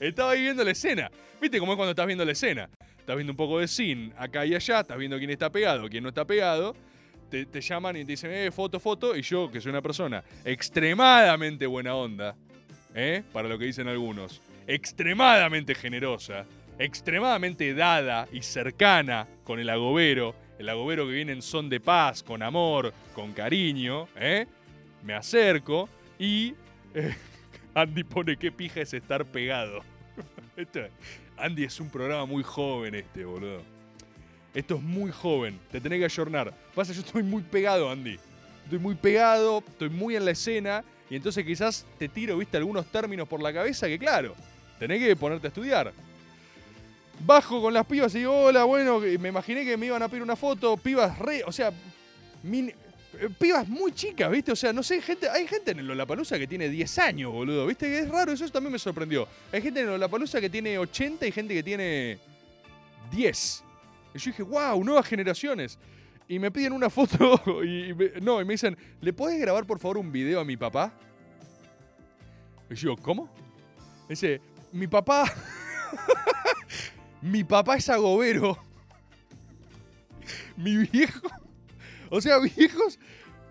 Estaba 0.00 0.32
ahí 0.32 0.42
viendo 0.42 0.64
la 0.64 0.72
escena. 0.72 1.10
¿Viste 1.40 1.58
cómo 1.58 1.72
es 1.72 1.76
cuando 1.76 1.90
estás 1.90 2.06
viendo 2.06 2.24
la 2.24 2.32
escena? 2.32 2.68
Estás 2.98 3.16
viendo 3.16 3.32
un 3.32 3.36
poco 3.36 3.60
de 3.60 3.68
scene 3.68 4.12
acá 4.18 4.44
y 4.44 4.54
allá. 4.54 4.80
Estás 4.80 4.98
viendo 4.98 5.16
quién 5.18 5.30
está 5.30 5.50
pegado, 5.50 5.88
quién 5.88 6.02
no 6.02 6.08
está 6.08 6.24
pegado 6.24 6.74
te, 7.28 7.60
llaman 7.60 7.96
y 7.96 8.04
te 8.04 8.12
dicen, 8.12 8.30
eh, 8.32 8.50
foto, 8.50 8.80
foto, 8.80 9.16
y 9.16 9.22
yo, 9.22 9.50
que 9.50 9.60
soy 9.60 9.70
una 9.70 9.82
persona 9.82 10.22
extremadamente 10.44 11.66
buena 11.66 11.94
onda, 11.94 12.36
¿eh? 12.94 13.22
para 13.32 13.48
lo 13.48 13.58
que 13.58 13.66
dicen 13.66 13.88
algunos, 13.88 14.40
extremadamente 14.66 15.74
generosa, 15.74 16.46
extremadamente 16.78 17.74
dada 17.74 18.28
y 18.32 18.42
cercana 18.42 19.26
con 19.44 19.60
el 19.60 19.68
agobero, 19.70 20.34
el 20.58 20.68
agobero 20.68 21.06
que 21.06 21.12
viene 21.12 21.32
en 21.32 21.42
son 21.42 21.68
de 21.68 21.80
paz, 21.80 22.22
con 22.22 22.42
amor, 22.42 22.92
con 23.14 23.32
cariño, 23.32 24.08
¿eh? 24.16 24.46
me 25.02 25.14
acerco 25.14 25.88
y 26.18 26.54
eh, 26.94 27.14
Andy 27.74 28.04
pone 28.04 28.36
qué 28.36 28.50
pija 28.50 28.80
es 28.80 28.94
estar 28.94 29.24
pegado. 29.24 29.82
Andy 31.36 31.64
es 31.64 31.80
un 31.80 31.90
programa 31.90 32.24
muy 32.24 32.42
joven 32.42 32.94
este, 32.94 33.24
boludo. 33.24 33.75
Esto 34.56 34.76
es 34.76 34.82
muy 34.82 35.10
joven, 35.10 35.60
te 35.70 35.82
tenés 35.82 35.98
que 35.98 36.06
ayornar. 36.06 36.50
Pasa, 36.74 36.94
yo 36.94 37.02
estoy 37.02 37.22
muy 37.22 37.42
pegado, 37.42 37.90
Andy. 37.90 38.18
Estoy 38.64 38.78
muy 38.78 38.94
pegado, 38.94 39.62
estoy 39.68 39.90
muy 39.90 40.16
en 40.16 40.24
la 40.24 40.30
escena 40.30 40.82
Y 41.10 41.16
entonces 41.16 41.44
quizás 41.44 41.84
te 41.98 42.08
tiro, 42.08 42.38
viste, 42.38 42.56
algunos 42.56 42.86
términos 42.86 43.28
por 43.28 43.42
la 43.42 43.52
cabeza 43.52 43.86
que, 43.86 43.98
claro, 43.98 44.34
tenés 44.78 44.98
que 45.02 45.14
ponerte 45.14 45.46
a 45.46 45.48
estudiar. 45.48 45.92
Bajo 47.20 47.60
con 47.60 47.74
las 47.74 47.84
pibas 47.84 48.14
y 48.14 48.20
digo, 48.20 48.34
hola, 48.34 48.64
bueno, 48.64 48.98
me 48.98 49.28
imaginé 49.28 49.62
que 49.62 49.76
me 49.76 49.86
iban 49.86 50.02
a 50.02 50.08
pedir 50.08 50.22
una 50.22 50.36
foto, 50.36 50.78
pibas 50.78 51.18
re, 51.18 51.42
o 51.44 51.52
sea, 51.52 51.70
eh, 52.50 52.74
pibas 53.38 53.68
muy 53.68 53.92
chicas, 53.92 54.30
¿viste? 54.30 54.52
O 54.52 54.56
sea, 54.56 54.72
no 54.72 54.82
sé, 54.82 55.02
gente, 55.02 55.28
hay 55.28 55.46
gente 55.46 55.72
en 55.72 55.80
el 55.80 55.86
Lollapalooza 55.86 56.38
que 56.38 56.46
tiene 56.46 56.70
10 56.70 56.98
años, 57.00 57.30
boludo, 57.30 57.66
¿viste? 57.66 57.88
Que 57.88 57.98
es 57.98 58.08
raro, 58.08 58.32
eso 58.32 58.48
también 58.48 58.72
me 58.72 58.78
sorprendió. 58.78 59.28
Hay 59.52 59.60
gente 59.60 59.80
en 59.80 59.86
el 59.86 59.92
Lollapalooza 59.92 60.40
que 60.40 60.48
tiene 60.48 60.78
80 60.78 61.26
y 61.26 61.32
gente 61.32 61.52
que 61.52 61.62
tiene 61.62 62.18
10. 63.10 63.65
Y 64.16 64.18
yo 64.18 64.30
dije, 64.30 64.42
wow, 64.42 64.82
nuevas 64.82 65.06
generaciones. 65.06 65.78
Y 66.28 66.38
me 66.38 66.50
piden 66.50 66.72
una 66.72 66.90
foto 66.90 67.40
y, 67.64 67.94
me- 67.94 68.20
no, 68.20 68.40
y 68.40 68.44
me 68.44 68.54
dicen, 68.54 68.76
¿le 69.00 69.12
podés 69.12 69.38
grabar 69.40 69.66
por 69.66 69.78
favor 69.78 69.98
un 69.98 70.10
video 70.10 70.40
a 70.40 70.44
mi 70.44 70.56
papá? 70.56 70.92
Y 72.70 72.74
yo, 72.74 72.96
¿cómo? 72.96 73.28
Dice, 74.08 74.40
mi 74.72 74.86
papá. 74.86 75.24
mi 77.22 77.44
papá 77.44 77.76
es 77.76 77.88
agobero. 77.88 78.58
mi 80.56 80.76
viejo. 80.78 81.28
O 82.10 82.20
sea, 82.20 82.38
viejos, 82.38 82.98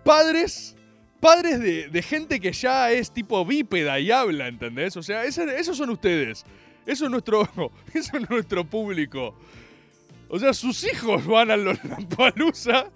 padres. 0.04 0.74
Padres 1.20 1.58
de, 1.60 1.88
de 1.88 2.02
gente 2.02 2.38
que 2.38 2.52
ya 2.52 2.92
es 2.92 3.10
tipo 3.10 3.44
bípeda 3.44 3.98
y 3.98 4.10
habla, 4.10 4.48
¿entendés? 4.48 4.96
O 4.98 5.02
sea, 5.02 5.24
esos 5.24 5.76
son 5.76 5.88
ustedes. 5.90 6.44
Eso 6.84 7.06
es 7.06 7.10
nuestro, 7.10 7.42
eso 7.94 8.16
es 8.18 8.30
nuestro 8.30 8.64
público. 8.68 9.34
O 10.28 10.38
sea, 10.38 10.52
sus 10.52 10.84
hijos 10.84 11.24
van 11.26 11.50
a 11.50 11.56
Lollapalooza 11.56 12.86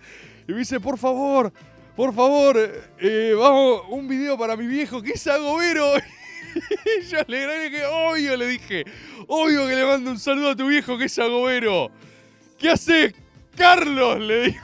y 0.49 0.53
me 0.53 0.59
dice, 0.59 0.81
por 0.81 0.99
favor, 0.99 1.53
por 1.95 2.13
favor, 2.15 2.59
eh, 2.99 3.35
vamos, 3.39 3.83
un 3.89 4.09
video 4.09 4.37
para 4.37 4.57
mi 4.57 4.67
viejo 4.67 5.03
que 5.03 5.13
es 5.13 5.27
agobero. 5.27 5.93
Y 6.53 7.07
yo 7.07 7.19
le 7.29 7.71
que, 7.71 7.85
obvio, 7.85 8.37
le 8.37 8.49
dije, 8.49 8.85
obvio 9.29 9.69
que 9.69 9.77
le 9.77 9.85
mando 9.85 10.11
un 10.11 10.19
saludo 10.19 10.51
a 10.51 10.57
tu 10.57 10.67
viejo 10.67 10.99
que 10.99 11.05
es 11.05 11.17
agobero. 11.17 11.93
¿Qué 12.59 12.71
haces, 12.71 13.15
Carlos? 13.55 14.19
Le 14.19 14.47
digo. 14.47 14.61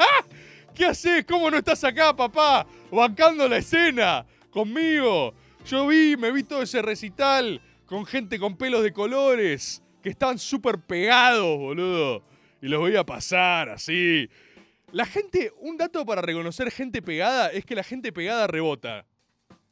¿Qué 0.74 0.86
haces? 0.86 1.26
¿Cómo 1.26 1.50
no 1.50 1.58
estás 1.58 1.84
acá, 1.84 2.16
papá? 2.16 2.66
Bancando 2.90 3.46
la 3.46 3.58
escena 3.58 4.24
conmigo. 4.50 5.34
Yo 5.66 5.86
vi, 5.86 6.16
me 6.16 6.32
vi 6.32 6.44
todo 6.44 6.62
ese 6.62 6.80
recital 6.80 7.60
con 7.84 8.06
gente 8.06 8.38
con 8.38 8.56
pelos 8.56 8.82
de 8.82 8.94
colores 8.94 9.82
que 10.02 10.10
estaban 10.10 10.38
súper 10.38 10.78
pegados, 10.78 11.58
boludo. 11.58 12.22
Y 12.60 12.68
los 12.68 12.80
voy 12.80 12.96
a 12.96 13.04
pasar 13.04 13.70
así. 13.70 14.28
La 14.92 15.06
gente, 15.06 15.52
un 15.60 15.76
dato 15.76 16.04
para 16.04 16.20
reconocer 16.20 16.70
gente 16.70 17.00
pegada 17.00 17.48
es 17.48 17.64
que 17.64 17.74
la 17.74 17.82
gente 17.82 18.12
pegada 18.12 18.46
rebota. 18.46 19.06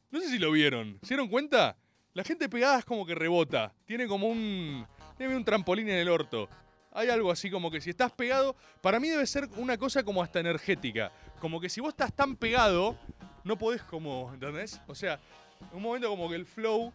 No 0.09 0.19
sé 0.19 0.29
si 0.29 0.39
lo 0.39 0.51
vieron. 0.51 0.97
¿Se 1.03 1.09
dieron 1.09 1.27
cuenta? 1.27 1.77
La 2.13 2.23
gente 2.23 2.49
pegada 2.49 2.79
es 2.79 2.85
como 2.85 3.05
que 3.05 3.15
rebota. 3.15 3.73
Tiene 3.85 4.07
como 4.07 4.27
un. 4.27 4.85
Tiene 5.17 5.35
un 5.35 5.45
trampolín 5.45 5.89
en 5.89 5.97
el 5.97 6.09
orto. 6.09 6.49
Hay 6.91 7.09
algo 7.09 7.31
así 7.31 7.49
como 7.49 7.71
que 7.71 7.79
si 7.79 7.91
estás 7.91 8.11
pegado. 8.11 8.55
Para 8.81 8.99
mí 8.99 9.09
debe 9.09 9.25
ser 9.27 9.47
una 9.57 9.77
cosa 9.77 10.03
como 10.03 10.23
hasta 10.23 10.39
energética. 10.39 11.11
Como 11.39 11.61
que 11.61 11.69
si 11.69 11.79
vos 11.79 11.89
estás 11.89 12.13
tan 12.13 12.35
pegado, 12.35 12.97
no 13.43 13.57
podés 13.57 13.83
como. 13.83 14.31
¿Entendés? 14.33 14.81
O 14.87 14.95
sea, 14.95 15.19
un 15.71 15.81
momento 15.81 16.09
como 16.09 16.29
que 16.29 16.35
el 16.35 16.45
flow 16.45 16.91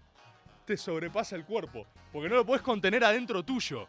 te 0.66 0.76
sobrepasa 0.76 1.36
el 1.36 1.44
cuerpo. 1.44 1.86
Porque 2.12 2.28
no 2.28 2.34
lo 2.34 2.44
podés 2.44 2.62
contener 2.62 3.02
adentro 3.04 3.42
tuyo. 3.42 3.88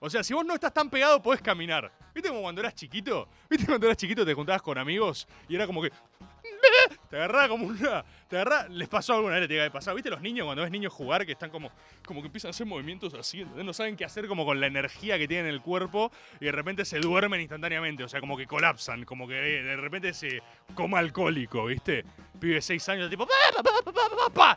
O 0.00 0.10
sea, 0.10 0.22
si 0.22 0.34
vos 0.34 0.44
no 0.44 0.54
estás 0.54 0.72
tan 0.72 0.90
pegado, 0.90 1.20
podés 1.22 1.40
caminar. 1.40 1.90
¿Viste 2.14 2.28
como 2.28 2.42
cuando 2.42 2.60
eras 2.60 2.74
chiquito? 2.74 3.28
¿Viste 3.48 3.66
cuando 3.66 3.86
eras 3.86 3.96
chiquito 3.96 4.24
te 4.24 4.34
juntabas 4.34 4.62
con 4.62 4.78
amigos 4.78 5.26
y 5.48 5.54
era 5.54 5.66
como 5.66 5.82
que. 5.82 5.90
Te 7.10 7.16
agarraba 7.16 7.48
como 7.48 7.66
una. 7.66 8.04
Te 8.28 8.36
agarraba. 8.36 8.68
Les 8.68 8.88
pasó 8.88 9.14
alguna 9.14 9.38
vez, 9.38 9.48
te 9.48 9.56
que 9.56 9.70
pasado. 9.70 9.94
¿Viste 9.96 10.10
los 10.10 10.20
niños 10.20 10.44
cuando 10.44 10.62
ves 10.62 10.70
niños 10.70 10.92
jugar 10.92 11.24
que 11.24 11.32
están 11.32 11.50
como. 11.50 11.70
Como 12.04 12.20
que 12.20 12.26
empiezan 12.26 12.48
a 12.48 12.50
hacer 12.50 12.66
movimientos 12.66 13.14
así, 13.14 13.40
¿entendés? 13.40 13.64
No 13.64 13.72
saben 13.72 13.96
qué 13.96 14.04
hacer 14.04 14.28
como 14.28 14.44
con 14.44 14.60
la 14.60 14.66
energía 14.66 15.18
que 15.18 15.26
tienen 15.26 15.46
en 15.46 15.54
el 15.54 15.60
cuerpo 15.60 16.12
y 16.40 16.46
de 16.46 16.52
repente 16.52 16.84
se 16.84 16.98
duermen 17.00 17.40
instantáneamente. 17.40 18.04
O 18.04 18.08
sea, 18.08 18.20
como 18.20 18.36
que 18.36 18.46
colapsan. 18.46 19.04
Como 19.04 19.26
que 19.26 19.58
eh, 19.58 19.62
de 19.62 19.76
repente 19.76 20.12
se. 20.12 20.42
coma 20.74 20.98
alcohólico, 20.98 21.66
¿viste? 21.66 22.04
Pibe 22.38 22.54
de 22.54 22.62
6 22.62 22.88
años, 22.88 23.10
tipo. 23.10 23.26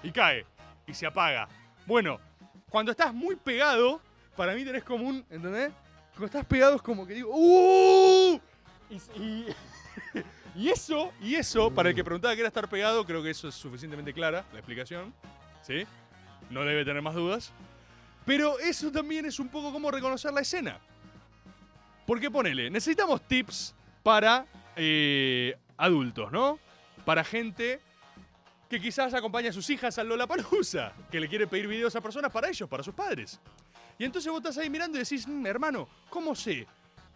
Y 0.04 0.12
cae. 0.12 0.46
Y 0.88 0.94
se 0.94 1.06
apaga. 1.06 1.48
Bueno, 1.86 2.20
cuando 2.70 2.92
estás 2.92 3.14
muy 3.14 3.36
pegado, 3.36 4.02
para 4.36 4.54
mí 4.54 4.64
tenés 4.64 4.84
como 4.84 5.08
un. 5.08 5.26
¿Entendés? 5.30 5.72
Cuando 6.12 6.26
estás 6.26 6.46
pegado 6.46 6.76
es 6.76 6.82
como 6.82 7.06
que 7.06 7.14
digo. 7.14 7.30
¡Uh! 7.34 8.40
Y, 8.90 8.96
y- 10.56 10.70
eso, 10.70 11.12
y 11.22 11.36
eso, 11.36 11.72
para 11.74 11.90
el 11.90 11.96
que 11.96 12.04
preguntaba 12.04 12.34
qué 12.36 12.42
era 12.42 12.48
estar 12.50 12.68
pegado, 12.68 13.06
creo 13.06 13.24
que 13.24 13.30
eso 13.30 13.48
es 13.48 13.56
suficientemente 13.56 14.14
clara, 14.14 14.44
la 14.52 14.60
explicación. 14.60 15.14
¿Sí? 15.62 15.86
No 16.50 16.66
debe 16.66 16.84
tener 16.84 17.02
más 17.02 17.16
dudas. 17.16 17.52
Pero 18.26 18.60
eso 18.60 18.92
también 18.92 19.26
es 19.26 19.40
un 19.40 19.48
poco 19.48 19.72
como 19.72 19.90
reconocer 19.92 20.32
la 20.34 20.42
escena. 20.42 20.80
Porque 22.06 22.30
ponele, 22.30 22.70
necesitamos 22.70 23.22
tips 23.28 23.74
para 24.04 24.46
eh, 24.76 25.56
adultos, 25.78 26.32
¿no? 26.32 26.60
Para 27.06 27.24
gente 27.24 27.80
que 28.72 28.80
quizás 28.80 29.14
acompaña 29.14 29.50
a 29.50 29.52
sus 29.52 29.70
hijas 29.70 29.98
al 29.98 30.08
Lollapalooza, 30.08 30.94
que 31.12 31.20
le 31.20 31.28
quiere 31.28 31.46
pedir 31.46 31.68
videos 31.68 31.94
a 31.98 32.00
personas 32.00 32.32
para 32.32 32.48
ellos, 32.48 32.70
para 32.70 32.82
sus 32.82 32.94
padres. 32.96 33.38
Y 34.00 34.06
entonces 34.06 34.32
vos 34.32 34.40
estás 34.40 34.58
ahí 34.60 34.70
mirando 34.70 34.98
y 34.98 35.02
decís, 35.04 35.28
"Mm, 35.28 35.46
hermano, 35.46 35.90
¿cómo 36.10 36.34
sé 36.34 36.66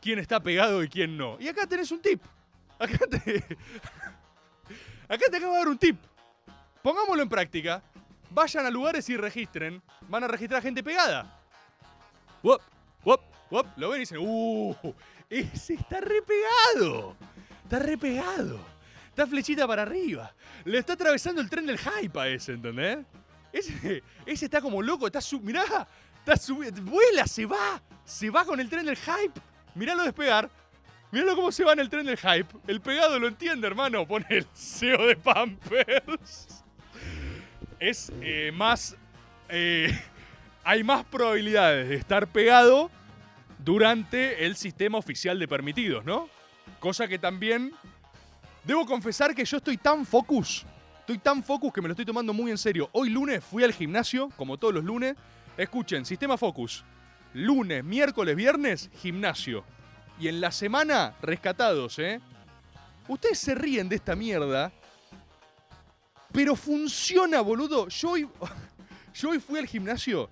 quién 0.02 0.20
está 0.20 0.42
pegado 0.42 0.84
y 0.84 0.90
quién 0.90 1.18
no? 1.18 1.38
Y 1.40 1.48
acá 1.48 1.66
tenés 1.66 1.90
un 1.92 2.02
tip. 2.02 2.22
Acá 2.78 3.08
te, 3.08 3.18
acá 5.08 5.26
te 5.32 5.38
acabo 5.38 5.54
de 5.54 5.60
dar 5.60 5.68
un 5.70 5.78
tip. 5.78 5.98
Pongámoslo 6.84 7.24
en 7.24 7.30
práctica. 7.30 7.82
Vayan 8.32 8.66
a 8.66 8.70
lugares 8.70 9.08
y 9.08 9.16
registren. 9.16 9.82
Van 10.10 10.26
a 10.26 10.28
registrar 10.28 10.62
gente 10.62 10.84
pegada. 10.84 11.40
Wop, 12.44 12.62
wop, 13.06 13.22
wop. 13.50 13.66
Lo 13.78 13.92
ven 13.92 14.00
y 14.00 14.00
dicen, 14.02 14.18
¡uh! 14.20 14.76
Ese 15.30 15.76
está 15.76 16.02
re 16.02 16.22
pegado. 16.22 17.16
Está 17.64 17.80
re 17.80 17.98
pegado. 17.98 18.75
Está 19.16 19.28
flechita 19.28 19.66
para 19.66 19.84
arriba. 19.84 20.36
Le 20.66 20.78
está 20.78 20.92
atravesando 20.92 21.40
el 21.40 21.50
tren 21.50 21.66
del 21.66 21.78
hype 21.78 22.20
a 22.20 22.28
ese, 22.28 22.52
¿entendés? 22.52 22.98
Ese, 23.54 24.04
ese 24.26 24.44
está 24.44 24.60
como 24.60 24.82
loco. 24.82 25.08
Está 25.08 25.22
su, 25.22 25.40
mirá, 25.40 25.64
está 26.20 26.36
subiendo. 26.36 26.82
Vuela, 26.82 27.26
se 27.26 27.46
va. 27.46 27.82
Se 28.04 28.30
va 28.30 28.44
con 28.44 28.60
el 28.60 28.70
tren 28.70 28.86
del 28.86 28.98
hype. 28.98 29.40
Miralo 29.74 30.04
despegar. 30.04 30.50
Míralo 31.12 31.34
cómo 31.38 31.50
se 31.54 31.64
va 31.64 31.72
en 31.72 31.80
el 31.80 31.90
tren 31.90 32.06
del 32.06 32.18
hype. 32.18 32.48
El 32.68 32.82
pegado 32.82 33.18
lo 33.18 33.30
entiende, 33.30 33.66
hermano. 33.66 34.06
Pone 34.06 34.26
el 34.30 34.46
CEO 34.54 35.08
de 35.08 35.16
Pampers. 35.16 36.66
Es 37.80 38.12
eh, 38.20 38.52
más. 38.54 38.98
eh, 39.48 39.98
hay 40.66 40.84
más 40.84 41.06
probabilidades 41.06 41.88
de 41.88 41.96
estar 41.96 42.28
pegado 42.28 42.92
durante 43.60 44.46
el 44.46 44.58
sistema 44.58 44.98
oficial 44.98 45.40
de 45.40 45.48
permitidos, 45.48 46.04
¿no? 46.04 46.28
Cosa 46.82 47.08
que 47.08 47.18
también. 47.18 47.72
Debo 48.66 48.84
confesar 48.86 49.36
que 49.36 49.46
yo 49.46 49.58
estoy 49.58 49.78
tan 49.78 50.06
focus. 50.06 50.66
Estoy 51.02 51.20
tan 51.20 51.44
focus 51.44 51.72
que 51.72 51.82
me 51.82 51.88
lo 51.88 51.92
estoy 51.92 52.06
tomando 52.06 52.34
muy 52.34 52.50
en 52.50 52.58
serio. 52.58 52.90
Hoy 52.94 53.10
lunes 53.10 53.44
fui 53.44 53.64
al 53.64 53.72
gimnasio, 53.72 54.30
como 54.36 54.58
todos 54.58 54.74
los 54.74 54.84
lunes. 54.84 55.16
Escuchen, 55.56 56.04
sistema 56.04 56.36
focus. 56.36 56.84
Lunes, 57.36 57.84
miércoles, 57.84 58.36
viernes, 58.36 58.90
gimnasio. 59.02 59.64
Y 60.20 60.30
en 60.30 60.42
la 60.42 60.52
semana, 60.52 61.14
rescatados, 61.22 62.00
¿eh? 62.00 62.20
Ustedes 63.08 63.38
se 63.38 63.54
ríen 63.54 63.88
de 63.88 63.98
esta 63.98 64.16
mierda. 64.16 64.72
Pero 66.32 66.56
funciona, 66.56 67.42
boludo. 67.42 67.88
Yo 67.88 68.10
hoy, 68.10 68.28
yo 69.14 69.30
hoy 69.30 69.40
fui 69.40 69.60
al 69.60 69.68
gimnasio. 69.68 70.28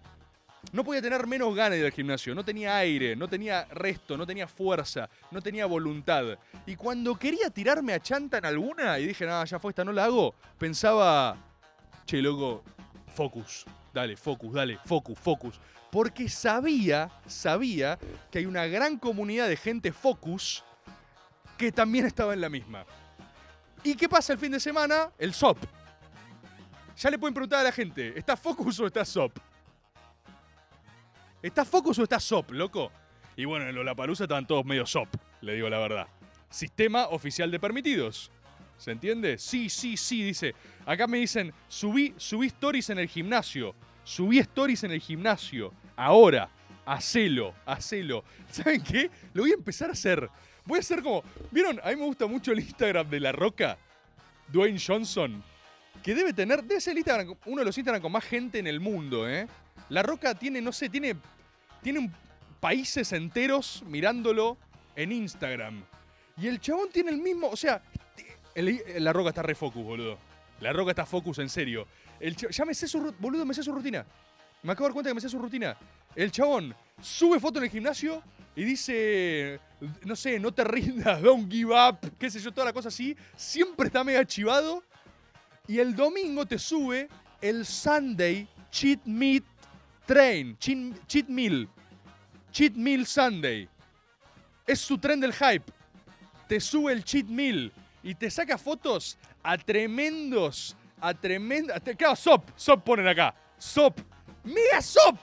No 0.72 0.84
podía 0.84 1.02
tener 1.02 1.28
menos 1.28 1.54
ganas 1.54 1.78
de 1.78 1.86
ir 1.86 1.94
gimnasio. 1.94 2.34
No 2.34 2.44
tenía 2.44 2.78
aire, 2.78 3.16
no 3.16 3.28
tenía 3.28 3.66
resto, 3.66 4.18
no 4.18 4.26
tenía 4.26 4.48
fuerza, 4.48 5.10
no 5.32 5.42
tenía 5.42 5.66
voluntad. 5.66 6.38
Y 6.66 6.76
cuando 6.76 7.16
quería 7.16 7.50
tirarme 7.50 7.94
a 7.94 8.00
chanta 8.00 8.38
en 8.38 8.46
alguna 8.46 8.98
y 9.00 9.08
dije, 9.08 9.26
nada, 9.26 9.46
ya 9.46 9.60
fue 9.60 9.72
esta, 9.72 9.84
no 9.84 9.92
la 9.92 10.06
hago, 10.06 10.34
pensaba, 10.58 11.38
che, 12.06 12.22
loco, 12.22 12.64
focus. 13.14 13.66
Dale, 13.94 14.18
focus, 14.18 14.54
dale, 14.54 14.80
focus, 14.86 15.20
focus. 15.20 15.60
Porque 15.92 16.28
sabía, 16.28 17.12
sabía 17.28 18.00
que 18.32 18.40
hay 18.40 18.46
una 18.48 18.66
gran 18.66 18.98
comunidad 18.98 19.48
de 19.48 19.56
gente 19.56 19.92
focus 19.92 20.64
que 21.58 21.72
también 21.72 22.08
estaba 22.08 22.34
en 22.34 22.42
la 22.42 22.50
misma. 22.50 22.84
¿Y 23.84 23.96
qué 23.96 24.10
pasa 24.10 24.34
el 24.34 24.40
fin 24.40 24.52
de 24.52 24.60
semana? 24.60 25.12
El 25.20 25.34
SOP. 25.34 25.58
Ya 26.98 27.12
le 27.12 27.20
pueden 27.20 27.34
preguntar 27.34 27.60
a 27.60 27.64
la 27.64 27.72
gente, 27.72 28.18
¿está 28.18 28.36
focus 28.36 28.80
o 28.80 28.88
está 28.88 29.06
SOP? 29.06 29.38
¿Está 31.44 31.66
focus 31.66 32.00
o 32.00 32.04
está 32.04 32.22
SOP, 32.22 32.52
loco? 32.52 32.90
Y 33.36 33.44
bueno, 33.44 33.68
en 33.68 33.76
Lollapalooza 33.76 34.24
estaban 34.24 34.48
todos 34.48 34.64
medio 34.66 34.86
SOP, 34.86 35.10
le 35.42 35.56
digo 35.56 35.70
la 35.70 35.78
verdad. 35.78 36.08
Sistema 36.50 37.08
oficial 37.08 37.52
de 37.52 37.60
permitidos. 37.60 38.32
¿Se 38.78 38.92
entiende? 38.92 39.38
Sí, 39.38 39.70
sí, 39.70 39.98
sí, 39.98 40.24
dice. 40.24 40.56
Acá 40.86 41.06
me 41.06 41.18
dicen, 41.18 41.54
subí, 41.68 42.14
subí 42.16 42.48
stories 42.48 42.92
en 42.92 43.00
el 43.00 43.10
gimnasio. 43.10 43.76
Subí 44.06 44.40
stories 44.40 44.86
en 44.86 44.92
el 44.92 45.02
gimnasio. 45.02 45.74
Ahora, 45.98 46.50
hacelo, 46.86 47.54
hacelo. 47.66 48.24
¿Saben 48.50 48.82
qué? 48.82 49.12
Lo 49.34 49.44
voy 49.44 49.52
a 49.52 49.56
empezar 49.56 49.90
a 49.90 49.94
hacer. 49.94 50.30
Voy 50.64 50.78
a 50.78 50.80
hacer 50.80 51.04
como. 51.04 51.26
¿Vieron? 51.52 51.78
A 51.84 51.90
mí 51.90 51.98
me 51.98 52.06
gusta 52.06 52.26
mucho 52.26 52.54
el 52.54 52.60
Instagram 52.60 53.10
de 53.10 53.20
La 53.20 53.34
Roca. 53.34 53.78
Dwayne 54.48 54.80
Johnson. 54.80 55.44
que 56.02 56.16
debe 56.16 56.32
tener, 56.32 56.64
debe 56.64 56.80
ser 56.80 56.92
el 56.92 57.00
Instagram, 57.00 57.36
uno 57.48 57.60
de 57.60 57.66
los 57.66 57.78
Instagram 57.78 58.02
con 58.02 58.14
más 58.14 58.24
gente 58.24 58.60
en 58.60 58.68
el 58.68 58.80
mundo, 58.80 59.30
¿eh? 59.30 59.46
La 59.94 60.02
Roca 60.02 60.34
tiene, 60.34 60.60
no 60.60 60.72
sé, 60.72 60.90
tiene, 60.90 61.16
tiene 61.84 62.12
países 62.60 63.14
enteros 63.14 63.84
mirándolo 63.86 64.58
en 64.96 65.12
Instagram. 65.12 65.84
Y 66.36 66.48
el 66.48 66.60
chabón 66.60 66.90
tiene 66.92 67.12
el 67.12 67.18
mismo, 67.18 67.48
o 67.48 67.56
sea, 67.56 67.80
La 68.56 69.14
Roca 69.14 69.30
está 69.30 69.44
re 69.44 69.54
focus, 69.54 69.84
boludo. 69.84 70.18
La 70.62 70.74
Roca 70.74 70.90
está 70.90 71.06
focus, 71.06 71.38
en 71.38 71.48
serio. 71.48 71.86
El 72.20 72.36
ya 72.36 72.66
me 72.66 72.74
sé 72.74 72.88
su, 72.88 73.14
boludo, 73.20 73.46
me 73.46 73.54
sé 73.54 73.62
su 73.62 73.72
rutina. 73.72 74.04
Me 74.64 74.72
acabo 74.72 74.86
de 74.86 74.90
dar 74.90 74.94
cuenta 74.94 75.10
que 75.12 75.14
me 75.14 75.22
sé 75.22 75.30
su 75.30 75.38
rutina. 75.38 75.78
El 76.16 76.32
chabón 76.32 76.74
sube 77.00 77.40
foto 77.40 77.60
en 77.60 77.66
el 77.66 77.70
gimnasio 77.70 78.24
y 78.56 78.64
dice, 78.64 79.60
no 80.06 80.16
sé, 80.16 80.40
no 80.40 80.52
te 80.52 80.64
rindas, 80.64 81.22
don't 81.22 81.52
give 81.52 81.72
up, 81.72 82.00
qué 82.18 82.32
sé 82.32 82.40
yo, 82.40 82.52
toda 82.52 82.66
la 82.66 82.74
cosa 82.74 82.88
así. 82.88 83.16
Siempre 83.36 83.88
está 83.88 84.04
mega 84.04 84.26
chivado. 84.26 84.84
Y 85.68 85.78
el 85.78 85.96
domingo 85.96 86.48
te 86.48 86.58
sube 86.58 87.08
el 87.42 87.64
Sunday 87.64 88.48
Cheat 88.72 89.06
Meat 89.06 89.44
Train, 90.06 90.58
cheat, 90.60 91.08
cheat 91.08 91.30
Meal. 91.30 91.68
Cheat 92.52 92.76
Meal 92.76 93.06
Sunday. 93.06 93.68
Es 94.68 94.80
su 94.80 94.98
tren 94.98 95.20
del 95.20 95.34
hype. 95.34 95.72
Te 96.48 96.60
sube 96.60 96.92
el 96.92 97.04
Cheat 97.04 97.28
Meal 97.28 97.72
y 98.04 98.14
te 98.14 98.30
saca 98.30 98.58
fotos 98.58 99.18
a 99.42 99.58
tremendos, 99.58 100.76
a 101.00 101.14
tremendos. 101.14 101.78
Claro, 101.98 102.16
Sop, 102.16 102.44
Sop 102.56 102.84
ponen 102.84 103.08
acá. 103.08 103.34
Sop. 103.58 104.00
Mega 104.44 104.82
Sop. 104.82 105.18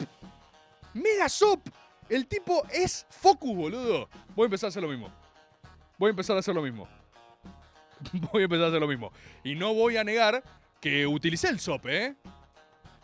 Mega 0.95 1.29
Sop. 1.29 1.61
El 2.09 2.27
tipo 2.27 2.67
es 2.73 3.07
focus, 3.11 3.55
boludo. 3.55 4.09
Voy 4.35 4.45
a 4.45 4.47
empezar 4.47 4.67
a 4.67 4.71
hacer 4.71 4.83
lo 4.83 4.89
mismo. 4.89 5.13
Voy 5.99 6.09
a 6.09 6.11
empezar 6.11 6.37
a 6.37 6.41
hacer 6.41 6.55
lo 6.55 6.63
mismo. 6.63 6.89
Voy 8.33 8.43
a 8.43 8.45
empezar 8.45 8.65
a 8.65 8.69
hacer 8.69 8.81
lo 8.81 8.89
mismo. 8.89 9.13
Y 9.45 9.55
no 9.55 9.75
voy 9.75 9.99
a 9.99 10.05
negar 10.05 10.43
que 10.81 11.07
utilicé 11.07 11.49
el 11.49 11.61
SOP, 11.61 11.87
¿eh? 11.87 12.17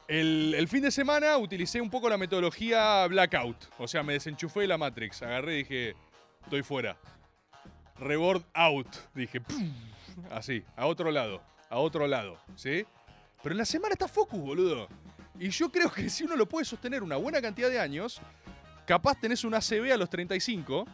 El, 0.08 0.54
el 0.56 0.68
fin 0.68 0.82
de 0.82 0.90
semana 0.90 1.36
utilicé 1.36 1.80
un 1.80 1.90
poco 1.90 2.08
la 2.08 2.16
metodología 2.16 3.06
blackout. 3.08 3.56
O 3.78 3.88
sea, 3.88 4.02
me 4.02 4.12
desenchufé 4.12 4.60
de 4.60 4.68
la 4.68 4.78
Matrix. 4.78 5.22
Agarré 5.22 5.54
y 5.54 5.58
dije, 5.58 5.94
estoy 6.44 6.62
fuera. 6.62 6.96
Reward 7.98 8.42
out. 8.54 8.88
Dije, 9.14 9.40
así, 10.30 10.62
a 10.76 10.86
otro 10.86 11.10
lado. 11.10 11.42
A 11.68 11.78
otro 11.78 12.06
lado, 12.06 12.38
¿sí? 12.54 12.86
Pero 13.42 13.52
en 13.54 13.58
la 13.58 13.64
semana 13.64 13.94
está 13.94 14.06
focus, 14.06 14.40
boludo. 14.40 14.88
Y 15.38 15.50
yo 15.50 15.70
creo 15.70 15.90
que 15.90 16.08
si 16.08 16.24
uno 16.24 16.36
lo 16.36 16.46
puede 16.46 16.64
sostener 16.64 17.02
una 17.02 17.16
buena 17.16 17.42
cantidad 17.42 17.68
de 17.68 17.80
años, 17.80 18.20
capaz 18.86 19.20
tenés 19.20 19.44
un 19.44 19.54
ACB 19.54 19.92
a 19.92 19.96
los 19.96 20.08
35. 20.08 20.86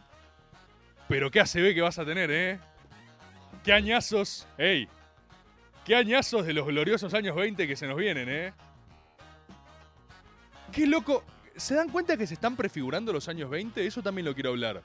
Pero 1.07 1.29
qué 1.29 1.39
ACB 1.39 1.73
que 1.75 1.81
vas 1.81 1.99
a 1.99 2.05
tener, 2.05 2.31
¿eh? 2.31 2.59
Qué 3.63 3.71
añazos, 3.71 4.47
ey. 4.57 4.87
Qué 5.85 5.95
añazos 5.95 6.45
de 6.45 6.53
los 6.53 6.65
gloriosos 6.65 7.13
años 7.13 7.35
20 7.35 7.67
que 7.67 7.75
se 7.75 7.87
nos 7.87 7.97
vienen, 7.97 8.27
¿eh? 8.29 8.53
Qué 10.73 10.87
loco. 10.87 11.23
¿Se 11.55 11.75
dan 11.75 11.89
cuenta 11.89 12.17
que 12.17 12.25
se 12.25 12.33
están 12.33 12.55
prefigurando 12.55 13.13
los 13.13 13.27
años 13.27 13.47
20? 13.49 13.85
Eso 13.85 14.01
también 14.01 14.25
lo 14.25 14.33
quiero 14.33 14.49
hablar. 14.49 14.81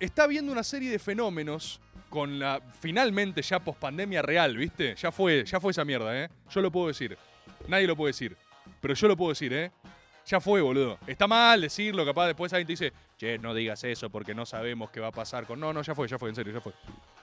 Está 0.00 0.24
habiendo 0.24 0.50
una 0.50 0.64
serie 0.64 0.90
de 0.90 0.98
fenómenos 0.98 1.80
con 2.10 2.40
la 2.40 2.60
finalmente 2.80 3.40
ya 3.42 3.60
pospandemia 3.60 4.20
real, 4.20 4.56
¿viste? 4.56 4.96
Ya 4.96 5.12
fue, 5.12 5.44
ya 5.44 5.60
fue 5.60 5.70
esa 5.70 5.84
mierda, 5.84 6.24
¿eh? 6.24 6.28
Yo 6.50 6.60
lo 6.60 6.72
puedo 6.72 6.88
decir. 6.88 7.16
Nadie 7.68 7.86
lo 7.86 7.94
puede 7.94 8.10
decir. 8.10 8.36
Pero 8.80 8.94
yo 8.94 9.06
lo 9.06 9.16
puedo 9.16 9.30
decir, 9.30 9.52
¿eh? 9.52 9.70
Ya 10.26 10.40
fue, 10.40 10.60
boludo. 10.60 10.98
Está 11.06 11.28
mal 11.28 11.60
decirlo, 11.60 12.04
capaz 12.04 12.26
después 12.26 12.52
alguien 12.52 12.66
te 12.66 12.72
dice, 12.72 12.92
che, 13.16 13.38
no 13.38 13.54
digas 13.54 13.82
eso 13.84 14.10
porque 14.10 14.34
no 14.34 14.44
sabemos 14.44 14.90
qué 14.90 14.98
va 14.98 15.08
a 15.08 15.12
pasar 15.12 15.46
con. 15.46 15.60
No, 15.60 15.72
no, 15.72 15.82
ya 15.82 15.94
fue, 15.94 16.08
ya 16.08 16.18
fue, 16.18 16.30
en 16.30 16.34
serio, 16.34 16.52
ya 16.52 16.60
fue. 16.60 16.72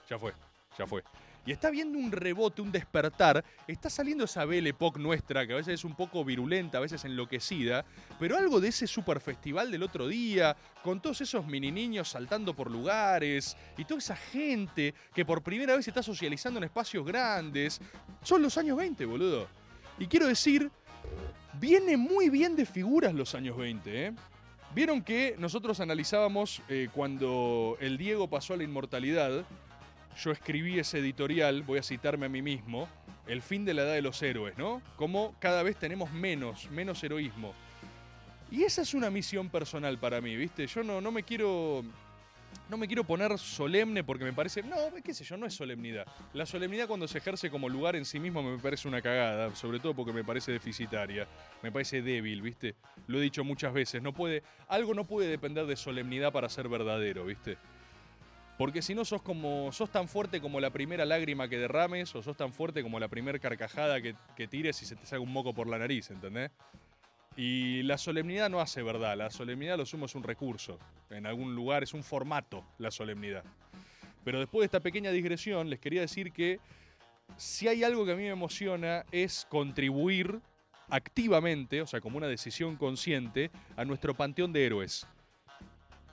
Ya 0.08 0.18
fue, 0.18 0.32
ya 0.78 0.86
fue. 0.86 1.02
Y 1.46 1.52
está 1.52 1.70
viendo 1.70 1.96
un 1.96 2.10
rebote, 2.10 2.60
un 2.60 2.72
despertar. 2.72 3.44
Está 3.68 3.88
saliendo 3.88 4.24
esa 4.24 4.44
Belle 4.44 4.70
Époque 4.70 4.98
nuestra, 4.98 5.46
que 5.46 5.52
a 5.52 5.56
veces 5.56 5.74
es 5.74 5.84
un 5.84 5.94
poco 5.94 6.24
virulenta, 6.24 6.78
a 6.78 6.80
veces 6.80 7.04
enloquecida. 7.04 7.84
Pero 8.18 8.36
algo 8.36 8.60
de 8.60 8.68
ese 8.68 8.88
super 8.88 9.20
festival 9.20 9.70
del 9.70 9.84
otro 9.84 10.08
día, 10.08 10.56
con 10.82 11.00
todos 11.00 11.20
esos 11.20 11.46
mini 11.46 11.70
niños 11.70 12.08
saltando 12.08 12.54
por 12.54 12.70
lugares, 12.70 13.56
y 13.78 13.84
toda 13.84 13.98
esa 13.98 14.16
gente 14.16 14.92
que 15.14 15.24
por 15.24 15.42
primera 15.42 15.76
vez 15.76 15.86
está 15.86 16.02
socializando 16.02 16.58
en 16.58 16.64
espacios 16.64 17.06
grandes. 17.06 17.80
Son 18.22 18.42
los 18.42 18.58
años 18.58 18.76
20, 18.76 19.04
boludo. 19.04 19.46
Y 19.98 20.06
quiero 20.08 20.26
decir, 20.26 20.70
viene 21.60 21.96
muy 21.96 22.28
bien 22.28 22.56
de 22.56 22.66
figuras 22.66 23.14
los 23.14 23.34
años 23.36 23.56
20, 23.56 24.06
¿eh? 24.06 24.12
Vieron 24.74 25.00
que 25.02 25.36
nosotros 25.38 25.80
analizábamos 25.80 26.60
eh, 26.68 26.88
cuando 26.92 27.78
el 27.80 27.96
Diego 27.96 28.28
pasó 28.28 28.52
a 28.52 28.56
la 28.58 28.64
inmortalidad. 28.64 29.46
Yo 30.22 30.30
escribí 30.30 30.78
ese 30.78 30.98
editorial, 30.98 31.62
voy 31.62 31.78
a 31.78 31.82
citarme 31.82 32.26
a 32.26 32.28
mí 32.28 32.40
mismo, 32.40 32.88
El 33.26 33.42
fin 33.42 33.64
de 33.64 33.74
la 33.74 33.82
edad 33.82 33.94
de 33.94 34.02
los 34.02 34.22
héroes, 34.22 34.56
¿no? 34.56 34.80
Como 34.96 35.34
cada 35.40 35.62
vez 35.64 35.76
tenemos 35.76 36.12
menos, 36.12 36.70
menos 36.70 37.02
heroísmo. 37.02 37.54
Y 38.50 38.62
esa 38.62 38.82
es 38.82 38.94
una 38.94 39.10
misión 39.10 39.50
personal 39.50 39.98
para 39.98 40.20
mí, 40.20 40.36
¿viste? 40.36 40.66
Yo 40.68 40.82
no, 40.84 41.00
no 41.00 41.10
me 41.10 41.22
quiero. 41.22 41.84
No 42.70 42.76
me 42.76 42.86
quiero 42.86 43.04
poner 43.04 43.36
solemne 43.38 44.04
porque 44.04 44.24
me 44.24 44.32
parece. 44.32 44.62
No, 44.62 44.76
qué 45.04 45.12
sé 45.12 45.24
yo, 45.24 45.36
no 45.36 45.46
es 45.46 45.54
solemnidad. 45.54 46.06
La 46.32 46.46
solemnidad 46.46 46.86
cuando 46.86 47.06
se 47.08 47.18
ejerce 47.18 47.50
como 47.50 47.68
lugar 47.68 47.96
en 47.96 48.04
sí 48.04 48.18
mismo 48.20 48.42
me 48.42 48.58
parece 48.58 48.88
una 48.88 49.02
cagada, 49.02 49.54
sobre 49.54 49.80
todo 49.80 49.94
porque 49.94 50.12
me 50.12 50.24
parece 50.24 50.52
deficitaria, 50.52 51.26
me 51.62 51.70
parece 51.70 52.02
débil, 52.02 52.42
¿viste? 52.42 52.76
Lo 53.08 53.18
he 53.18 53.22
dicho 53.22 53.44
muchas 53.44 53.72
veces, 53.72 54.00
no 54.02 54.12
puede. 54.12 54.44
Algo 54.68 54.94
no 54.94 55.04
puede 55.04 55.28
depender 55.28 55.66
de 55.66 55.76
solemnidad 55.76 56.32
para 56.32 56.48
ser 56.48 56.68
verdadero, 56.68 57.24
¿viste? 57.24 57.58
Porque 58.58 58.80
si 58.80 58.94
no 58.94 59.04
sos 59.04 59.22
como. 59.22 59.70
sos 59.72 59.90
tan 59.90 60.08
fuerte 60.08 60.40
como 60.40 60.60
la 60.60 60.70
primera 60.70 61.04
lágrima 61.04 61.48
que 61.48 61.58
derrames, 61.58 62.14
o 62.14 62.22
sos 62.22 62.36
tan 62.36 62.52
fuerte 62.52 62.82
como 62.82 62.98
la 62.98 63.08
primera 63.08 63.38
carcajada 63.38 64.00
que, 64.00 64.14
tires 64.48 64.80
y 64.82 64.86
se 64.86 64.96
te 64.96 65.04
salga 65.04 65.22
un 65.22 65.32
moco 65.32 65.52
por 65.52 65.68
la 65.68 65.78
nariz, 65.78 66.10
¿entendés? 66.10 66.50
Y 67.36 67.82
la 67.82 67.98
solemnidad 67.98 68.48
no 68.48 68.60
hace 68.60 68.82
verdad, 68.82 69.14
la 69.14 69.30
solemnidad 69.30 69.76
lo 69.76 69.84
sumo 69.84 70.06
es 70.06 70.14
un 70.14 70.22
recurso. 70.22 70.78
En 71.10 71.26
algún 71.26 71.54
lugar 71.54 71.82
es 71.82 71.92
un 71.92 72.02
formato 72.02 72.64
la 72.78 72.90
solemnidad. 72.90 73.44
Pero 74.24 74.40
después 74.40 74.62
de 74.62 74.66
esta 74.66 74.80
pequeña 74.80 75.10
digresión, 75.10 75.68
les 75.68 75.78
quería 75.78 76.00
decir 76.00 76.32
que 76.32 76.58
si 77.36 77.68
hay 77.68 77.84
algo 77.84 78.06
que 78.06 78.12
a 78.12 78.16
mí 78.16 78.22
me 78.22 78.30
emociona 78.30 79.04
es 79.12 79.46
contribuir 79.50 80.40
activamente, 80.88 81.82
o 81.82 81.86
sea, 81.86 82.00
como 82.00 82.16
una 82.16 82.26
decisión 82.26 82.76
consciente, 82.76 83.50
a 83.76 83.84
nuestro 83.84 84.14
panteón 84.14 84.52
de 84.52 84.64
héroes. 84.64 85.06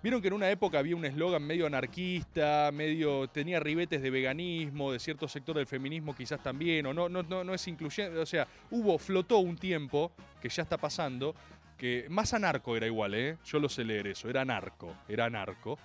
Vieron 0.04 0.22
que 0.22 0.28
en 0.28 0.34
una 0.34 0.52
época 0.52 0.80
había 0.80 0.98
un 0.98 1.06
eslogan 1.06 1.42
medio 1.44 1.66
anarquista, 1.66 2.72
medio 2.74 3.30
tenía 3.30 3.62
ribetes 3.62 4.02
de 4.02 4.10
veganismo, 4.10 4.92
de 4.92 5.00
cierto 5.00 5.30
sector 5.30 5.56
del 5.56 5.66
feminismo 5.66 6.14
quizás 6.14 6.44
también, 6.44 6.86
o 6.86 6.94
no, 6.94 7.08
no, 7.08 7.24
no, 7.24 7.46
no 7.46 7.54
es 7.54 7.66
incluyente, 7.70 8.18
o 8.18 8.26
sea, 8.26 8.46
hubo, 8.70 9.00
flotó 9.00 9.38
un 9.38 9.56
tiempo, 9.56 10.12
que 10.42 10.50
ya 10.50 10.64
está 10.64 10.76
pasando, 10.76 11.34
que 11.78 12.06
más 12.10 12.34
anarco 12.34 12.76
era 12.76 12.86
igual, 12.86 13.14
¿eh? 13.16 13.38
Yo 13.46 13.60
lo 13.60 13.70
sé 13.70 13.86
leer 13.86 14.08
eso, 14.08 14.30
era 14.30 14.42
anarco, 14.42 14.94
era 15.08 15.24
anarco, 15.24 15.80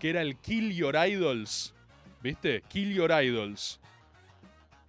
que 0.00 0.10
era 0.10 0.22
el 0.22 0.38
Kill 0.38 0.74
Your 0.74 0.96
Idols, 0.96 1.72
¿viste? 2.20 2.64
Kill 2.68 2.92
Your 2.92 3.12
Idols. 3.12 3.78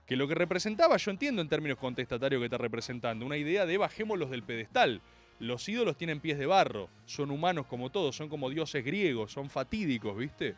Que 0.07 0.15
lo 0.15 0.27
que 0.27 0.33
representaba, 0.33 0.97
yo 0.97 1.11
entiendo 1.11 1.43
en 1.43 1.47
términos 1.47 1.77
contestatarios 1.77 2.39
que 2.39 2.45
está 2.45 2.57
representando, 2.57 3.23
una 3.23 3.37
idea 3.37 3.67
de 3.67 3.77
bajémoslos 3.77 4.31
del 4.31 4.41
pedestal. 4.41 4.99
Los 5.39 5.67
ídolos 5.67 5.97
tienen 5.97 6.19
pies 6.19 6.37
de 6.37 6.45
barro, 6.45 6.89
son 7.05 7.31
humanos 7.31 7.65
como 7.67 7.89
todos, 7.89 8.15
son 8.15 8.29
como 8.29 8.49
dioses 8.49 8.83
griegos, 8.83 9.31
son 9.31 9.49
fatídicos, 9.49 10.17
¿viste? 10.17 10.55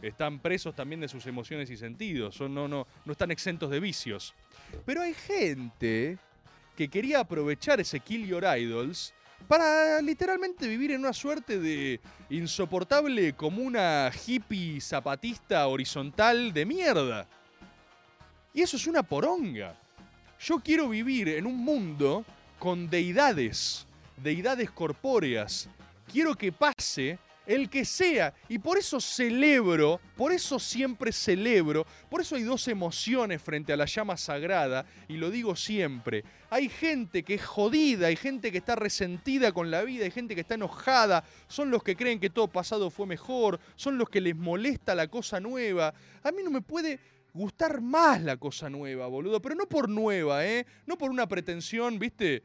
Están 0.00 0.38
presos 0.38 0.76
también 0.76 1.00
de 1.00 1.08
sus 1.08 1.26
emociones 1.26 1.70
y 1.70 1.76
sentidos, 1.76 2.34
son, 2.34 2.54
no, 2.54 2.68
no, 2.68 2.86
no 3.04 3.12
están 3.12 3.30
exentos 3.30 3.70
de 3.70 3.80
vicios. 3.80 4.34
Pero 4.84 5.02
hay 5.02 5.14
gente 5.14 6.18
que 6.76 6.88
quería 6.88 7.20
aprovechar 7.20 7.80
ese 7.80 7.98
Kill 7.98 8.26
Your 8.26 8.44
Idols 8.44 9.12
para 9.48 10.00
literalmente 10.00 10.68
vivir 10.68 10.92
en 10.92 11.00
una 11.00 11.12
suerte 11.12 11.58
de 11.58 12.00
insoportable 12.30 13.32
comuna 13.32 14.10
hippie 14.26 14.80
zapatista 14.80 15.66
horizontal 15.66 16.52
de 16.52 16.64
mierda. 16.64 17.26
Y 18.54 18.62
eso 18.62 18.76
es 18.76 18.86
una 18.86 19.02
poronga. 19.02 19.76
Yo 20.40 20.60
quiero 20.60 20.88
vivir 20.88 21.28
en 21.28 21.46
un 21.46 21.56
mundo 21.56 22.24
con 22.58 22.88
deidades, 22.88 23.87
deidades 24.22 24.70
corpóreas. 24.70 25.68
Quiero 26.10 26.34
que 26.34 26.52
pase 26.52 27.18
el 27.48 27.70
que 27.70 27.84
sea. 27.84 28.34
Y 28.48 28.58
por 28.58 28.78
eso 28.78 29.00
celebro, 29.00 30.00
por 30.16 30.32
eso 30.32 30.58
siempre 30.58 31.10
celebro, 31.10 31.86
por 32.10 32.20
eso 32.20 32.36
hay 32.36 32.42
dos 32.42 32.68
emociones 32.68 33.40
frente 33.40 33.72
a 33.72 33.76
la 33.76 33.86
llama 33.86 34.16
sagrada, 34.16 34.84
y 35.08 35.16
lo 35.16 35.30
digo 35.30 35.56
siempre. 35.56 36.24
Hay 36.50 36.68
gente 36.68 37.22
que 37.22 37.34
es 37.34 37.44
jodida, 37.44 38.08
hay 38.08 38.16
gente 38.16 38.52
que 38.52 38.58
está 38.58 38.76
resentida 38.76 39.50
con 39.52 39.70
la 39.70 39.82
vida, 39.82 40.04
hay 40.04 40.10
gente 40.10 40.34
que 40.34 40.42
está 40.42 40.54
enojada, 40.54 41.24
son 41.48 41.70
los 41.70 41.82
que 41.82 41.96
creen 41.96 42.20
que 42.20 42.30
todo 42.30 42.48
pasado 42.48 42.90
fue 42.90 43.06
mejor, 43.06 43.58
son 43.76 43.96
los 43.96 44.10
que 44.10 44.20
les 44.20 44.36
molesta 44.36 44.94
la 44.94 45.08
cosa 45.08 45.40
nueva. 45.40 45.94
A 46.22 46.30
mí 46.32 46.42
no 46.44 46.50
me 46.50 46.60
puede 46.60 47.00
gustar 47.32 47.80
más 47.80 48.20
la 48.22 48.36
cosa 48.36 48.68
nueva, 48.68 49.06
boludo, 49.06 49.40
pero 49.40 49.54
no 49.54 49.66
por 49.66 49.88
nueva, 49.88 50.44
¿eh? 50.46 50.66
No 50.86 50.98
por 50.98 51.10
una 51.10 51.26
pretensión, 51.26 51.98
¿viste? 51.98 52.42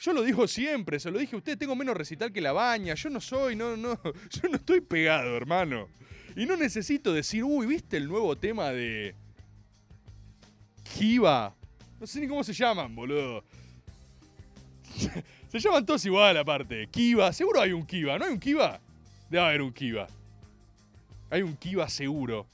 Yo 0.00 0.14
lo 0.14 0.22
digo 0.22 0.48
siempre, 0.48 0.98
se 0.98 1.10
lo 1.10 1.18
dije 1.18 1.36
a 1.36 1.38
usted, 1.38 1.58
tengo 1.58 1.76
menos 1.76 1.94
recital 1.94 2.32
que 2.32 2.40
la 2.40 2.52
baña, 2.52 2.94
yo 2.94 3.10
no 3.10 3.20
soy, 3.20 3.54
no, 3.54 3.76
no, 3.76 4.00
yo 4.30 4.48
no 4.48 4.56
estoy 4.56 4.80
pegado, 4.80 5.36
hermano. 5.36 5.88
Y 6.34 6.46
no 6.46 6.56
necesito 6.56 7.12
decir, 7.12 7.44
uy, 7.44 7.66
¿viste 7.66 7.98
el 7.98 8.08
nuevo 8.08 8.34
tema 8.36 8.70
de 8.70 9.14
Kiva 10.96 11.54
No 12.00 12.06
sé 12.06 12.20
ni 12.20 12.28
cómo 12.28 12.42
se 12.42 12.54
llaman, 12.54 12.94
boludo. 12.94 13.44
Se 15.50 15.58
llaman 15.58 15.84
todos 15.84 16.04
igual, 16.04 16.36
aparte. 16.36 16.86
Kiva, 16.92 17.32
seguro 17.32 17.60
hay 17.60 17.72
un 17.72 17.84
Kiva. 17.84 18.16
¿No 18.16 18.24
hay 18.24 18.30
un 18.30 18.38
Kiva? 18.38 18.80
Debe 19.28 19.44
haber 19.44 19.62
un 19.62 19.72
Kiva. 19.72 20.06
Hay 21.28 21.42
un 21.42 21.56
Kiva 21.56 21.88
seguro. 21.88 22.46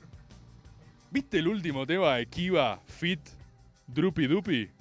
¿Viste 1.10 1.38
el 1.38 1.48
último 1.48 1.86
tema 1.86 2.16
de 2.16 2.26
Kiva 2.26 2.80
Fit 2.86 3.20
Droopy 3.86 4.26
Doopy? 4.26 4.75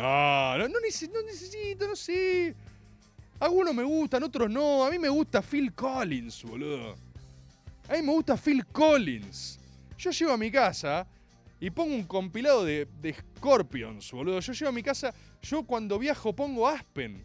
No, 0.00 0.56
no, 0.56 0.66
no, 0.68 0.78
neces- 0.80 1.10
no 1.12 1.20
necesito, 1.22 1.86
no 1.86 1.94
sé. 1.94 2.54
Algunos 3.38 3.74
me 3.74 3.82
gustan, 3.82 4.22
otros 4.22 4.50
no. 4.50 4.82
A 4.86 4.90
mí 4.90 4.98
me 4.98 5.10
gusta 5.10 5.42
Phil 5.42 5.74
Collins, 5.74 6.42
boludo. 6.42 6.92
A 7.86 7.92
mí 7.92 8.02
me 8.02 8.12
gusta 8.12 8.34
Phil 8.38 8.64
Collins. 8.66 9.58
Yo 9.98 10.10
llego 10.10 10.32
a 10.32 10.38
mi 10.38 10.50
casa 10.50 11.06
y 11.60 11.68
pongo 11.68 11.94
un 11.94 12.04
compilado 12.04 12.64
de, 12.64 12.88
de 13.02 13.12
Scorpions, 13.12 14.10
boludo. 14.12 14.40
Yo 14.40 14.54
llego 14.54 14.70
a 14.70 14.72
mi 14.72 14.82
casa, 14.82 15.12
yo 15.42 15.64
cuando 15.64 15.98
viajo 15.98 16.34
pongo 16.34 16.66
Aspen. 16.66 17.22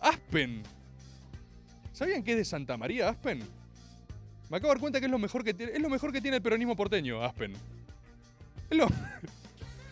Aspen. 0.00 0.62
¿Sabían 1.92 2.22
que 2.22 2.30
es 2.32 2.36
de 2.38 2.44
Santa 2.44 2.76
María, 2.76 3.08
Aspen? 3.08 3.40
Me 4.50 4.56
acabo 4.56 4.68
de 4.68 4.74
dar 4.76 4.80
cuenta 4.80 5.00
que 5.00 5.06
es 5.06 5.10
lo 5.10 5.18
mejor 5.18 5.42
que 5.42 5.52
tiene, 5.52 5.72
es 5.72 5.80
lo 5.80 5.88
mejor 5.88 6.12
que 6.12 6.20
tiene 6.20 6.36
el 6.36 6.42
peronismo 6.44 6.76
porteño, 6.76 7.24
Aspen. 7.24 7.54
Es 8.70 8.76
lo, 8.78 8.86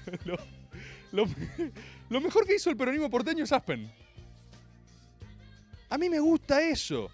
lo, 1.12 2.20
mejor 2.20 2.46
que 2.46 2.56
hizo 2.56 2.70
el 2.70 2.76
peronismo 2.76 3.10
porteño 3.10 3.44
es 3.44 3.52
Aspen. 3.52 3.90
A 5.88 5.98
mí 5.98 6.08
me 6.08 6.20
gusta 6.20 6.60
eso. 6.62 7.10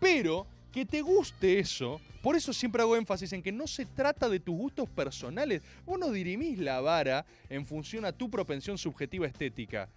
Pero 0.00 0.46
que 0.72 0.84
te 0.84 1.00
guste 1.00 1.58
eso, 1.58 2.00
por 2.22 2.36
eso 2.36 2.52
siempre 2.52 2.82
hago 2.82 2.96
énfasis 2.96 3.32
en 3.32 3.42
que 3.42 3.52
no 3.52 3.66
se 3.66 3.86
trata 3.86 4.28
de 4.28 4.40
tus 4.40 4.54
gustos 4.54 4.88
personales. 4.90 5.62
Vos 5.86 5.98
no 5.98 6.10
dirimís 6.10 6.58
la 6.58 6.80
vara 6.80 7.24
en 7.48 7.64
función 7.64 8.04
a 8.04 8.12
tu 8.12 8.28
propensión 8.30 8.76
subjetiva 8.76 9.26
estética. 9.26 9.88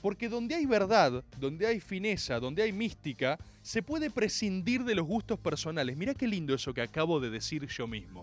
Porque 0.00 0.28
donde 0.28 0.54
hay 0.54 0.66
verdad, 0.66 1.24
donde 1.38 1.66
hay 1.66 1.80
fineza, 1.80 2.38
donde 2.38 2.62
hay 2.62 2.72
mística, 2.72 3.36
se 3.62 3.82
puede 3.82 4.10
prescindir 4.10 4.84
de 4.84 4.94
los 4.94 5.06
gustos 5.06 5.38
personales. 5.40 5.96
Mirá 5.96 6.14
qué 6.14 6.28
lindo 6.28 6.54
eso 6.54 6.72
que 6.72 6.82
acabo 6.82 7.18
de 7.18 7.30
decir 7.30 7.66
yo 7.66 7.88
mismo. 7.88 8.22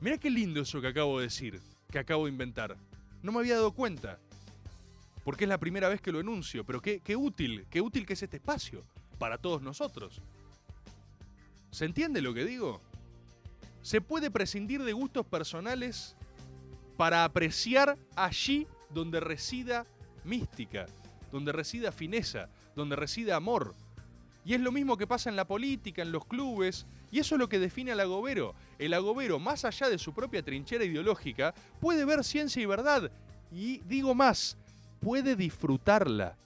Mirá 0.00 0.18
qué 0.18 0.30
lindo 0.30 0.60
eso 0.60 0.80
que 0.80 0.88
acabo 0.88 1.18
de 1.18 1.24
decir, 1.24 1.60
que 1.90 1.98
acabo 1.98 2.24
de 2.24 2.32
inventar. 2.32 2.76
No 3.22 3.32
me 3.32 3.40
había 3.40 3.56
dado 3.56 3.72
cuenta. 3.72 4.18
Porque 5.24 5.44
es 5.44 5.50
la 5.50 5.58
primera 5.58 5.88
vez 5.88 6.00
que 6.00 6.12
lo 6.12 6.20
enuncio, 6.20 6.64
pero 6.64 6.80
qué, 6.80 7.00
útil, 7.16 7.66
qué 7.70 7.80
útil 7.80 8.06
que 8.06 8.14
es 8.14 8.22
este 8.22 8.38
espacio 8.38 8.84
para 9.18 9.38
todos 9.38 9.60
nosotros. 9.60 10.22
¿Se 11.70 11.84
entiende 11.84 12.22
lo 12.22 12.32
que 12.32 12.44
digo? 12.44 12.80
Se 13.82 14.00
puede 14.00 14.30
prescindir 14.30 14.82
de 14.82 14.92
gustos 14.92 15.26
personales 15.26 16.16
para 16.96 17.24
apreciar 17.24 17.98
allí 18.16 18.66
donde 18.88 19.20
resida 19.20 19.86
mística, 20.24 20.86
donde 21.30 21.52
resida 21.52 21.92
fineza, 21.92 22.48
donde 22.74 22.96
resida 22.96 23.36
amor. 23.36 23.74
Y 24.44 24.54
es 24.54 24.60
lo 24.60 24.72
mismo 24.72 24.96
que 24.96 25.06
pasa 25.06 25.28
en 25.28 25.36
la 25.36 25.46
política, 25.46 26.02
en 26.02 26.12
los 26.12 26.24
clubes, 26.24 26.86
y 27.10 27.18
eso 27.18 27.34
es 27.34 27.38
lo 27.38 27.48
que 27.48 27.58
define 27.58 27.92
al 27.92 28.00
agobero. 28.00 28.54
El 28.78 28.94
agobero, 28.94 29.38
más 29.38 29.64
allá 29.64 29.88
de 29.88 29.98
su 29.98 30.14
propia 30.14 30.42
trinchera 30.42 30.84
ideológica, 30.84 31.54
puede 31.80 32.04
ver 32.04 32.24
ciencia 32.24 32.62
y 32.62 32.66
verdad, 32.66 33.10
y 33.52 33.78
digo 33.80 34.14
más, 34.14 34.56
puede 35.00 35.36
disfrutarla. 35.36 36.36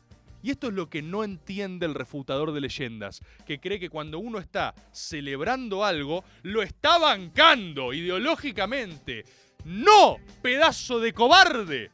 Y 0.42 0.50
esto 0.50 0.68
es 0.68 0.74
lo 0.74 0.90
que 0.90 1.00
no 1.00 1.24
entiende 1.24 1.86
el 1.86 1.94
refutador 1.94 2.52
de 2.52 2.60
leyendas, 2.60 3.22
que 3.46 3.60
cree 3.60 3.80
que 3.80 3.88
cuando 3.88 4.18
uno 4.18 4.38
está 4.38 4.74
celebrando 4.92 5.84
algo, 5.84 6.22
lo 6.42 6.62
está 6.62 6.98
bancando 6.98 7.94
ideológicamente. 7.94 9.24
¡No, 9.64 10.18
pedazo 10.42 11.00
de 11.00 11.14
cobarde! 11.14 11.90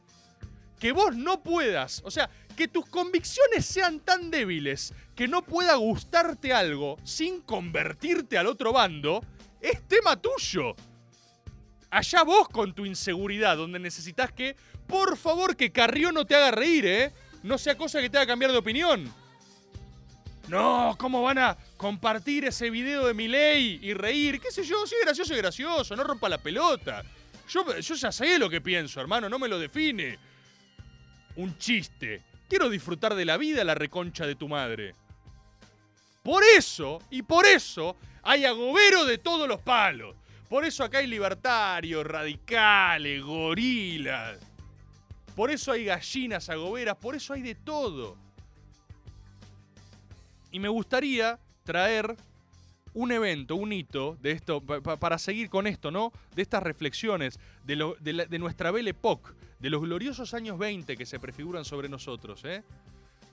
Que 0.79 0.91
vos 0.91 1.15
no 1.15 1.41
puedas, 1.41 2.01
o 2.03 2.11
sea, 2.11 2.29
que 2.61 2.67
tus 2.67 2.85
convicciones 2.85 3.65
sean 3.65 4.01
tan 4.01 4.29
débiles 4.29 4.93
que 5.15 5.27
no 5.27 5.41
pueda 5.41 5.73
gustarte 5.77 6.53
algo 6.53 6.99
sin 7.03 7.41
convertirte 7.41 8.37
al 8.37 8.45
otro 8.45 8.71
bando, 8.71 9.25
es 9.59 9.81
tema 9.87 10.21
tuyo. 10.21 10.75
Allá 11.89 12.21
vos 12.21 12.47
con 12.49 12.75
tu 12.75 12.85
inseguridad, 12.85 13.57
donde 13.57 13.79
necesitas 13.79 14.31
que, 14.31 14.55
por 14.85 15.17
favor, 15.17 15.55
que 15.55 15.71
Carrió 15.71 16.11
no 16.11 16.27
te 16.27 16.35
haga 16.35 16.51
reír, 16.51 16.85
¿eh? 16.85 17.11
No 17.41 17.57
sea 17.57 17.75
cosa 17.75 17.99
que 17.99 18.11
te 18.11 18.17
haga 18.19 18.27
cambiar 18.27 18.51
de 18.51 18.59
opinión. 18.59 19.11
No, 20.47 20.95
¿cómo 20.99 21.23
van 21.23 21.39
a 21.39 21.57
compartir 21.77 22.45
ese 22.45 22.69
video 22.69 23.07
de 23.07 23.15
Milei 23.15 23.79
y 23.81 23.95
reír? 23.95 24.39
¿Qué 24.39 24.51
sé 24.51 24.63
yo? 24.63 24.85
Si 24.85 24.93
es 24.93 25.01
gracioso, 25.01 25.33
es 25.33 25.41
gracioso, 25.41 25.95
no 25.95 26.03
rompa 26.03 26.29
la 26.29 26.37
pelota. 26.37 27.01
Yo, 27.49 27.79
yo 27.79 27.95
ya 27.95 28.11
sé 28.11 28.37
lo 28.37 28.51
que 28.51 28.61
pienso, 28.61 29.01
hermano, 29.01 29.27
no 29.27 29.39
me 29.39 29.47
lo 29.47 29.57
define. 29.57 30.19
Un 31.37 31.57
chiste. 31.57 32.29
Quiero 32.51 32.69
disfrutar 32.69 33.15
de 33.15 33.23
la 33.23 33.37
vida, 33.37 33.63
la 33.63 33.75
reconcha 33.75 34.27
de 34.27 34.35
tu 34.35 34.49
madre. 34.49 34.93
Por 36.21 36.43
eso, 36.57 37.01
y 37.09 37.21
por 37.21 37.45
eso, 37.45 37.95
hay 38.23 38.43
agobero 38.43 39.05
de 39.05 39.17
todos 39.17 39.47
los 39.47 39.61
palos. 39.61 40.17
Por 40.49 40.65
eso 40.65 40.83
acá 40.83 40.97
hay 40.97 41.07
libertarios, 41.07 42.05
radicales, 42.05 43.23
gorilas. 43.23 44.37
Por 45.33 45.49
eso 45.49 45.71
hay 45.71 45.85
gallinas 45.85 46.49
agoberas, 46.49 46.97
por 46.97 47.15
eso 47.15 47.31
hay 47.33 47.41
de 47.41 47.55
todo. 47.55 48.17
Y 50.51 50.59
me 50.59 50.67
gustaría 50.67 51.39
traer 51.63 52.17
un 52.93 53.13
evento, 53.13 53.55
un 53.55 53.71
hito 53.71 54.17
de 54.19 54.31
esto, 54.31 54.59
pa- 54.59 54.81
pa- 54.81 54.97
para 54.97 55.17
seguir 55.17 55.49
con 55.49 55.67
esto, 55.67 55.89
¿no? 55.89 56.11
De 56.35 56.41
estas 56.41 56.61
reflexiones, 56.63 57.39
de, 57.63 57.77
lo- 57.77 57.95
de 58.01 58.11
la- 58.11 58.25
de 58.25 58.39
nuestra 58.39 58.71
Belle 58.71 58.89
Époque, 58.89 59.31
de 59.61 59.69
los 59.69 59.81
gloriosos 59.81 60.33
años 60.33 60.57
20 60.57 60.97
que 60.97 61.05
se 61.05 61.19
prefiguran 61.19 61.63
sobre 61.65 61.87
nosotros, 61.87 62.43
¿eh? 62.45 62.63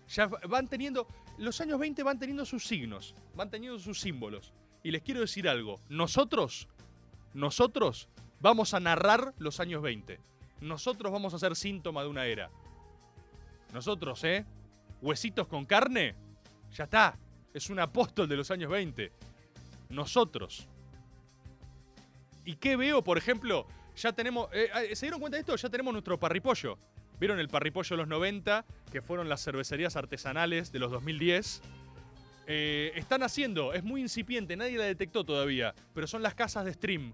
Ya 0.09 0.27
va- 0.27 0.41
van 0.49 0.69
teniendo, 0.69 1.07
los 1.39 1.61
años 1.61 1.79
20 1.79 2.03
van 2.03 2.19
teniendo 2.19 2.45
sus 2.45 2.67
signos, 2.67 3.15
van 3.35 3.51
teniendo 3.51 3.79
sus 3.79 4.01
símbolos. 4.01 4.53
Y 4.83 4.91
les 4.91 5.03
quiero 5.03 5.21
decir 5.21 5.49
algo, 5.49 5.81
nosotros, 5.89 6.69
nosotros 7.35 8.09
vamos 8.41 8.75
a 8.75 8.81
narrar 8.81 9.35
los 9.39 9.59
años 9.61 9.83
20. 9.83 10.21
Nosotros 10.61 11.13
vamos 11.13 11.35
a 11.35 11.39
ser 11.39 11.57
síntoma 11.57 12.03
de 12.03 12.09
una 12.09 12.27
era. 12.27 12.51
Nosotros, 13.73 14.23
¿eh? 14.25 14.45
Huesitos 15.03 15.47
con 15.47 15.65
carne, 15.67 16.15
ya 16.75 16.85
está. 16.85 17.19
Es 17.55 17.71
un 17.71 17.79
apóstol 17.81 18.29
de 18.29 18.37
los 18.37 18.51
años 18.51 18.71
20. 18.71 19.13
Nosotros. 19.91 20.69
¿Y 22.45 22.57
qué 22.57 22.77
veo, 22.77 23.03
por 23.05 23.19
ejemplo? 23.19 23.67
Ya 23.99 24.13
tenemos. 24.13 24.49
eh, 24.53 24.71
eh, 24.91 24.97
¿Se 24.97 25.07
dieron 25.07 25.21
cuenta 25.21 25.37
de 25.37 25.41
esto? 25.41 25.57
Ya 25.57 25.69
tenemos 25.69 25.93
nuestro 25.93 26.19
parripollo. 26.19 26.79
¿Vieron 27.19 27.41
el 27.41 27.49
parripollo 27.49 27.89
de 27.91 27.97
los 27.97 28.09
90? 28.09 28.65
Que 28.93 29.03
fueron 29.03 29.29
las 29.29 29.43
cervecerías 29.43 29.97
artesanales 29.97 30.71
de 30.71 30.79
los 30.79 30.91
2010. 30.93 31.61
Eh, 32.47 32.93
están 32.95 33.23
haciendo, 33.23 33.75
es 33.75 33.85
muy 33.85 34.01
incipiente, 34.01 34.57
nadie 34.57 34.79
la 34.79 34.85
detectó 34.85 35.23
todavía, 35.23 35.75
pero 35.93 36.07
son 36.07 36.23
las 36.23 36.35
casas 36.35 36.65
de 36.65 36.73
stream. 36.73 37.13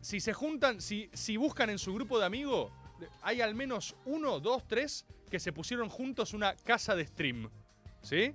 Si 0.00 0.18
se 0.18 0.32
juntan, 0.32 0.80
si, 0.80 1.10
si 1.12 1.36
buscan 1.36 1.68
en 1.68 1.78
su 1.78 1.92
grupo 1.92 2.18
de 2.18 2.24
amigos, 2.24 2.72
hay 3.20 3.42
al 3.42 3.54
menos 3.54 3.94
uno, 4.06 4.40
dos, 4.40 4.66
tres 4.66 5.04
que 5.30 5.38
se 5.40 5.52
pusieron 5.52 5.90
juntos 5.90 6.32
una 6.32 6.54
casa 6.56 6.96
de 6.96 7.06
stream. 7.06 7.50
¿Sí? 8.00 8.32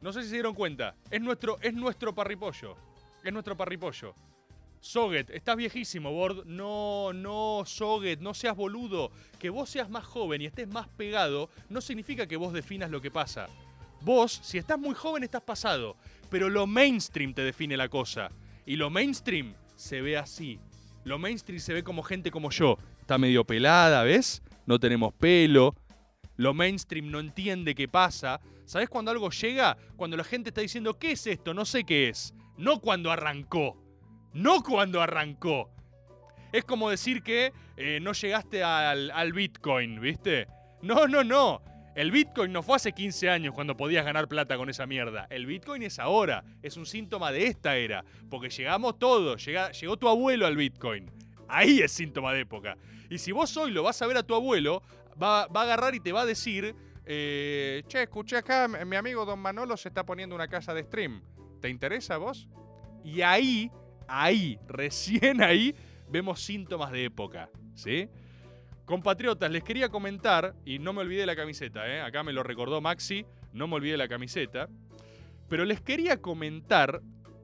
No 0.00 0.12
sé 0.12 0.22
si 0.22 0.28
se 0.28 0.34
dieron 0.34 0.54
cuenta. 0.54 0.94
Es 1.10 1.20
nuestro, 1.20 1.58
es 1.60 1.74
nuestro 1.74 2.14
parripollo. 2.14 2.76
Es 3.22 3.32
nuestro 3.32 3.56
parripollo. 3.56 4.14
Soget, 4.80 5.28
estás 5.28 5.56
viejísimo, 5.56 6.10
Bord. 6.10 6.46
No, 6.46 7.12
no, 7.12 7.64
Soget, 7.66 8.20
no 8.20 8.32
seas 8.32 8.56
boludo. 8.56 9.10
Que 9.38 9.50
vos 9.50 9.68
seas 9.68 9.90
más 9.90 10.04
joven 10.04 10.40
y 10.40 10.46
estés 10.46 10.68
más 10.68 10.88
pegado 10.88 11.50
no 11.68 11.82
significa 11.82 12.26
que 12.26 12.38
vos 12.38 12.54
definas 12.54 12.90
lo 12.90 13.02
que 13.02 13.10
pasa. 13.10 13.48
Vos, 14.00 14.40
si 14.42 14.56
estás 14.56 14.78
muy 14.78 14.94
joven, 14.94 15.22
estás 15.22 15.42
pasado. 15.42 15.96
Pero 16.30 16.48
lo 16.48 16.66
mainstream 16.66 17.34
te 17.34 17.42
define 17.42 17.76
la 17.76 17.90
cosa. 17.90 18.30
Y 18.64 18.76
lo 18.76 18.88
mainstream 18.88 19.54
se 19.76 20.00
ve 20.00 20.16
así. 20.16 20.58
Lo 21.04 21.18
mainstream 21.18 21.60
se 21.60 21.74
ve 21.74 21.84
como 21.84 22.02
gente 22.02 22.30
como 22.30 22.50
yo. 22.50 22.78
Está 23.00 23.18
medio 23.18 23.44
pelada, 23.44 24.02
¿ves? 24.02 24.42
No 24.64 24.78
tenemos 24.78 25.12
pelo. 25.12 25.74
Lo 26.40 26.54
mainstream 26.54 27.10
no 27.10 27.20
entiende 27.20 27.74
qué 27.74 27.86
pasa. 27.86 28.40
¿Sabes 28.64 28.88
cuando 28.88 29.10
algo 29.10 29.28
llega? 29.28 29.76
Cuando 29.96 30.16
la 30.16 30.24
gente 30.24 30.48
está 30.48 30.62
diciendo, 30.62 30.98
¿qué 30.98 31.12
es 31.12 31.26
esto? 31.26 31.52
No 31.52 31.66
sé 31.66 31.84
qué 31.84 32.08
es. 32.08 32.32
No 32.56 32.80
cuando 32.80 33.10
arrancó. 33.12 33.76
No 34.32 34.62
cuando 34.62 35.02
arrancó. 35.02 35.70
Es 36.50 36.64
como 36.64 36.88
decir 36.88 37.22
que 37.22 37.52
eh, 37.76 37.98
no 38.00 38.12
llegaste 38.14 38.62
al, 38.64 39.10
al 39.10 39.32
Bitcoin, 39.34 40.00
¿viste? 40.00 40.46
No, 40.80 41.06
no, 41.06 41.22
no. 41.24 41.60
El 41.94 42.10
Bitcoin 42.10 42.50
no 42.52 42.62
fue 42.62 42.76
hace 42.76 42.92
15 42.92 43.28
años 43.28 43.52
cuando 43.52 43.76
podías 43.76 44.06
ganar 44.06 44.26
plata 44.26 44.56
con 44.56 44.70
esa 44.70 44.86
mierda. 44.86 45.26
El 45.28 45.44
Bitcoin 45.44 45.82
es 45.82 45.98
ahora. 45.98 46.42
Es 46.62 46.78
un 46.78 46.86
síntoma 46.86 47.32
de 47.32 47.48
esta 47.48 47.76
era. 47.76 48.02
Porque 48.30 48.48
llegamos 48.48 48.98
todos. 48.98 49.44
Llega- 49.44 49.72
llegó 49.72 49.98
tu 49.98 50.08
abuelo 50.08 50.46
al 50.46 50.56
Bitcoin. 50.56 51.10
Ahí 51.48 51.80
es 51.80 51.92
síntoma 51.92 52.32
de 52.32 52.40
época. 52.40 52.78
Y 53.10 53.18
si 53.18 53.32
vos 53.32 53.54
hoy 53.58 53.72
lo 53.72 53.82
vas 53.82 54.00
a 54.00 54.06
ver 54.06 54.16
a 54.16 54.22
tu 54.22 54.34
abuelo, 54.36 54.82
va, 55.20 55.42
a 55.42 55.62
agarrar 55.62 55.94
y 55.94 56.00
te 56.00 56.12
va 56.12 56.22
a 56.22 56.26
decir, 56.26 56.74
eh, 57.04 57.82
che, 57.86 58.02
escuché 58.02 58.36
acá, 58.36 58.68
mi 58.68 58.96
amigo 58.96 59.24
Don 59.24 59.38
Manolo 59.38 59.76
se 59.76 59.88
está 59.88 60.04
poniendo 60.04 60.34
una 60.34 60.48
casa 60.48 60.74
de 60.74 60.82
stream. 60.84 61.22
¿Te 61.60 61.68
interesa 61.68 62.16
vos? 62.16 62.48
Y 63.04 63.22
ahí, 63.22 63.70
ahí, 64.08 64.58
recién 64.68 65.42
ahí, 65.42 65.74
vemos 66.08 66.40
síntomas 66.40 66.90
de 66.92 67.04
época, 67.04 67.50
¿sí? 67.74 68.08
Compatriotas, 68.84 69.50
les 69.50 69.62
quería 69.62 69.88
comentar, 69.88 70.54
y 70.64 70.78
no 70.78 70.92
me 70.92 71.02
olvidé 71.02 71.20
de 71.20 71.26
la 71.26 71.36
camiseta, 71.36 71.86
¿eh? 71.86 72.00
acá 72.00 72.24
me 72.24 72.32
lo 72.32 72.42
recordó 72.42 72.80
Maxi, 72.80 73.24
no 73.52 73.68
me 73.68 73.76
olvidé 73.76 73.96
la 73.96 74.08
camiseta, 74.08 74.68
pero 75.48 75.64
les 75.64 75.80
quería 75.80 76.20
comentar 76.20 77.00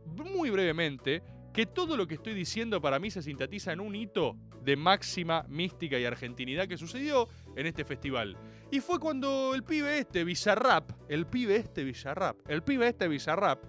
muy 0.07 0.51
brevemente 0.51 1.23
que 1.53 1.67
todo 1.67 1.97
lo 1.97 2.07
que 2.07 2.15
estoy 2.15 2.35
diciendo 2.35 2.81
para 2.81 2.99
mí 2.99 3.11
se 3.11 3.23
sintetiza 3.23 3.73
en 3.73 3.81
un 3.81 3.95
hito 3.95 4.37
de 4.63 4.77
máxima 4.77 5.45
mística 5.49 5.99
y 5.99 6.05
argentinidad 6.05 6.69
que 6.69 6.77
sucedió 6.77 7.29
en 7.57 7.67
este 7.67 7.85
festival. 7.85 8.37
Y 8.71 8.81
fue 8.81 9.01
cuando 9.01 9.55
el 9.55 9.65
pibe 9.65 9.99
este, 9.99 10.23
Bizarrap, 10.23 10.91
el 11.09 11.27
pibe 11.27 11.57
este 11.57 11.83
Bizarrap, 11.83 12.39
el 12.49 12.63
pibe 12.63 12.89
este 12.89 13.09
Bizarrap, 13.09 13.65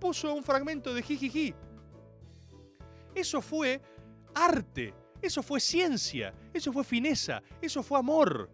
puso 0.00 0.34
un 0.34 0.42
fragmento 0.42 0.92
de 0.94 1.02
Jijiji. 1.02 1.54
Eso 3.14 3.40
fue 3.40 3.80
arte, 4.34 4.94
eso 5.20 5.42
fue 5.42 5.60
ciencia, 5.60 6.34
eso 6.52 6.72
fue 6.72 6.84
fineza, 6.84 7.42
eso 7.60 7.82
fue 7.82 7.98
amor. 7.98 8.50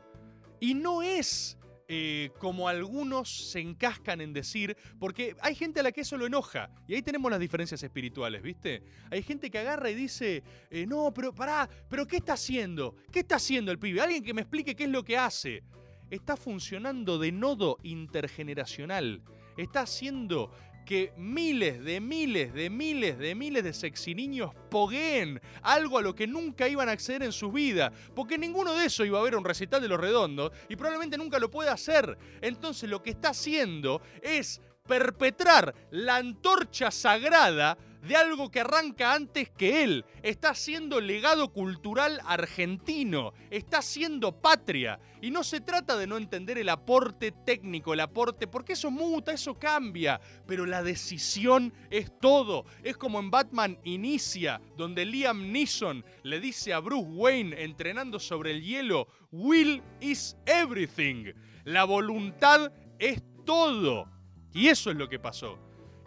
Y 0.58 0.74
no 0.74 1.02
es 1.02 1.56
eh, 1.88 2.30
como 2.38 2.68
algunos 2.68 3.50
se 3.50 3.60
encascan 3.60 4.20
en 4.20 4.32
decir, 4.32 4.76
porque 4.98 5.36
hay 5.40 5.54
gente 5.54 5.80
a 5.80 5.82
la 5.82 5.92
que 5.92 6.00
eso 6.00 6.16
lo 6.16 6.26
enoja, 6.26 6.70
y 6.88 6.94
ahí 6.94 7.02
tenemos 7.02 7.30
las 7.30 7.38
diferencias 7.38 7.82
espirituales, 7.82 8.42
¿viste? 8.42 8.82
Hay 9.10 9.22
gente 9.22 9.50
que 9.50 9.58
agarra 9.58 9.90
y 9.90 9.94
dice, 9.94 10.42
eh, 10.70 10.86
no, 10.86 11.12
pero 11.14 11.34
pará, 11.34 11.68
pero 11.88 12.06
¿qué 12.06 12.16
está 12.16 12.32
haciendo? 12.32 12.96
¿Qué 13.12 13.20
está 13.20 13.36
haciendo 13.36 13.70
el 13.70 13.78
pibe? 13.78 14.00
Alguien 14.00 14.24
que 14.24 14.34
me 14.34 14.42
explique 14.42 14.74
qué 14.74 14.84
es 14.84 14.90
lo 14.90 15.04
que 15.04 15.16
hace. 15.16 15.62
Está 16.10 16.36
funcionando 16.36 17.18
de 17.18 17.32
nodo 17.32 17.78
intergeneracional. 17.82 19.22
Está 19.56 19.80
haciendo 19.80 20.52
que 20.86 21.12
miles 21.16 21.84
de 21.84 22.00
miles 22.00 22.54
de 22.54 22.70
miles 22.70 23.18
de 23.18 23.34
miles 23.34 23.64
de 23.64 23.74
sexy 23.74 24.14
niños 24.14 24.52
pogueen 24.70 25.40
algo 25.62 25.98
a 25.98 26.02
lo 26.02 26.14
que 26.14 26.26
nunca 26.26 26.68
iban 26.68 26.88
a 26.88 26.92
acceder 26.92 27.24
en 27.24 27.32
su 27.32 27.52
vida, 27.52 27.92
porque 28.14 28.38
ninguno 28.38 28.72
de 28.72 28.86
esos 28.86 29.06
iba 29.06 29.18
a 29.18 29.22
ver 29.22 29.36
un 29.36 29.44
recital 29.44 29.82
de 29.82 29.88
los 29.88 30.00
redondos 30.00 30.52
y 30.68 30.76
probablemente 30.76 31.18
nunca 31.18 31.38
lo 31.38 31.50
pueda 31.50 31.72
hacer. 31.72 32.16
Entonces 32.40 32.88
lo 32.88 33.02
que 33.02 33.10
está 33.10 33.30
haciendo 33.30 34.00
es 34.22 34.62
perpetrar 34.86 35.74
la 35.90 36.16
antorcha 36.16 36.90
sagrada 36.90 37.76
de 38.06 38.16
algo 38.16 38.50
que 38.50 38.60
arranca 38.60 39.14
antes 39.14 39.50
que 39.50 39.82
él. 39.82 40.04
Está 40.22 40.54
siendo 40.54 41.00
legado 41.00 41.52
cultural 41.52 42.20
argentino, 42.24 43.32
está 43.50 43.82
siendo 43.82 44.40
patria. 44.40 44.98
Y 45.20 45.30
no 45.30 45.42
se 45.42 45.60
trata 45.60 45.96
de 45.96 46.06
no 46.06 46.16
entender 46.16 46.58
el 46.58 46.68
aporte 46.68 47.32
técnico, 47.32 47.94
el 47.94 48.00
aporte, 48.00 48.46
porque 48.46 48.74
eso 48.74 48.90
muta, 48.90 49.32
eso 49.32 49.54
cambia, 49.54 50.20
pero 50.46 50.66
la 50.66 50.82
decisión 50.82 51.72
es 51.90 52.16
todo. 52.20 52.64
Es 52.82 52.96
como 52.96 53.18
en 53.18 53.30
Batman 53.30 53.78
Inicia, 53.84 54.60
donde 54.76 55.04
Liam 55.04 55.50
Neeson 55.50 56.04
le 56.22 56.40
dice 56.40 56.72
a 56.72 56.80
Bruce 56.80 57.08
Wayne 57.10 57.62
entrenando 57.62 58.20
sobre 58.20 58.52
el 58.52 58.62
hielo, 58.62 59.08
Will 59.30 59.82
is 60.00 60.36
everything. 60.46 61.32
La 61.64 61.84
voluntad 61.84 62.72
es 62.98 63.22
todo. 63.44 64.08
Y 64.52 64.68
eso 64.68 64.90
es 64.90 64.96
lo 64.96 65.08
que 65.08 65.18
pasó. 65.18 65.58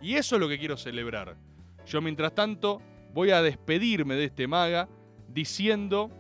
Y 0.02 0.16
eso 0.16 0.36
es 0.36 0.40
lo 0.40 0.48
que 0.48 0.58
quiero 0.58 0.78
celebrar. 0.78 1.49
Yo 1.90 2.02
mientras 2.02 2.36
tanto 2.36 2.84
voy 3.16 3.32
a 3.32 3.42
despedirme 3.42 4.14
de 4.14 4.26
este 4.26 4.48
maga 4.48 4.88
diciendo 5.28 6.12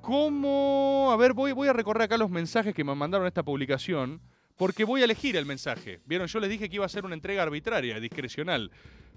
cómo... 0.00 1.10
A 1.10 1.16
ver, 1.16 1.32
voy, 1.32 1.50
voy 1.50 1.66
a 1.66 1.72
recorrer 1.72 2.02
acá 2.02 2.16
los 2.16 2.30
mensajes 2.30 2.72
que 2.72 2.84
me 2.84 2.94
mandaron 2.94 3.26
esta 3.26 3.42
publicación 3.42 4.22
porque 4.56 4.84
voy 4.84 5.00
a 5.00 5.06
elegir 5.06 5.36
el 5.36 5.44
mensaje. 5.44 6.00
Vieron, 6.04 6.28
yo 6.28 6.38
les 6.38 6.50
dije 6.50 6.68
que 6.68 6.76
iba 6.76 6.86
a 6.86 6.88
ser 6.88 7.04
una 7.04 7.16
entrega 7.16 7.42
arbitraria, 7.42 7.98
discrecional. 7.98 8.70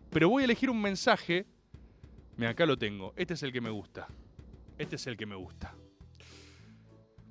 Pero 0.10 0.28
voy 0.28 0.42
a 0.42 0.46
elegir 0.46 0.72
un 0.72 0.82
mensaje. 0.82 1.46
Mira, 2.36 2.50
acá 2.50 2.66
lo 2.66 2.80
tengo. 2.80 3.14
Este 3.16 3.36
es 3.36 3.44
el 3.44 3.52
que 3.52 3.62
me 3.62 3.70
gusta. 3.70 4.08
Este 4.80 4.96
es 4.96 5.06
el 5.06 5.18
que 5.18 5.28
me 5.28 5.36
gusta. 5.36 5.76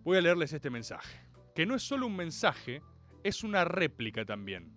Voy 0.04 0.16
a 0.16 0.20
leerles 0.20 0.52
este 0.52 0.70
mensaje. 0.70 1.18
Que 1.56 1.66
no 1.66 1.74
es 1.74 1.82
solo 1.82 2.06
un 2.06 2.14
mensaje, 2.14 2.82
es 3.24 3.42
una 3.42 3.64
réplica 3.64 4.24
también. 4.24 4.72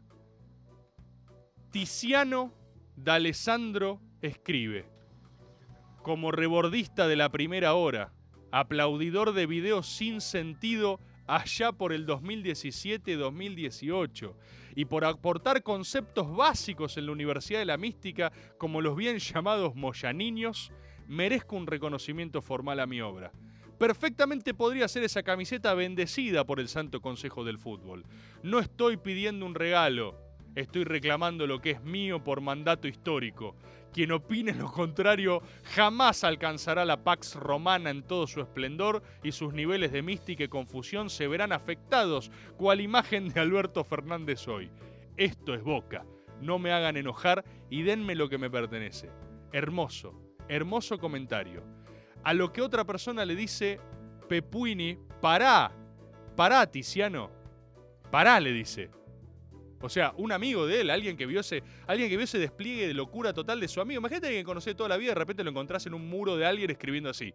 Tiziano 1.69 2.62
D'Alessandro 2.95 3.99
escribe, 4.21 4.85
como 6.03 6.31
rebordista 6.31 7.07
de 7.07 7.15
la 7.15 7.29
primera 7.29 7.73
hora, 7.73 8.13
aplaudidor 8.51 9.33
de 9.33 9.47
videos 9.47 9.87
sin 9.87 10.21
sentido 10.21 10.99
allá 11.25 11.71
por 11.71 11.91
el 11.91 12.05
2017-2018 12.05 14.35
y 14.75 14.85
por 14.85 15.05
aportar 15.05 15.63
conceptos 15.63 16.35
básicos 16.35 16.97
en 16.97 17.07
la 17.07 17.13
Universidad 17.13 17.57
de 17.59 17.65
la 17.65 17.77
Mística 17.77 18.31
como 18.57 18.79
los 18.79 18.95
bien 18.95 19.17
llamados 19.17 19.73
moyaniños, 19.75 20.71
merezco 21.07 21.55
un 21.55 21.65
reconocimiento 21.65 22.41
formal 22.41 22.79
a 22.79 22.85
mi 22.85 23.01
obra. 23.01 23.31
Perfectamente 23.79 24.53
podría 24.53 24.87
ser 24.87 25.03
esa 25.03 25.23
camiseta 25.23 25.73
bendecida 25.73 26.45
por 26.45 26.59
el 26.59 26.67
Santo 26.67 27.01
Consejo 27.01 27.43
del 27.43 27.57
Fútbol. 27.57 28.05
No 28.43 28.59
estoy 28.59 28.97
pidiendo 28.97 29.47
un 29.47 29.55
regalo, 29.55 30.22
Estoy 30.55 30.83
reclamando 30.83 31.47
lo 31.47 31.59
que 31.59 31.71
es 31.71 31.83
mío 31.83 32.23
por 32.23 32.39
mandato 32.39 32.87
histórico. 32.87 33.55
Quien 33.91 34.11
opine 34.11 34.53
lo 34.53 34.71
contrario 34.71 35.41
jamás 35.63 36.23
alcanzará 36.23 36.85
la 36.85 37.03
Pax 37.03 37.35
Romana 37.35 37.89
en 37.89 38.03
todo 38.03 38.27
su 38.27 38.39
esplendor 38.39 39.01
y 39.23 39.31
sus 39.31 39.53
niveles 39.53 39.91
de 39.91 40.03
mística 40.03 40.43
y 40.43 40.47
confusión 40.47 41.09
se 41.09 41.27
verán 41.27 41.51
afectados 41.51 42.31
cual 42.55 42.81
imagen 42.81 43.29
de 43.29 43.39
Alberto 43.39 43.83
Fernández 43.83 44.47
hoy. 44.47 44.69
Esto 45.17 45.55
es 45.55 45.63
Boca. 45.63 46.05
No 46.39 46.59
me 46.59 46.71
hagan 46.71 46.97
enojar 46.97 47.43
y 47.69 47.81
denme 47.81 48.13
lo 48.13 48.29
que 48.29 48.37
me 48.37 48.49
pertenece. 48.49 49.09
Hermoso, 49.51 50.13
hermoso 50.47 50.99
comentario. 50.99 51.63
A 52.23 52.33
lo 52.33 52.53
que 52.53 52.61
otra 52.61 52.85
persona 52.85 53.25
le 53.25 53.35
dice, 53.35 53.79
Pepuini, 54.29 54.97
pará, 55.19 55.71
pará, 56.35 56.69
Tiziano. 56.69 57.29
Pará, 58.11 58.39
le 58.39 58.51
dice. 58.51 58.89
O 59.83 59.89
sea, 59.89 60.13
un 60.15 60.31
amigo 60.31 60.65
de 60.65 60.79
él, 60.79 60.89
alguien 60.89 61.17
que 61.17 61.25
vio 61.25 61.41
ese, 61.41 61.61
alguien 61.87 62.09
que 62.09 62.15
vio 62.15 62.23
ese 62.23 62.39
despliegue 62.39 62.87
de 62.87 62.93
locura 62.93 63.33
total 63.33 63.59
de 63.59 63.67
su 63.67 63.81
amigo. 63.81 63.99
Imagínate 63.99 64.29
que 64.29 64.41
conoce 64.45 64.73
toda 64.75 64.87
la 64.87 64.95
vida 64.95 65.07
y 65.07 65.09
de 65.09 65.19
repente 65.19 65.43
lo 65.43 65.49
encontrás 65.49 65.85
en 65.85 65.93
un 65.93 66.09
muro 66.09 66.37
de 66.37 66.45
alguien 66.45 66.71
escribiendo 66.71 67.09
así. 67.09 67.33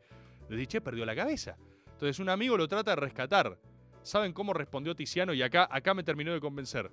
Le 0.48 0.56
dije, 0.56 0.80
perdió 0.80 1.04
la 1.04 1.14
cabeza. 1.14 1.58
Entonces 1.92 2.18
un 2.20 2.30
amigo 2.30 2.56
lo 2.56 2.66
trata 2.66 2.92
de 2.92 2.96
rescatar. 2.96 3.58
¿Saben 4.00 4.32
cómo 4.32 4.54
respondió 4.54 4.96
Tiziano? 4.96 5.34
Y 5.34 5.42
acá, 5.42 5.68
acá 5.70 5.92
me 5.92 6.02
terminó 6.02 6.32
de 6.32 6.40
convencer. 6.40 6.90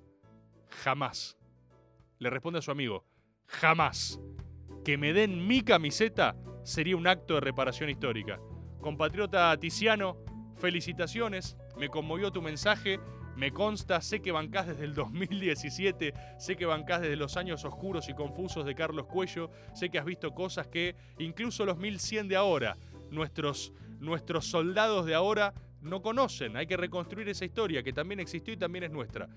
Jamás. 0.84 1.38
Le 2.20 2.30
responde 2.30 2.60
a 2.60 2.62
su 2.62 2.72
amigo. 2.72 3.06
Jamás. 3.48 4.20
Que 4.84 4.98
me 4.98 5.14
den 5.14 5.48
mi 5.48 5.62
camiseta 5.62 6.36
sería 6.64 6.98
un 6.98 7.08
acto 7.08 7.36
de 7.36 7.40
reparación 7.40 7.90
histórica. 7.90 8.42
Compatriota 8.82 9.58
Tiziano, 9.58 10.18
felicitaciones. 10.58 11.56
Me 11.78 11.88
conmovió 11.88 12.30
tu 12.30 12.42
mensaje 12.42 13.00
me 13.36 13.52
consta, 13.52 14.02
sé 14.02 14.22
que 14.22 14.32
bancás 14.32 14.68
desde 14.68 14.86
el 14.86 14.94
2017, 14.94 16.14
sé 16.38 16.56
que 16.56 16.66
bancás 16.66 17.02
desde 17.02 17.16
los 17.16 17.38
años 17.38 17.66
oscuros 17.66 18.08
y 18.10 18.14
confusos 18.14 18.66
de 18.66 18.76
Carlos 18.76 19.08
Cuello, 19.08 19.52
sé 19.74 19.90
que 19.90 20.00
has 20.00 20.06
visto 20.06 20.34
cosas 20.34 20.68
que 20.68 20.96
incluso 21.20 21.66
los 21.66 21.78
1100 21.78 22.28
de 22.28 22.36
ahora, 22.36 22.78
nuestros, 23.12 23.74
nuestros 24.00 24.46
soldados 24.46 25.06
de 25.06 25.16
ahora 25.16 25.54
no 25.82 26.02
conocen. 26.02 26.58
Hay 26.58 26.66
que 26.66 26.78
reconstruir 26.78 27.30
esa 27.30 27.46
historia 27.46 27.84
que 27.84 27.94
también 27.94 28.20
existió 28.20 28.54
y 28.54 28.58
también 28.58 28.86
es 28.86 28.92
nuestra. 28.92 29.28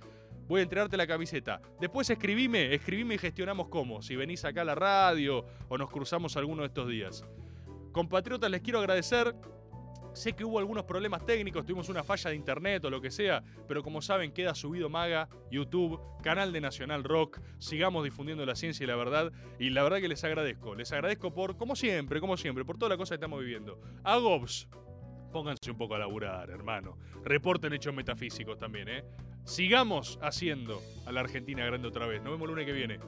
Voy 0.46 0.61
a 0.61 0.62
entregarte 0.62 0.96
la 0.96 1.07
camiseta. 1.07 1.61
Después 1.78 2.09
escribime, 2.09 2.74
escribime 2.74 3.16
y 3.16 3.18
gestionamos 3.18 3.68
cómo. 3.68 4.01
Si 4.01 4.16
venís 4.16 4.44
acá 4.44 4.62
a 4.62 4.64
la 4.64 4.74
radio 4.74 5.44
o 5.68 5.76
nos 5.76 5.90
cruzamos 5.90 6.36
alguno 6.38 6.62
de 6.62 6.68
estos 6.68 6.88
días. 6.88 7.24
Compatriotas, 7.92 8.51
les 8.51 8.62
quiero 8.62 8.78
agradecer 8.78 9.34
Sé 10.19 10.33
que 10.33 10.45
hubo 10.45 10.59
algunos 10.59 10.83
problemas 10.83 11.25
técnicos, 11.25 11.64
tuvimos 11.64 11.89
una 11.89 12.03
falla 12.03 12.31
de 12.31 12.35
internet 12.35 12.85
o 12.85 12.91
lo 12.91 13.01
que 13.01 13.09
sea, 13.09 13.41
pero 13.69 13.85
como 13.85 14.03
saben 14.03 14.33
queda 14.33 14.53
subido 14.53 14.91
Maga, 14.91 15.29
YouTube, 15.49 16.01
canal 16.25 16.53
de 16.53 16.61
Nacional 16.61 17.05
Rock, 17.05 17.39
sigamos 17.59 18.03
difundiendo 18.03 18.45
la 18.45 18.57
ciencia 18.57 18.83
y 18.83 18.89
la 18.89 18.97
verdad 18.97 19.31
y 19.61 19.71
la 19.71 19.85
verdad 19.85 19.99
que 20.01 20.09
les 20.09 20.25
agradezco, 20.25 20.75
les 20.75 20.91
agradezco 20.91 21.33
por, 21.33 21.57
como 21.57 21.77
siempre, 21.77 22.19
como 22.19 22.37
siempre, 22.37 22.64
por 22.64 22.79
toda 22.79 22.89
la 22.89 22.97
cosa 22.97 23.11
que 23.11 23.19
estamos 23.19 23.39
viviendo. 23.39 23.81
A 24.03 24.16
Gobs, 24.16 24.66
pónganse 25.31 25.71
un 25.71 25.79
poco 25.79 25.95
a 25.95 26.01
laburar, 26.01 26.51
hermano. 26.51 26.99
Reporten 27.23 27.73
hechos 27.73 27.95
metafísicos 27.95 28.59
también, 28.59 28.89
¿eh? 28.89 29.05
Sigamos 29.45 30.19
haciendo 30.21 30.83
a 31.07 31.12
la 31.12 31.21
Argentina 31.21 31.64
grande 31.64 31.87
otra 31.87 32.09
vez. 32.09 32.21
Nos 32.25 32.33
vemos 32.33 32.49
el 32.49 32.55
lunes 32.57 32.66
que 32.66 32.73
viene. 32.73 32.99